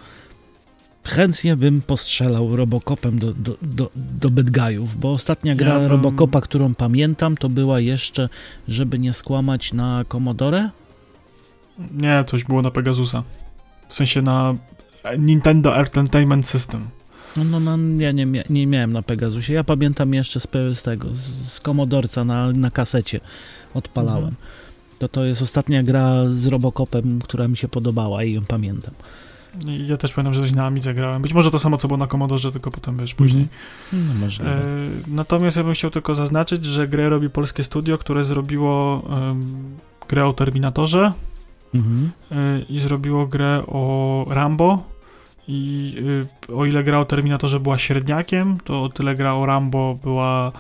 Chętnie 1.03 1.55
bym 1.55 1.81
postrzelał 1.81 2.55
Robocopem 2.55 3.19
do, 3.19 3.33
do, 3.33 3.57
do, 3.61 3.89
do 3.95 4.29
bad 4.29 4.49
guyów, 4.49 4.95
bo 4.95 5.11
ostatnia 5.11 5.55
gra 5.55 5.73
Ja 5.73 5.79
bym- 5.79 5.91
Robocopa, 5.91 6.41
którą 6.41 6.75
pamiętam, 6.75 7.37
to 7.37 7.49
była 7.49 7.79
jeszcze, 7.79 8.29
żeby 8.67 8.99
nie 8.99 9.13
skłamać, 9.13 9.73
na 9.73 10.05
Commodore? 10.11 10.69
Nie, 11.91 12.23
coś 12.27 12.43
było 12.43 12.61
na 12.61 12.71
Pegasusa. 12.71 13.23
W 13.87 13.93
sensie 13.93 14.21
na 14.21 14.55
Nintendo 15.19 15.77
Entertainment 15.77 16.47
System. 16.47 16.87
No, 17.37 17.43
no, 17.43 17.59
no 17.59 18.01
ja 18.01 18.11
nie, 18.11 18.27
nie 18.49 18.67
miałem 18.67 18.93
na 18.93 19.01
Pegasusie. 19.01 19.53
Ja 19.53 19.63
pamiętam 19.63 20.13
jeszcze 20.13 20.39
z, 20.39 20.47
z 20.73 20.83
tego, 20.83 21.07
z, 21.15 21.59
Commodorca 21.59 22.23
na, 22.25 22.51
na 22.51 22.71
kasecie 22.71 23.19
odpalałem. 23.73 24.23
Mhm. 24.23 24.35
To 24.99 25.07
to 25.07 25.25
jest 25.25 25.41
ostatnia 25.41 25.83
gra 25.83 26.29
z 26.29 26.47
Robocopem, 26.47 27.19
która 27.21 27.47
mi 27.47 27.57
się 27.57 27.67
podobała 27.67 28.23
i 28.23 28.33
ją 28.33 28.41
pamiętam. 28.45 28.93
Ja 29.87 29.97
też 29.97 30.13
pamiętam, 30.13 30.33
że 30.33 30.41
coś 30.41 30.51
na 30.51 30.65
Amidze 30.65 30.93
grałem. 30.93 31.21
Być 31.21 31.33
może 31.33 31.51
to 31.51 31.59
samo, 31.59 31.77
co 31.77 31.87
było 31.87 31.97
na 31.97 32.07
Commodore, 32.07 32.51
tylko 32.51 32.71
potem, 32.71 32.97
wiesz, 32.97 33.13
później. 33.15 33.47
No 33.93 34.13
możliwe. 34.13 34.51
E, 34.51 34.59
natomiast 35.07 35.57
ja 35.57 35.63
bym 35.63 35.73
chciał 35.73 35.91
tylko 35.91 36.15
zaznaczyć, 36.15 36.65
że 36.65 36.87
grę 36.87 37.09
robi 37.09 37.29
polskie 37.29 37.63
studio, 37.63 37.97
które 37.97 38.23
zrobiło 38.23 39.03
em, 39.09 39.63
grę 40.09 40.25
o 40.25 40.33
Terminatorze 40.33 41.13
Mhm. 41.75 42.11
e, 42.31 42.61
i 42.69 42.79
zrobiło 42.79 43.27
grę 43.27 43.63
o 43.67 44.25
Rambo. 44.29 44.83
I 45.47 45.95
y, 46.49 46.55
o 46.55 46.65
ile 46.65 46.83
gra 46.83 46.99
o 46.99 47.05
Terminatorze 47.05 47.59
była 47.59 47.77
średniakiem, 47.77 48.57
to 48.63 48.83
o 48.83 48.89
tyle 48.89 49.15
gra 49.15 49.33
o 49.33 49.45
Rambo 49.45 49.97
była 50.03 50.51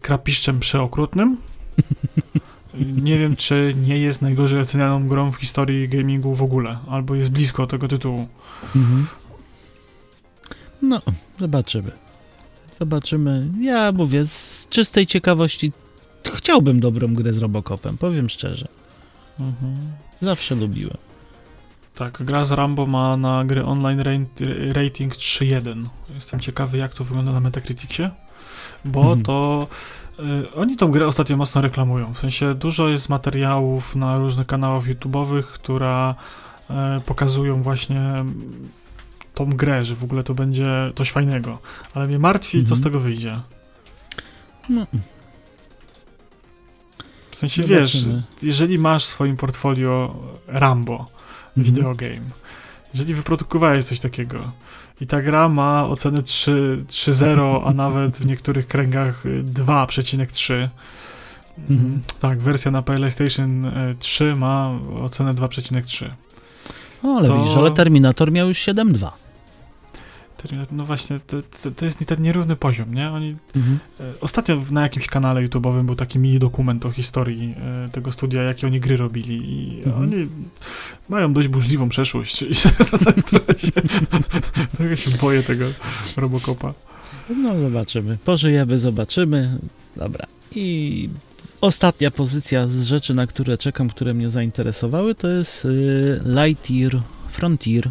krapiszczem 0.00 0.60
przeokrutnym. 0.60 1.36
Nie 2.74 3.18
wiem, 3.18 3.36
czy 3.36 3.74
nie 3.82 3.98
jest 3.98 4.22
najgorzej 4.22 4.60
ocenianą 4.60 5.08
grą 5.08 5.32
w 5.32 5.36
historii 5.36 5.88
gamingu 5.88 6.34
w 6.34 6.42
ogóle, 6.42 6.78
albo 6.88 7.14
jest 7.14 7.32
blisko 7.32 7.66
tego 7.66 7.88
tytułu. 7.88 8.28
Mhm. 8.76 9.06
No, 10.82 11.00
zobaczymy. 11.38 11.90
Zobaczymy. 12.78 13.46
Ja 13.60 13.92
mówię, 13.92 14.26
z 14.26 14.66
czystej 14.70 15.06
ciekawości 15.06 15.72
chciałbym 16.34 16.80
dobrą 16.80 17.14
grę 17.14 17.32
z 17.32 17.38
Robocopem, 17.38 17.98
powiem 17.98 18.28
szczerze. 18.28 18.68
Zawsze 20.20 20.54
lubiłem. 20.54 20.96
Tak, 21.94 22.22
gra 22.24 22.44
z 22.44 22.52
Rambo 22.52 22.86
ma 22.86 23.16
na 23.16 23.44
gry 23.44 23.64
online 23.64 24.00
ra- 24.00 24.12
rating 24.72 25.16
3.1. 25.16 25.84
Jestem 26.14 26.40
ciekawy, 26.40 26.78
jak 26.78 26.94
to 26.94 27.04
wygląda 27.04 27.32
na 27.32 27.40
Metacriticsie, 27.40 28.10
bo 28.84 29.00
Mhm. 29.00 29.22
to 29.22 29.66
oni 30.56 30.76
tą 30.76 30.90
grę 30.90 31.06
ostatnio 31.06 31.36
mocno 31.36 31.60
reklamują. 31.60 32.14
W 32.14 32.18
sensie 32.18 32.54
dużo 32.54 32.88
jest 32.88 33.08
materiałów 33.08 33.96
na 33.96 34.18
różnych 34.18 34.46
kanałach 34.46 34.84
YouTube'owych, 34.84 35.42
które 35.42 36.14
y, 36.70 37.00
pokazują 37.00 37.62
właśnie 37.62 38.00
mm, 38.00 38.68
tą 39.34 39.50
grę, 39.50 39.84
że 39.84 39.96
w 39.96 40.04
ogóle 40.04 40.22
to 40.22 40.34
będzie 40.34 40.66
coś 40.94 41.10
fajnego. 41.12 41.58
Ale 41.94 42.06
mnie 42.06 42.18
martwi, 42.18 42.58
co 42.58 42.62
Mhm. 42.62 42.76
z 42.76 42.82
tego 42.82 43.00
wyjdzie. 43.00 43.40
No, 44.68 44.86
W 47.30 47.36
sensie, 47.36 47.62
wiesz, 47.62 48.06
jeżeli 48.42 48.78
masz 48.78 49.04
w 49.06 49.08
swoim 49.08 49.36
portfolio 49.36 50.14
Rambo, 50.46 51.06
Mhm. 51.56 51.64
videogame. 51.74 52.30
Jeżeli 52.94 53.14
wyprodukowałeś 53.14 53.84
coś 53.84 54.00
takiego 54.00 54.52
i 55.02 55.06
ta 55.06 55.22
gra 55.22 55.48
ma 55.48 55.86
ocenę 55.88 56.22
3 56.22 56.84
3.0, 56.88 57.62
a 57.64 57.72
nawet 57.84 58.18
w 58.18 58.26
niektórych 58.26 58.66
kręgach 58.66 59.26
y, 59.26 59.44
2,3. 59.44 60.68
Mhm. 61.70 62.02
Tak, 62.20 62.38
wersja 62.40 62.70
na 62.70 62.82
PlayStation 62.82 63.64
y, 63.64 63.96
3 63.98 64.36
ma 64.36 64.70
ocenę 65.02 65.34
2,3. 65.34 66.10
O, 67.02 67.16
ale 67.18 67.28
to- 67.28 67.38
widzisz, 67.38 67.56
ale 67.56 67.70
Terminator 67.70 68.32
miał 68.32 68.48
już 68.48 68.58
7.2. 68.58 69.08
No 70.72 70.84
właśnie, 70.84 71.20
to, 71.26 71.36
to, 71.62 71.70
to 71.70 71.84
jest 71.84 71.98
ten 72.06 72.22
nierówny 72.22 72.56
poziom, 72.56 72.94
nie? 72.94 73.10
Oni... 73.10 73.36
Mhm. 73.56 73.78
E, 74.00 74.20
Ostatnio 74.20 74.62
na 74.70 74.82
jakimś 74.82 75.06
kanale 75.06 75.48
YouTube'owym 75.48 75.84
był 75.84 75.94
taki 75.94 76.18
mini 76.18 76.38
dokument 76.38 76.86
o 76.86 76.90
historii 76.90 77.54
e, 77.86 77.88
tego 77.88 78.12
studia, 78.12 78.42
jakie 78.42 78.66
oni 78.66 78.80
gry 78.80 78.96
robili 78.96 79.52
i 79.52 79.82
Mhm. 79.86 80.02
oni 80.02 80.26
mają 81.08 81.32
dość 81.32 81.48
burzliwą 81.48 81.88
przeszłość 81.88 82.42
i 82.52 82.54
to, 82.90 82.98
tak 82.98 83.22
trochę, 83.22 83.58
się, 83.58 83.72
trochę 84.76 84.96
się 84.96 85.10
boję 85.20 85.42
tego 85.42 85.64
Robocopa. 86.16 86.74
No 87.36 87.58
zobaczymy. 87.60 88.18
Pożyjemy, 88.24 88.78
zobaczymy. 88.78 89.58
Dobra. 89.96 90.26
I 90.54 91.08
ostatnia 91.60 92.10
pozycja 92.10 92.68
z 92.68 92.84
rzeczy, 92.84 93.14
na 93.14 93.26
które 93.26 93.58
czekam, 93.58 93.88
które 93.88 94.14
mnie 94.14 94.30
zainteresowały, 94.30 95.14
to 95.14 95.28
jest 95.28 95.64
y, 95.64 96.20
Lightyear 96.26 97.02
Frontier. 97.28 97.90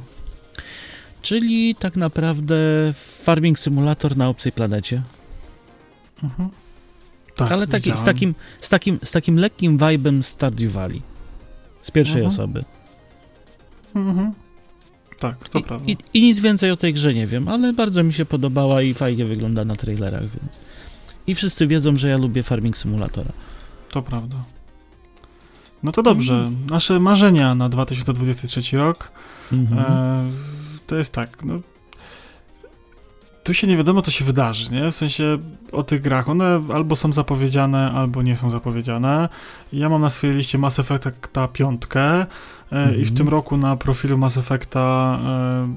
Czyli 1.22 1.76
tak 1.76 1.96
naprawdę 1.96 2.56
farming 2.94 3.60
simulator 3.60 4.18
na 4.18 4.30
obcej 4.30 4.52
planecie. 4.52 5.02
Mhm. 6.24 6.50
Tak, 7.36 7.52
Ale 7.52 7.68
taki, 7.68 7.98
z, 7.98 8.04
takim, 8.04 8.36
z, 8.62 8.70
takim, 8.70 9.00
z 9.04 9.12
takim 9.12 9.36
lekkim 9.38 9.78
vibe'em 9.78 10.22
Stardew 10.22 10.72
Valley. 10.74 11.02
Z 11.82 11.92
pierwszej 11.92 12.22
Mhm. 12.22 12.28
osoby. 12.34 12.64
Mhm. 13.96 14.34
Tak, 15.20 15.50
to 15.50 15.60
I, 15.60 15.64
prawda. 15.64 15.92
i, 15.92 15.98
I 16.14 16.22
nic 16.22 16.40
więcej 16.40 16.72
o 16.72 16.78
tej 16.78 16.94
grze 16.94 17.14
nie 17.14 17.28
wiem, 17.28 17.48
ale 17.48 17.74
bardzo 17.74 18.04
mi 18.04 18.14
się 18.14 18.26
podobała 18.26 18.82
i 18.82 18.94
fajnie 18.94 19.26
wygląda 19.26 19.66
na 19.66 19.76
trailerach, 19.76 20.22
więc... 20.22 20.60
I 21.28 21.36
wszyscy 21.36 21.68
wiedzą, 21.68 21.98
że 21.98 22.10
ja 22.10 22.18
lubię 22.18 22.44
farming 22.44 22.78
simulatora. 22.78 23.32
To 23.92 24.02
prawda. 24.02 24.36
No 25.84 25.92
to 25.92 26.04
dobrze. 26.04 26.34
Mhm. 26.34 26.70
Nasze 26.70 27.00
marzenia 27.00 27.56
na 27.56 27.70
2023 27.70 28.78
rok 28.78 29.12
Mhm. 29.54 29.80
E, 29.80 30.32
to 30.92 30.98
jest 30.98 31.12
tak, 31.14 31.44
no. 31.46 31.60
Tu 33.44 33.54
się 33.54 33.68
nie 33.68 33.78
wiadomo, 33.78 34.02
co 34.02 34.12
się 34.12 34.26
wydarzy, 34.26 34.72
nie? 34.72 34.92
W 34.92 34.96
sensie 34.96 35.38
o 35.72 35.84
tych 35.84 36.02
grach. 36.02 36.30
One 36.30 36.62
albo 36.74 36.96
są 36.96 37.14
zapowiedziane, 37.14 37.92
albo 37.92 38.22
nie 38.22 38.36
są 38.38 38.50
zapowiedziane. 38.50 39.30
Ja 39.74 39.90
mam 39.90 40.02
na 40.02 40.10
swojej 40.10 40.36
liście 40.36 40.58
Mass 40.58 40.80
Effecta 40.80 41.48
piątkę 41.48 42.02
e, 42.12 42.26
i 42.92 42.96
w 42.96 43.00
Mhm. 43.00 43.16
tym 43.16 43.30
roku 43.30 43.58
na 43.58 43.76
profilu 43.76 44.18
Mass 44.18 44.38
Effecta 44.38 45.20
e, 45.26 45.74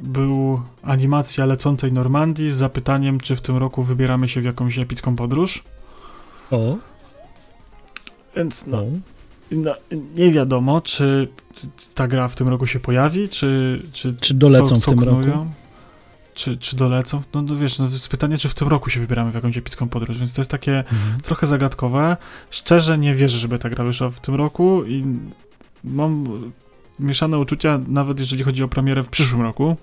był 0.00 0.60
animacja 0.82 1.46
lecącej 1.46 1.92
Normandii 1.92 2.50
z 2.50 2.56
zapytaniem, 2.56 3.20
czy 3.20 3.36
w 3.36 3.40
tym 3.40 3.56
roku 3.56 3.82
wybieramy 3.82 4.28
się 4.28 4.40
w 4.40 4.44
jakąś 4.44 4.78
epicką 4.78 5.16
podróż. 5.16 5.64
O, 6.50 6.76
Więc 8.36 8.66
no, 8.66 8.82
no, 9.50 9.74
nie 10.14 10.32
wiadomo, 10.32 10.80
czy 10.80 11.28
ta 11.94 12.08
gra 12.08 12.28
w 12.28 12.34
tym 12.34 12.48
roku 12.48 12.66
się 12.66 12.80
pojawi, 12.80 13.28
czy, 13.28 13.82
czy 13.92 14.14
Czy 14.20 14.34
dolecą 14.34 14.68
co, 14.68 14.80
w 14.80 14.84
tym 14.84 14.98
co 14.98 15.04
roku? 15.04 15.20
knują? 15.22 15.50
Czy, 16.34 16.56
czy 16.58 16.76
dolecą? 16.76 17.22
No, 17.34 17.42
no 17.42 17.56
wiesz, 17.56 17.78
no 17.78 17.86
to 17.86 17.92
jest 17.92 18.08
pytanie, 18.08 18.38
czy 18.38 18.48
w 18.48 18.54
tym 18.54 18.68
roku 18.68 18.90
się 18.90 19.00
wybieramy 19.00 19.30
w 19.30 19.34
jakąś 19.34 19.56
epicką 19.56 19.88
podróż, 19.88 20.18
więc 20.18 20.32
to 20.32 20.40
jest 20.40 20.50
takie 20.50 20.78
Mhm. 20.78 21.20
trochę 21.20 21.46
zagadkowe. 21.46 22.16
Szczerze 22.50 22.98
nie 22.98 23.14
wierzę, 23.14 23.38
żeby 23.38 23.58
ta 23.58 23.70
gra 23.70 23.84
wyszła 23.84 24.10
w 24.10 24.20
tym 24.20 24.34
roku 24.34 24.84
i 24.84 25.04
mam 25.84 26.26
mieszane 27.00 27.38
uczucia, 27.38 27.80
nawet 27.88 28.20
jeżeli 28.20 28.42
chodzi 28.44 28.62
o 28.62 28.68
premierę 28.68 29.02
w 29.02 29.08
przyszłym 29.08 29.42
roku. 29.42 29.76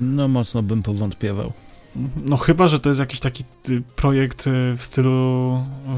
No 0.00 0.28
mocno 0.28 0.62
bym 0.62 0.82
powątpiewał. 0.82 1.52
No 2.24 2.36
chyba, 2.36 2.68
że 2.68 2.80
to 2.80 2.88
jest 2.88 3.00
jakiś 3.00 3.20
taki 3.20 3.44
projekt 3.96 4.46
y, 4.46 4.50
w 4.76 4.82
stylu 4.82 5.56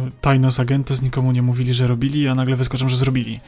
y, 0.09 0.11
Tajnos 0.21 0.61
Agentos, 0.61 1.03
nikomu 1.03 1.33
nie 1.33 1.43
mówili, 1.43 1.75
że 1.75 1.87
robili, 1.87 2.29
a 2.29 2.35
nagle 2.35 2.57
wyskoczą, 2.57 2.89
że 2.89 2.97
zrobili. 2.97 3.41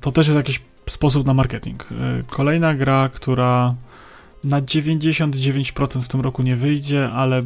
To 0.00 0.12
też 0.12 0.26
jest 0.26 0.36
jakiś 0.36 0.60
sposób 0.88 1.26
na 1.26 1.34
marketing. 1.34 1.92
Y, 1.92 2.24
Kolejna 2.26 2.74
gra, 2.74 3.08
która 3.08 3.74
na 4.44 4.62
99% 4.62 6.00
w 6.00 6.08
tym 6.08 6.20
roku 6.20 6.42
nie 6.42 6.56
wyjdzie, 6.56 7.10
ale 7.10 7.42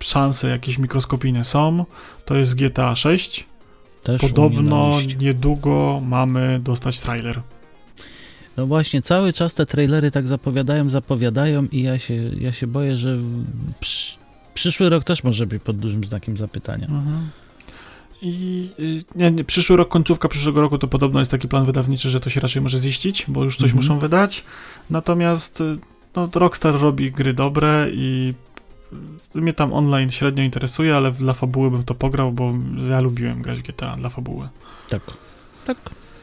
szanse 0.00 0.48
jakieś 0.48 0.78
mikroskopijne 0.78 1.44
są, 1.44 1.84
to 2.24 2.34
jest 2.34 2.54
GTA 2.54 2.96
6. 2.96 3.46
Też 4.02 4.20
Podobno 4.20 4.98
niedługo 5.20 6.02
mamy 6.06 6.60
dostać 6.62 7.00
trailer. 7.00 7.42
No 8.56 8.66
właśnie, 8.66 9.02
cały 9.02 9.32
czas 9.32 9.54
te 9.54 9.66
trailery 9.66 10.10
tak 10.10 10.28
zapowiadają, 10.28 10.88
zapowiadają 10.88 11.66
i 11.66 11.82
ja 11.82 11.98
się, 11.98 12.14
ja 12.40 12.52
się 12.52 12.66
boję, 12.66 12.96
że 12.96 13.16
przyszły 14.54 14.88
rok 14.88 15.04
też 15.04 15.24
może 15.24 15.46
być 15.46 15.62
pod 15.62 15.76
dużym 15.76 16.04
znakiem 16.04 16.36
zapytania. 16.36 16.86
Mhm. 16.86 17.30
I 18.26 18.70
y, 18.78 19.04
nie, 19.14 19.30
nie, 19.30 19.44
przyszły 19.44 19.76
rok, 19.76 19.88
końcówka 19.88 20.28
przyszłego 20.28 20.60
roku 20.60 20.78
to 20.78 20.88
podobno 20.88 21.18
jest 21.18 21.30
taki 21.30 21.48
plan 21.48 21.64
wydawniczy, 21.64 22.10
że 22.10 22.20
to 22.20 22.30
się 22.30 22.40
raczej 22.40 22.62
może 22.62 22.78
ziścić, 22.78 23.24
bo 23.28 23.44
już 23.44 23.56
coś 23.56 23.64
Mhm. 23.70 23.76
muszą 23.76 23.98
wydać. 23.98 24.44
Natomiast 24.90 25.60
y, 25.60 25.76
no, 26.16 26.28
Rockstar 26.34 26.80
robi 26.80 27.12
gry 27.12 27.34
dobre 27.34 27.86
i 27.92 28.34
y, 29.36 29.40
mnie 29.40 29.52
tam 29.52 29.72
online 29.72 30.10
średnio 30.10 30.42
interesuje, 30.44 30.96
ale 30.96 31.12
dla 31.12 31.32
fabuły 31.32 31.70
bym 31.70 31.84
to 31.84 31.94
pograł, 31.94 32.32
bo 32.32 32.52
ja 32.90 33.00
lubiłem 33.00 33.42
grać 33.42 33.58
w 33.58 33.62
GTA 33.62 33.96
dla 33.96 34.08
fabuły. 34.08 34.48
Tak, 34.88 35.00
tak, 35.64 35.76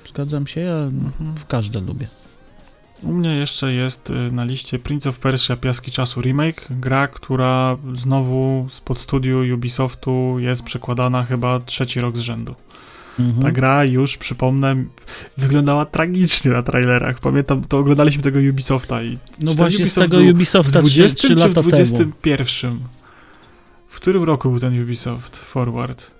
zgadzam 0.05 0.47
się, 0.47 0.61
ja 0.61 0.73
Mhm. 0.75 1.35
w 1.35 1.45
każde 1.45 1.81
lubię. 1.81 2.07
U 3.03 3.13
mnie 3.13 3.35
jeszcze 3.35 3.73
jest 3.73 4.09
y, 4.09 4.13
na 4.31 4.43
liście 4.43 4.79
Prince 4.79 5.07
of 5.07 5.19
Persia 5.19 5.55
Piaski 5.55 5.91
Czasu 5.91 6.21
Remake, 6.21 6.67
gra, 6.69 7.07
która 7.07 7.77
znowu 7.93 8.67
spod 8.69 8.99
studiu 8.99 9.55
Ubisoftu 9.55 10.39
jest 10.39 10.63
przekładana 10.63 11.23
chyba 11.23 11.59
trzeci 11.59 12.01
rok 12.01 12.17
z 12.17 12.19
rzędu. 12.19 12.55
Mhm. 13.19 13.43
Ta 13.43 13.51
gra 13.51 13.85
już, 13.85 14.17
przypomnę, 14.17 14.75
wyglądała 15.37 15.85
tragicznie 15.85 16.51
na 16.51 16.63
trailerach. 16.63 17.19
Pamiętam, 17.19 17.63
to 17.63 17.77
oglądaliśmy 17.77 18.23
tego 18.23 18.39
Ubisofta 18.49 19.03
i 19.03 19.17
No 19.41 19.53
właśnie 19.53 19.77
ten 19.77 19.89
z 19.89 19.93
tego 19.93 20.17
Ubisofta 20.17 20.81
w 20.81 20.85
3, 20.85 20.95
20 20.95 21.17
3 21.17 21.27
czy 21.27 21.35
w 21.35 21.39
lata 21.39 21.53
temu. 21.53 21.69
21? 21.69 22.79
W 23.87 23.95
którym 23.95 24.23
roku 24.23 24.49
był 24.49 24.59
ten 24.59 24.83
Ubisoft 24.83 25.37
Forward? 25.37 26.11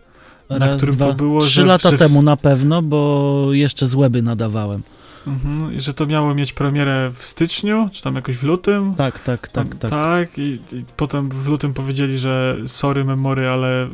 na 0.60 0.68
Raz, 0.68 0.78
którym 0.78 0.96
to 0.96 1.06
dwa, 1.06 1.14
było, 1.14 1.42
trzy 1.42 1.52
że 1.52 1.66
lata 1.66 1.92
temu 1.92 2.22
na 2.22 2.38
pewno, 2.38 2.82
bo 2.82 3.48
jeszcze 3.52 3.88
z 3.88 3.96
Łeby 3.96 4.22
nadawałem. 4.22 4.82
Mhm, 5.28 5.74
i 5.74 5.82
że 5.82 5.94
to 5.94 6.06
miało 6.08 6.36
mieć 6.36 6.54
premierę 6.54 7.12
w 7.14 7.26
styczniu, 7.26 7.90
czy 7.92 8.02
tam 8.02 8.16
jakoś 8.16 8.38
w 8.38 8.44
lutym? 8.44 8.96
Tak, 8.96 9.20
tak, 9.20 9.48
tak, 9.48 9.76
tak. 9.76 9.92
Tak, 9.92 10.38
i, 10.40 10.42
i 10.72 10.84
potem 10.98 11.30
w 11.30 11.48
lutym 11.48 11.74
powiedzieli, 11.74 12.20
że 12.20 12.58
sorry 12.68 13.04
memory, 13.06 13.50
ale 13.50 13.88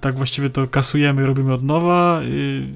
tak 0.00 0.16
właściwie 0.16 0.50
to 0.50 0.66
kasujemy, 0.68 1.26
robimy 1.26 1.52
od 1.54 1.62
nowa. 1.62 2.20
I... 2.24 2.68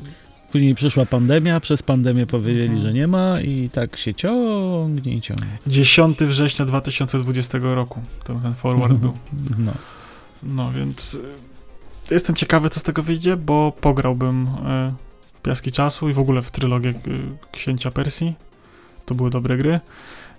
Później 0.53 0.75
przyszła 0.75 1.07
pandemia, 1.07 1.61
przez 1.61 1.83
pandemię 1.83 2.27
powiedzieli, 2.27 2.65
Mhm. 2.65 2.81
że 2.83 2.93
nie 2.93 3.07
ma 3.07 3.41
i 3.41 3.69
tak 3.73 3.97
się 3.97 4.15
ciągnie 4.15 5.15
i 5.15 5.21
ciągnie. 5.21 5.59
10 5.67 6.19
września 6.19 6.65
2020 6.65 7.59
roku 7.63 8.01
to 8.25 8.35
ten 8.35 8.55
forward 8.55 8.93
był. 8.95 9.13
No. 9.59 9.73
No 10.43 10.73
więc 10.73 11.19
jestem 12.11 12.37
ciekawy, 12.37 12.71
co 12.71 12.81
z 12.81 12.83
tego 12.83 13.03
wyjdzie, 13.03 13.37
bo 13.37 13.73
pograłbym 13.81 14.47
y, 14.47 14.49
Piaski 15.43 15.73
Czasu 15.73 16.09
i 16.09 16.13
w 16.13 16.19
ogóle 16.19 16.43
w 16.43 16.51
trylogię 16.51 16.91
y, 16.91 16.95
Księcia 17.53 17.91
Persji. 17.91 18.35
To 19.07 19.15
były 19.15 19.31
dobre 19.31 19.57
gry. 19.57 19.81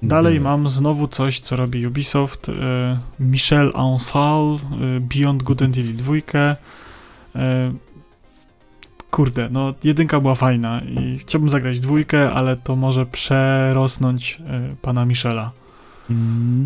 Dalej 0.03 0.39
mam 0.39 0.69
znowu 0.69 1.07
coś, 1.07 1.39
co 1.39 1.55
robi 1.55 1.87
Ubisoft. 1.87 2.49
Y, 2.49 2.53
Michel 3.19 3.71
Ancel, 3.75 4.57
y, 4.97 4.99
Beyond 4.99 5.43
Good 5.43 5.61
and 5.61 5.77
Evil 5.77 5.95
2. 5.95 6.13
Y, 6.15 6.19
kurde, 9.11 9.49
no 9.51 9.73
jedynka 9.83 10.19
była 10.19 10.35
fajna 10.35 10.81
i 10.81 11.17
chciałbym 11.17 11.49
zagrać 11.49 11.79
dwójkę, 11.79 12.31
ale 12.31 12.57
to 12.57 12.75
może 12.75 13.05
przerosnąć 13.05 14.41
pana 14.81 15.05
Michela 15.05 15.51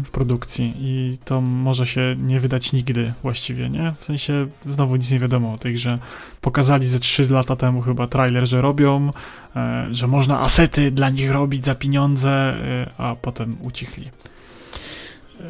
w 0.06 0.10
produkcji 0.12 0.74
i 0.80 1.18
to 1.26 1.42
może 1.42 1.86
się 1.86 2.16
nie 2.20 2.40
wydać 2.40 2.74
nigdy 2.74 3.14
właściwie, 3.22 3.70
nie? 3.70 3.94
W 4.00 4.06
sensie 4.06 4.48
znowu 4.66 4.96
nic 4.96 5.12
nie 5.12 5.20
wiadomo 5.20 5.54
o 5.54 5.58
tej 5.58 5.74
grze. 5.74 6.00
Pokazali 6.42 6.88
ze 6.88 7.00
3 7.00 7.30
lata 7.30 7.56
temu 7.56 7.82
chyba 7.82 8.08
trailer, 8.08 8.48
że 8.48 8.62
robią, 8.62 9.12
e, 9.56 9.88
że 9.92 10.08
można 10.08 10.40
asety 10.40 10.92
dla 10.92 11.10
nich 11.10 11.32
robić 11.32 11.66
za 11.66 11.76
pieniądze, 11.76 12.30
e, 12.30 12.92
a 12.98 13.16
potem 13.16 13.58
ucichli. 13.62 14.10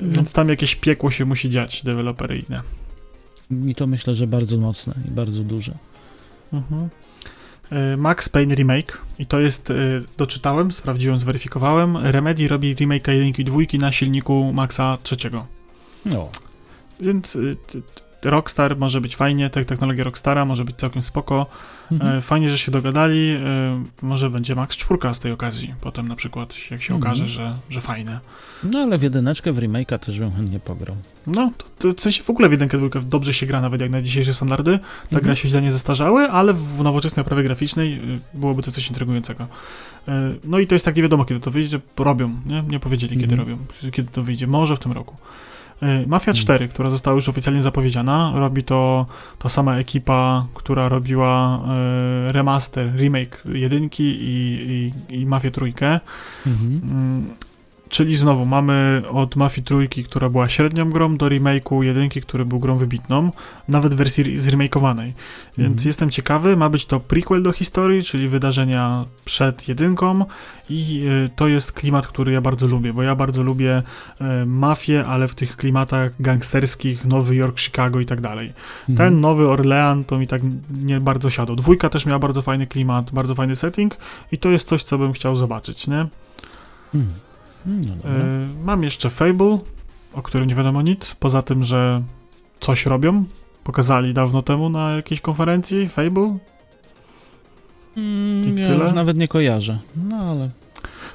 No. 0.02 0.16
Więc 0.16 0.34
tam 0.34 0.50
jakieś 0.50 0.76
piekło 0.76 1.12
się 1.12 1.26
musi 1.26 1.50
dziać 1.50 1.84
deweloperyjne. 1.84 2.62
I 3.66 3.76
to 3.76 3.88
myślę, 3.88 4.16
że 4.16 4.28
bardzo 4.28 4.58
mocne 4.58 4.94
i 5.08 5.12
bardzo 5.12 5.44
duże. 5.44 5.78
Mhm. 6.54 6.90
E, 7.72 7.98
Max 7.98 8.30
Payne 8.30 8.56
Remake 8.56 8.98
i 9.20 9.26
to 9.26 9.40
jest, 9.40 9.70
e, 9.72 9.74
doczytałem, 10.18 10.72
sprawdziłem, 10.72 11.20
zweryfikowałem. 11.20 11.98
Remedy 11.98 12.48
robi 12.48 12.74
remake 12.76 13.08
1 13.08 13.34
i 13.38 13.44
2 13.44 13.58
na 13.80 13.92
silniku 13.92 14.54
Maxa 14.54 14.98
trzeciego. 15.04 15.46
No. 16.06 16.30
Więc 17.00 17.38
ty- 17.68 17.82
Rockstar 18.26 18.78
może 18.78 19.02
być 19.02 19.16
fajnie, 19.16 19.50
te 19.50 19.66
technologia 19.66 20.04
Rockstara 20.04 20.46
może 20.46 20.66
być 20.66 20.76
całkiem 20.76 21.02
spoko. 21.02 21.46
Mhm. 21.92 22.18
E, 22.18 22.22
Fajnie, 22.22 22.50
że 22.50 22.58
się 22.58 22.72
dogadali. 22.72 23.30
e, 23.30 23.84
Może 24.02 24.30
będzie 24.30 24.56
Max 24.56 24.78
4 24.78 25.14
z 25.14 25.20
tej 25.20 25.32
okazji. 25.32 25.74
Potem 25.82 26.08
na 26.08 26.16
przykład, 26.16 26.56
jak 26.72 26.82
się 26.82 26.94
Mhm. 26.94 27.02
okaże, 27.14 27.28
że, 27.28 27.56
że 27.70 27.82
fajne. 27.82 28.20
No 28.64 28.80
ale 28.80 28.98
w 28.98 29.04
jedyneczkę, 29.04 29.52
w 29.54 29.58
remake'a 29.60 30.00
też 30.00 30.20
bym 30.20 30.32
chętnie 30.32 30.60
pograł. 30.60 30.96
No, 31.28 31.52
to, 31.58 31.66
to 31.90 31.98
w 31.98 32.02
sensie 32.02 32.24
w 32.24 32.30
ogóle 32.30 32.50
w 32.50 32.52
jedynkę, 32.52 32.78
dwójkę 32.78 33.02
dobrze 33.02 33.34
się 33.34 33.46
gra, 33.46 33.62
nawet 33.62 33.82
jak 33.82 33.92
na 33.92 34.02
dzisiejsze 34.02 34.34
standardy. 34.34 34.80
Ta 34.80 35.04
Mhm. 35.04 35.24
gra 35.24 35.36
się 35.36 35.48
źle 35.50 35.62
nie 35.62 35.72
zestarzały, 35.72 36.30
ale 36.30 36.54
w 36.54 36.84
nowoczesnej 36.84 37.22
oprawie 37.26 37.44
graficznej 37.44 37.94
y, 38.16 38.20
byłoby 38.34 38.64
to 38.64 38.72
coś 38.72 38.88
intrygującego. 38.90 39.44
Y, 39.44 40.12
No 40.44 40.60
i 40.60 40.68
to 40.68 40.76
jest 40.76 40.86
tak, 40.86 40.96
nie 40.96 41.02
wiadomo 41.04 41.26
kiedy 41.26 41.40
to 41.40 41.52
wyjdzie, 41.52 41.80
robią, 41.98 42.36
nie? 42.46 42.64
Nie 42.68 42.80
powiedzieli 42.80 43.18
kiedy 43.18 43.34
Mhm. 43.36 43.50
robią, 43.50 43.64
kiedy 43.92 44.12
to 44.12 44.24
wyjdzie, 44.24 44.48
może 44.48 44.76
w 44.76 44.80
tym 44.80 44.92
roku. 44.92 45.16
Y, 45.84 46.08
Mafia 46.08 46.32
Mhm. 46.32 46.36
4, 46.44 46.68
która 46.68 46.90
została 46.90 47.16
już 47.16 47.30
oficjalnie 47.30 47.62
zapowiedziana, 47.62 48.32
robi 48.36 48.64
to 48.64 49.06
ta 49.40 49.50
sama 49.50 49.78
ekipa, 49.78 50.46
która 50.54 50.90
robiła 50.90 51.60
y, 52.30 52.32
remaster, 52.32 52.96
remake 52.96 53.44
jedynki 53.54 54.04
i, 54.04 54.92
i, 55.10 55.16
i 55.22 55.26
Mafię 55.26 55.52
trójkę. 55.52 56.00
Mhm. 56.48 57.26
Mm, 57.94 58.08
Czyli 58.08 58.18
znowu 58.18 58.46
mamy 58.46 59.04
od 59.12 59.36
Mafii 59.36 59.66
trójki, 59.66 60.04
która 60.04 60.30
była 60.30 60.50
średnią 60.50 60.90
grą, 60.90 61.18
do 61.18 61.26
remake'u 61.30 61.82
jedynki, 61.84 62.22
który 62.22 62.46
był 62.46 62.60
grą 62.60 62.78
wybitną, 62.78 63.32
nawet 63.68 63.94
w 63.94 63.98
wersji 63.98 64.40
zremakeowanej. 64.40 65.14
Więc 65.58 65.72
Mhm. 65.72 65.88
jestem 65.88 66.10
ciekawy, 66.10 66.58
ma 66.58 66.70
być 66.70 66.86
to 66.86 67.00
prequel 67.00 67.44
do 67.44 67.52
historii, 67.52 68.04
czyli 68.04 68.28
wydarzenia 68.30 69.06
przed 69.26 69.68
jedynką 69.68 70.26
i 70.70 71.04
y, 71.26 71.30
to 71.36 71.48
jest 71.48 71.72
klimat, 71.72 72.08
który 72.08 72.32
ja 72.32 72.42
bardzo 72.42 72.68
lubię, 72.68 72.94
bo 72.94 73.04
ja 73.04 73.16
bardzo 73.16 73.44
lubię 73.44 73.84
y, 74.22 74.46
mafię, 74.46 75.06
ale 75.06 75.28
w 75.28 75.36
tych 75.36 75.58
klimatach 75.58 76.12
gangsterskich, 76.22 77.06
Nowy 77.06 77.36
Jork, 77.36 77.60
Chicago 77.60 78.00
i 78.00 78.06
tak 78.06 78.22
dalej. 78.22 78.54
Mhm. 78.90 78.98
Ten 78.98 79.22
Nowy 79.22 79.50
Orlean 79.50 80.04
to 80.04 80.18
mi 80.18 80.28
tak 80.28 80.42
nie 80.84 81.00
bardzo 81.00 81.30
siadł. 81.30 81.56
Dwójka 81.56 81.90
też 81.90 82.06
miała 82.06 82.20
bardzo 82.20 82.42
fajny 82.42 82.68
klimat, 82.68 83.12
bardzo 83.12 83.36
fajny 83.36 83.56
setting 83.56 83.98
i 84.32 84.38
to 84.38 84.50
jest 84.50 84.68
coś, 84.70 84.84
co 84.84 84.98
bym 84.98 85.14
chciał 85.14 85.36
zobaczyć, 85.36 85.88
nie? 85.88 86.08
Mhm. 86.96 87.14
No 87.66 87.96
dobra. 87.96 88.12
E, 88.12 88.48
Mam 88.66 88.84
jeszcze 88.84 89.10
Fable, 89.10 89.60
o 90.14 90.22
którym 90.22 90.48
nie 90.48 90.56
wiadomo 90.56 90.82
nic, 90.82 91.16
poza 91.20 91.42
tym, 91.42 91.64
że 91.64 92.02
coś 92.60 92.86
robią. 92.86 93.24
Pokazali 93.64 94.14
dawno 94.14 94.42
temu 94.42 94.70
na 94.70 94.92
jakiejś 94.92 95.22
konferencji 95.22 95.90
Fable. 95.90 96.38
Mm, 97.98 98.58
ja 98.58 98.68
tyle? 98.68 98.84
już 98.84 98.94
nawet 98.94 99.18
nie 99.18 99.28
kojarzę. 99.28 99.80
No 100.10 100.18
ale. 100.18 100.50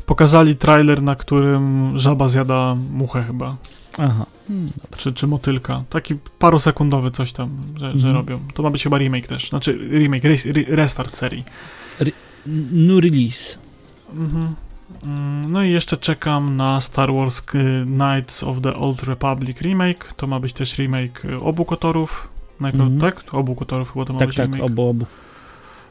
Pokazali 0.06 0.56
trailer, 0.56 1.02
na 1.02 1.16
którym 1.16 1.92
żaba 1.98 2.28
zjada 2.28 2.74
muchę 2.92 3.22
chyba, 3.22 3.56
Aha. 3.98 4.26
Mm, 4.50 4.68
czy, 4.96 5.12
czy 5.12 5.26
motylka. 5.26 5.84
Taki 5.90 6.14
parosekundowy 6.38 7.10
coś 7.10 7.32
tam, 7.32 7.50
że, 7.76 7.86
że 7.90 7.92
Mhm. 8.08 8.14
robią. 8.14 8.38
To 8.54 8.62
ma 8.62 8.70
być 8.70 8.82
chyba 8.82 8.98
remake 8.98 9.26
też, 9.28 9.48
znaczy 9.48 9.78
remake, 9.92 10.24
re, 10.24 10.34
re, 10.46 10.76
restart 10.76 11.16
serii. 11.16 11.44
New 12.72 13.04
release. 13.04 13.58
Mhm. 14.14 14.54
Mm, 15.04 15.52
No 15.52 15.62
i 15.64 15.70
jeszcze 15.70 15.96
czekam 15.96 16.56
na 16.56 16.80
Star 16.80 17.12
Wars 17.14 17.38
y, 17.54 17.84
Knights 17.86 18.42
of 18.42 18.60
the 18.60 18.74
Old 18.76 19.02
Republic 19.02 19.60
remake. 19.60 20.12
To 20.16 20.26
ma 20.26 20.40
być 20.40 20.52
też 20.52 20.78
remake 20.78 21.24
y, 21.24 21.40
obu 21.40 21.64
kotorów. 21.64 22.28
Najpierw, 22.60 22.84
Mhm. 22.84 23.00
tak? 23.00 23.34
Obu 23.34 23.54
kotorów 23.54 23.92
chyba 23.92 24.04
to 24.04 24.12
ma 24.12 24.18
Tak, 24.18 24.28
być 24.28 24.36
tak, 24.36 24.46
remake. 24.46 24.62
obu, 24.64 24.88
obu. 24.88 25.06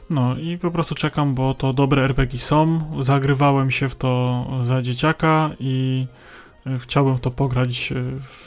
No 0.10 0.38
i 0.38 0.58
po 0.58 0.72
prostu 0.72 0.96
czekam, 0.96 1.36
bo 1.36 1.54
to 1.54 1.74
dobre 1.74 2.04
RPG 2.04 2.40
są. 2.40 2.82
Zagrywałem 3.04 3.72
się 3.72 3.90
w 3.90 3.96
to 3.96 4.46
za 4.64 4.82
dzieciaka 4.82 5.50
i 5.60 6.06
y, 6.68 6.80
chciałbym 6.80 7.16
w 7.18 7.20
to 7.22 7.32
pograć 7.32 7.94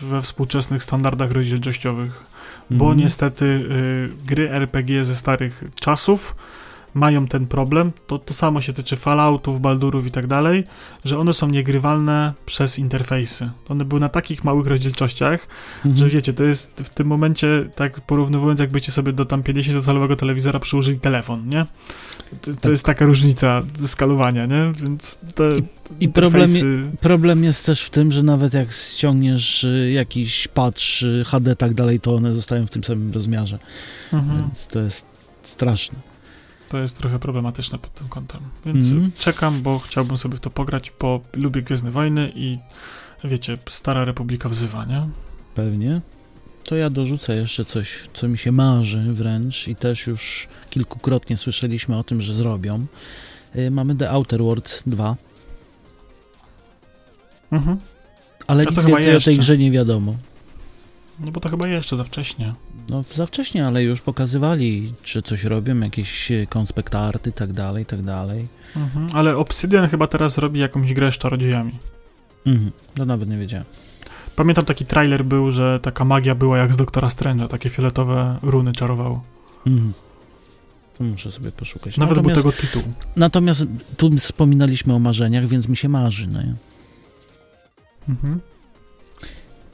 we 0.03 0.23
współczesnych 0.23 0.83
standardach 0.83 1.31
rozdzielczościowych. 1.33 2.25
Bo 2.71 2.85
Mhm. 2.85 2.99
niestety 2.99 3.45
y, 3.45 4.27
gry 4.27 4.51
RPG 4.51 5.05
ze 5.05 5.17
starych 5.17 5.65
czasów 5.81 6.35
mają 6.95 7.27
ten 7.27 7.47
problem. 7.47 7.93
To, 8.07 8.19
to 8.19 8.35
samo 8.35 8.61
się 8.61 8.73
tyczy 8.73 8.97
Falloutów, 8.97 9.61
Baldurów 9.61 10.07
i 10.07 10.11
tak 10.11 10.27
dalej, 10.27 10.65
że 11.05 11.19
one 11.19 11.33
są 11.35 11.49
niegrywalne 11.49 12.33
przez 12.47 12.79
interfejsy. 12.79 13.51
One 13.69 13.85
były 13.85 14.01
na 14.01 14.09
takich 14.09 14.45
małych 14.45 14.67
rozdzielczościach, 14.67 15.47
Mhm. 15.77 15.97
że 15.97 16.09
wiecie, 16.17 16.33
to 16.33 16.45
jest 16.45 16.83
w 16.85 16.89
tym 16.95 17.07
momencie, 17.07 17.71
tak 17.75 18.01
porównywując, 18.01 18.61
jakbyście 18.61 18.93
sobie 18.93 19.13
do 19.13 19.25
tam 19.25 19.43
50-calowego 19.43 20.17
telewizora 20.17 20.59
przyłożyli 20.61 21.01
telefon, 21.01 21.49
nie? 21.49 21.67
To, 22.41 22.51
to 22.55 22.61
Tak. 22.61 22.71
jest 22.71 22.85
taka 22.85 23.05
różnica 23.07 23.63
skalowania, 23.87 24.47
nie? 24.47 24.73
Więc 24.83 25.19
te 25.35 25.51
I 26.01 26.09
problem, 26.09 26.51
problem 27.01 27.45
jest 27.45 27.67
też 27.67 27.83
w 27.83 27.91
tym, 27.91 28.13
że 28.13 28.23
nawet 28.23 28.55
jak 28.55 28.73
ściągniesz 28.73 29.65
y, 29.65 29.91
jakiś 29.95 30.49
patch 30.49 31.03
y, 31.03 31.25
HD 31.25 31.57
tak 31.57 31.75
dalej, 31.75 32.01
to 32.01 32.15
one 32.15 32.33
zostają 32.33 32.67
w 32.67 32.71
tym 32.71 32.85
samym 32.85 33.13
rozmiarze. 33.13 33.59
Mhm. 34.13 34.43
Więc 34.43 34.67
to 34.67 34.81
jest 34.81 35.07
straszne. 35.43 35.99
To 36.71 36.79
jest 36.79 36.99
trochę 36.99 37.19
problematyczne 37.19 37.79
pod 37.79 37.95
tym 37.95 38.09
kątem. 38.09 38.41
Więc 38.67 38.91
Mhm. 38.91 39.13
czekam, 39.19 39.63
bo 39.63 39.79
chciałbym 39.79 40.19
sobie 40.19 40.37
w 40.37 40.41
to 40.41 40.51
pograć, 40.51 40.93
bo 41.01 41.21
lubię 41.33 41.63
Gwiezdne 41.63 41.91
Wojny 41.91 42.33
i 42.35 42.59
wiecie, 43.25 43.59
Stara 43.71 44.05
Republika 44.05 44.49
wzywa, 44.49 44.85
nie? 44.85 45.09
Pewnie. 45.55 46.01
To 46.65 46.77
ja 46.77 46.91
dorzucę 46.91 47.37
jeszcze 47.37 47.65
coś, 47.65 48.05
co 48.13 48.29
mi 48.29 48.39
się 48.39 48.53
marzy 48.53 49.13
wręcz 49.13 49.69
i 49.69 49.77
też 49.77 50.07
już 50.07 50.49
kilkukrotnie 50.71 51.37
słyszeliśmy 51.37 51.99
o 51.99 52.05
tym, 52.05 52.21
że 52.23 52.35
zrobią. 52.35 52.87
Y, 53.57 53.71
Mamy 53.71 53.97
The 53.97 54.11
Outer 54.11 54.43
Worlds 54.43 54.83
2, 54.87 55.17
Mhm. 57.53 57.79
ale 58.47 58.65
A 58.67 58.71
nic 58.71 58.85
więcej 58.85 58.95
o 58.95 59.07
tej 59.07 59.15
jeszcze. 59.15 59.35
grze 59.35 59.59
nie 59.59 59.71
wiadomo. 59.71 60.15
No 61.21 61.31
bo 61.31 61.41
to 61.41 61.49
chyba 61.49 61.69
jeszcze 61.69 61.97
za 61.97 62.05
wcześnie. 62.05 62.55
No 62.91 63.03
za 63.03 63.27
wcześnie, 63.27 63.67
ale 63.67 63.83
już 63.83 64.01
pokazywali, 64.01 64.93
czy 65.03 65.23
coś 65.23 65.45
robią, 65.45 65.81
jakieś 65.81 66.31
y, 66.31 66.47
konspekt 66.51 66.95
arty, 66.95 67.33
tak 67.33 67.53
dalej, 67.53 67.87
tak 67.87 68.03
dalej. 68.03 68.49
Mhm. 68.77 69.09
Ale 69.15 69.37
Obsidian 69.37 69.89
chyba 69.89 70.07
teraz 70.07 70.39
robi 70.39 70.61
jakąś 70.61 70.95
grę 70.95 71.13
z 71.13 71.19
czarodziejami. 71.19 71.79
Mhm, 72.47 72.71
to 72.95 73.05
nawet 73.05 73.29
nie 73.29 73.37
wiedziałem. 73.37 73.67
Pamiętam 74.37 74.65
taki 74.65 74.87
trailer 74.87 75.25
był, 75.25 75.51
że 75.51 75.81
taka 75.83 76.05
magia 76.05 76.35
była 76.35 76.59
jak 76.59 76.73
z 76.73 76.77
Doktora 76.77 77.09
Strange'a, 77.09 77.49
takie 77.49 77.69
fioletowe 77.69 78.39
runy 78.43 78.73
czarował. 78.73 79.21
Mhm. 79.67 79.93
To 80.99 81.05
muszę 81.05 81.33
sobie 81.33 81.53
poszukać. 81.53 81.97
Nawet 81.97 82.17
natomiast, 82.17 82.43
był 82.43 82.53
tego 82.53 82.63
tytuł. 82.63 82.93
natomiast 83.17 83.67
tu 83.97 84.11
wspominaliśmy 84.11 84.95
o 84.95 84.99
marzeniach, 84.99 85.47
więc 85.47 85.69
mi 85.69 85.77
się 85.77 85.89
marzy. 85.89 86.29
No? 86.29 86.41
Mhm. 88.09 88.41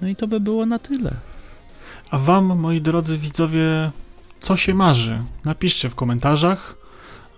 no 0.00 0.08
i 0.08 0.16
to 0.16 0.28
by 0.28 0.40
było 0.40 0.66
na 0.66 0.78
tyle. 0.78 1.10
A 2.10 2.18
wam, 2.18 2.58
moi 2.58 2.80
drodzy 2.80 3.18
widzowie, 3.18 3.90
co 4.40 4.56
się 4.56 4.74
marzy? 4.74 5.18
Napiszcie 5.44 5.88
w 5.90 5.94
komentarzach. 5.94 6.76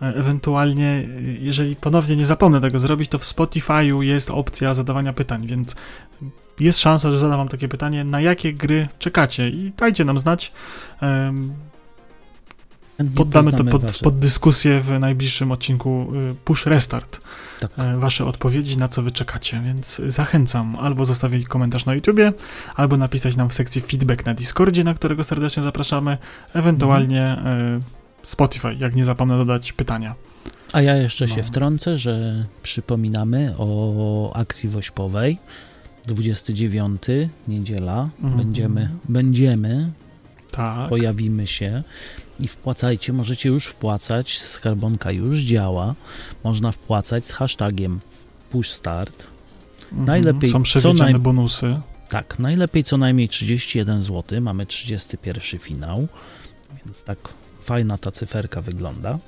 E, 0.03 0.07
Ewentualnie, 0.07 0.87
e, 0.87 1.23
jeżeli 1.41 1.77
ponownie 1.77 2.17
nie 2.17 2.27
zapomnę 2.27 2.61
tego 2.61 2.79
zrobić, 2.79 3.09
to 3.09 3.19
w 3.19 3.23
Spotify'u 3.23 4.01
jest 4.01 4.31
opcja 4.31 4.75
zadawania 4.75 5.13
pytań, 5.13 5.47
więc 5.47 5.77
jest 6.61 6.79
szansa, 6.79 7.11
że 7.13 7.19
zadam 7.19 7.39
wam 7.39 7.49
takie 7.49 7.69
pytanie, 7.69 8.05
na 8.05 8.21
jakie 8.21 8.53
gry 8.53 8.89
czekacie 8.99 9.49
i 9.49 9.73
dajcie 9.77 10.05
nam 10.05 10.19
znać. 10.19 10.53
Poddamy 13.15 13.53
to 13.53 13.65
pod, 13.65 13.83
wasze- 13.83 14.05
pod 14.05 14.19
dyskusję 14.19 14.81
w 14.81 14.91
najbliższym 15.01 15.53
odcinku 15.53 16.07
y, 16.15 16.35
Push 16.45 16.67
Restart. 16.67 17.21
Tak. 17.61 17.71
e, 17.79 17.97
Wasze 17.99 18.25
odpowiedzi, 18.25 18.77
na 18.77 18.89
co 18.89 19.03
wy 19.03 19.11
czekacie, 19.11 19.61
więc 19.65 20.01
zachęcam 20.09 20.77
albo 20.77 21.05
zostawić 21.05 21.47
komentarz 21.49 21.87
na 21.87 21.95
YouTubie, 21.95 22.33
albo 22.77 22.97
napisać 22.97 23.37
nam 23.37 23.49
w 23.49 23.55
sekcji 23.55 23.81
feedback 23.81 24.27
na 24.27 24.35
Discordzie, 24.35 24.85
na 24.85 24.95
którego 24.95 25.25
serdecznie 25.25 25.63
zapraszamy, 25.63 26.19
ewentualnie 26.55 27.25
Mhm. 27.29 27.83
Spotify, 28.23 28.75
jak 28.79 28.95
nie 28.95 29.05
zapomnę 29.05 29.39
dodać 29.39 29.73
pytania. 29.73 30.15
A 30.73 30.81
ja 30.81 30.97
jeszcze 30.97 31.29
się 31.29 31.37
No. 31.37 31.43
wtrącę, 31.43 31.97
że 31.97 32.45
przypominamy 32.63 33.55
o 33.59 34.33
akcji 34.37 34.69
wośpowej. 34.69 35.39
29 36.07 37.03
niedziela. 37.49 38.09
Mhm. 38.23 38.37
Będziemy, 38.37 38.89
będziemy, 39.09 39.91
Tak. 40.51 40.89
pojawimy 40.89 41.47
się 41.47 41.83
i 42.41 42.49
wpłacajcie. 42.49 43.13
Możecie 43.13 43.49
już 43.49 43.67
wpłacać. 43.67 44.39
Skarbonka 44.39 45.11
już 45.11 45.37
działa. 45.37 45.95
Można 46.45 46.73
wpłacać 46.73 47.27
z 47.27 47.33
hashtagiem 47.33 48.01
pushstart. 48.51 49.27
Mhm. 49.83 50.05
najlepiej 50.07 50.51
Są 50.51 50.59
co 50.59 50.63
przewidziane 50.65 51.13
naj- 51.13 51.19
bonusy. 51.19 51.81
Tak, 52.09 52.39
najlepiej 52.39 52.85
co 52.85 52.97
najmniej 52.97 53.29
31 53.29 54.03
zł. 54.03 54.41
Mamy 54.41 54.67
31 54.67 55.61
finał, 55.61 56.09
więc 56.85 57.03
tak 57.03 57.19
fajna 57.61 57.99
ta 57.99 58.11
cyferka 58.11 58.63
wygląda. 58.63 59.19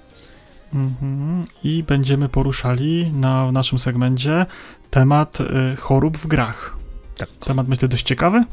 Mhm. 0.74 1.44
I 1.64 1.82
będziemy 1.82 2.28
poruszali 2.28 3.12
na 3.12 3.46
w 3.46 3.52
naszym 3.52 3.78
segmencie 3.78 4.46
temat 4.90 5.38
y, 5.40 5.76
chorób 5.76 6.18
w 6.18 6.26
grach. 6.26 6.76
Tak. 7.16 7.28
Temat 7.28 7.68
myślę 7.68 7.88
dość 7.88 8.06
ciekawy. 8.06 8.44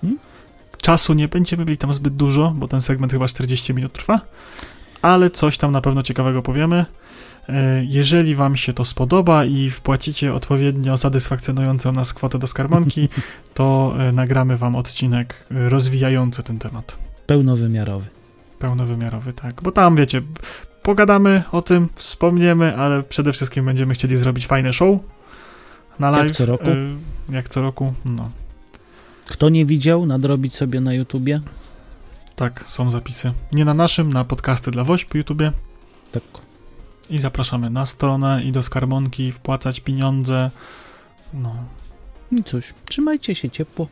Hmm? 0.00 0.18
Czasu 0.82 1.14
nie 1.14 1.28
będziemy 1.28 1.64
mieli 1.64 1.78
tam 1.78 1.94
zbyt 1.94 2.16
dużo, 2.16 2.52
bo 2.56 2.68
ten 2.68 2.80
segment 2.80 3.12
chyba 3.12 3.28
40 3.28 3.74
minut 3.74 3.92
trwa, 3.92 4.20
ale 5.02 5.30
coś 5.30 5.58
tam 5.58 5.72
na 5.72 5.80
pewno 5.80 6.02
ciekawego 6.02 6.42
powiemy. 6.42 6.86
E, 7.48 7.84
Jeżeli 7.84 8.34
Wam 8.34 8.56
się 8.56 8.72
to 8.72 8.84
spodoba 8.84 9.44
i 9.44 9.70
wpłacicie 9.70 10.34
odpowiednio 10.34 10.96
satysfakcjonującą 10.96 11.92
nas 11.92 12.14
kwotę 12.14 12.38
do 12.38 12.46
skarbonki, 12.46 13.08
to 13.54 13.94
e, 13.98 14.12
nagramy 14.12 14.56
Wam 14.56 14.76
odcinek 14.76 15.34
e, 15.50 15.68
rozwijający 15.68 16.42
ten 16.42 16.58
temat. 16.58 16.96
Pełnowymiarowy. 17.26 18.06
Pełnowymiarowy, 18.58 19.32
tak. 19.32 19.62
Bo 19.62 19.72
tam, 19.72 19.96
wiecie, 19.96 20.22
pogadamy 20.82 21.42
o 21.52 21.62
tym, 21.62 21.88
wspomniemy, 21.94 22.76
ale 22.76 23.02
przede 23.02 23.32
wszystkim 23.32 23.64
będziemy 23.64 23.94
chcieli 23.94 24.16
zrobić 24.16 24.46
fajne 24.46 24.72
show 24.72 24.98
na 25.98 26.06
Jak 26.06 26.16
live. 26.16 26.32
co 26.36 26.46
roku. 26.46 26.70
y, 26.70 26.96
jak 27.28 27.48
co 27.48 27.62
roku, 27.62 27.92
no. 28.04 28.30
Kto 29.30 29.48
nie 29.48 29.64
widział, 29.64 30.06
nadrobić 30.06 30.54
sobie 30.54 30.80
na 30.80 30.94
YouTubie. 30.94 31.40
Tak, 32.36 32.64
są 32.66 32.90
zapisy. 32.90 33.32
Nie 33.52 33.64
na 33.64 33.74
naszym, 33.74 34.12
na 34.12 34.24
podcasty 34.24 34.70
dla 34.70 34.84
WOŚP 34.84 35.14
YouTubie. 35.14 35.52
Tak. 36.12 36.22
I 37.10 37.18
zapraszamy 37.18 37.70
na 37.70 37.86
stronę 37.86 38.44
i 38.44 38.52
do 38.52 38.62
skarbonki, 38.62 39.32
wpłacać 39.32 39.80
pieniądze. 39.80 40.50
No. 41.34 41.54
I 42.32 42.44
cóż, 42.44 42.64
trzymajcie 42.88 43.34
się 43.34 43.50
ciepło. 43.50 43.88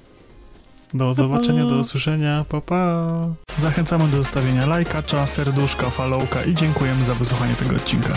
Do 0.95 1.15
zobaczenia, 1.15 1.67
do 1.67 1.79
usłyszenia. 1.79 2.45
Pa, 2.49 2.61
pa. 2.61 3.29
Zachęcamy 3.59 4.09
do 4.09 4.17
zostawienia 4.17 4.67
lajka, 4.67 5.27
serduszka, 5.27 5.91
followka 5.91 6.45
i 6.45 6.55
dziękujemy 6.55 7.05
za 7.05 7.15
wysłuchanie 7.15 7.55
tego 7.55 7.77
odcinka. 7.77 8.15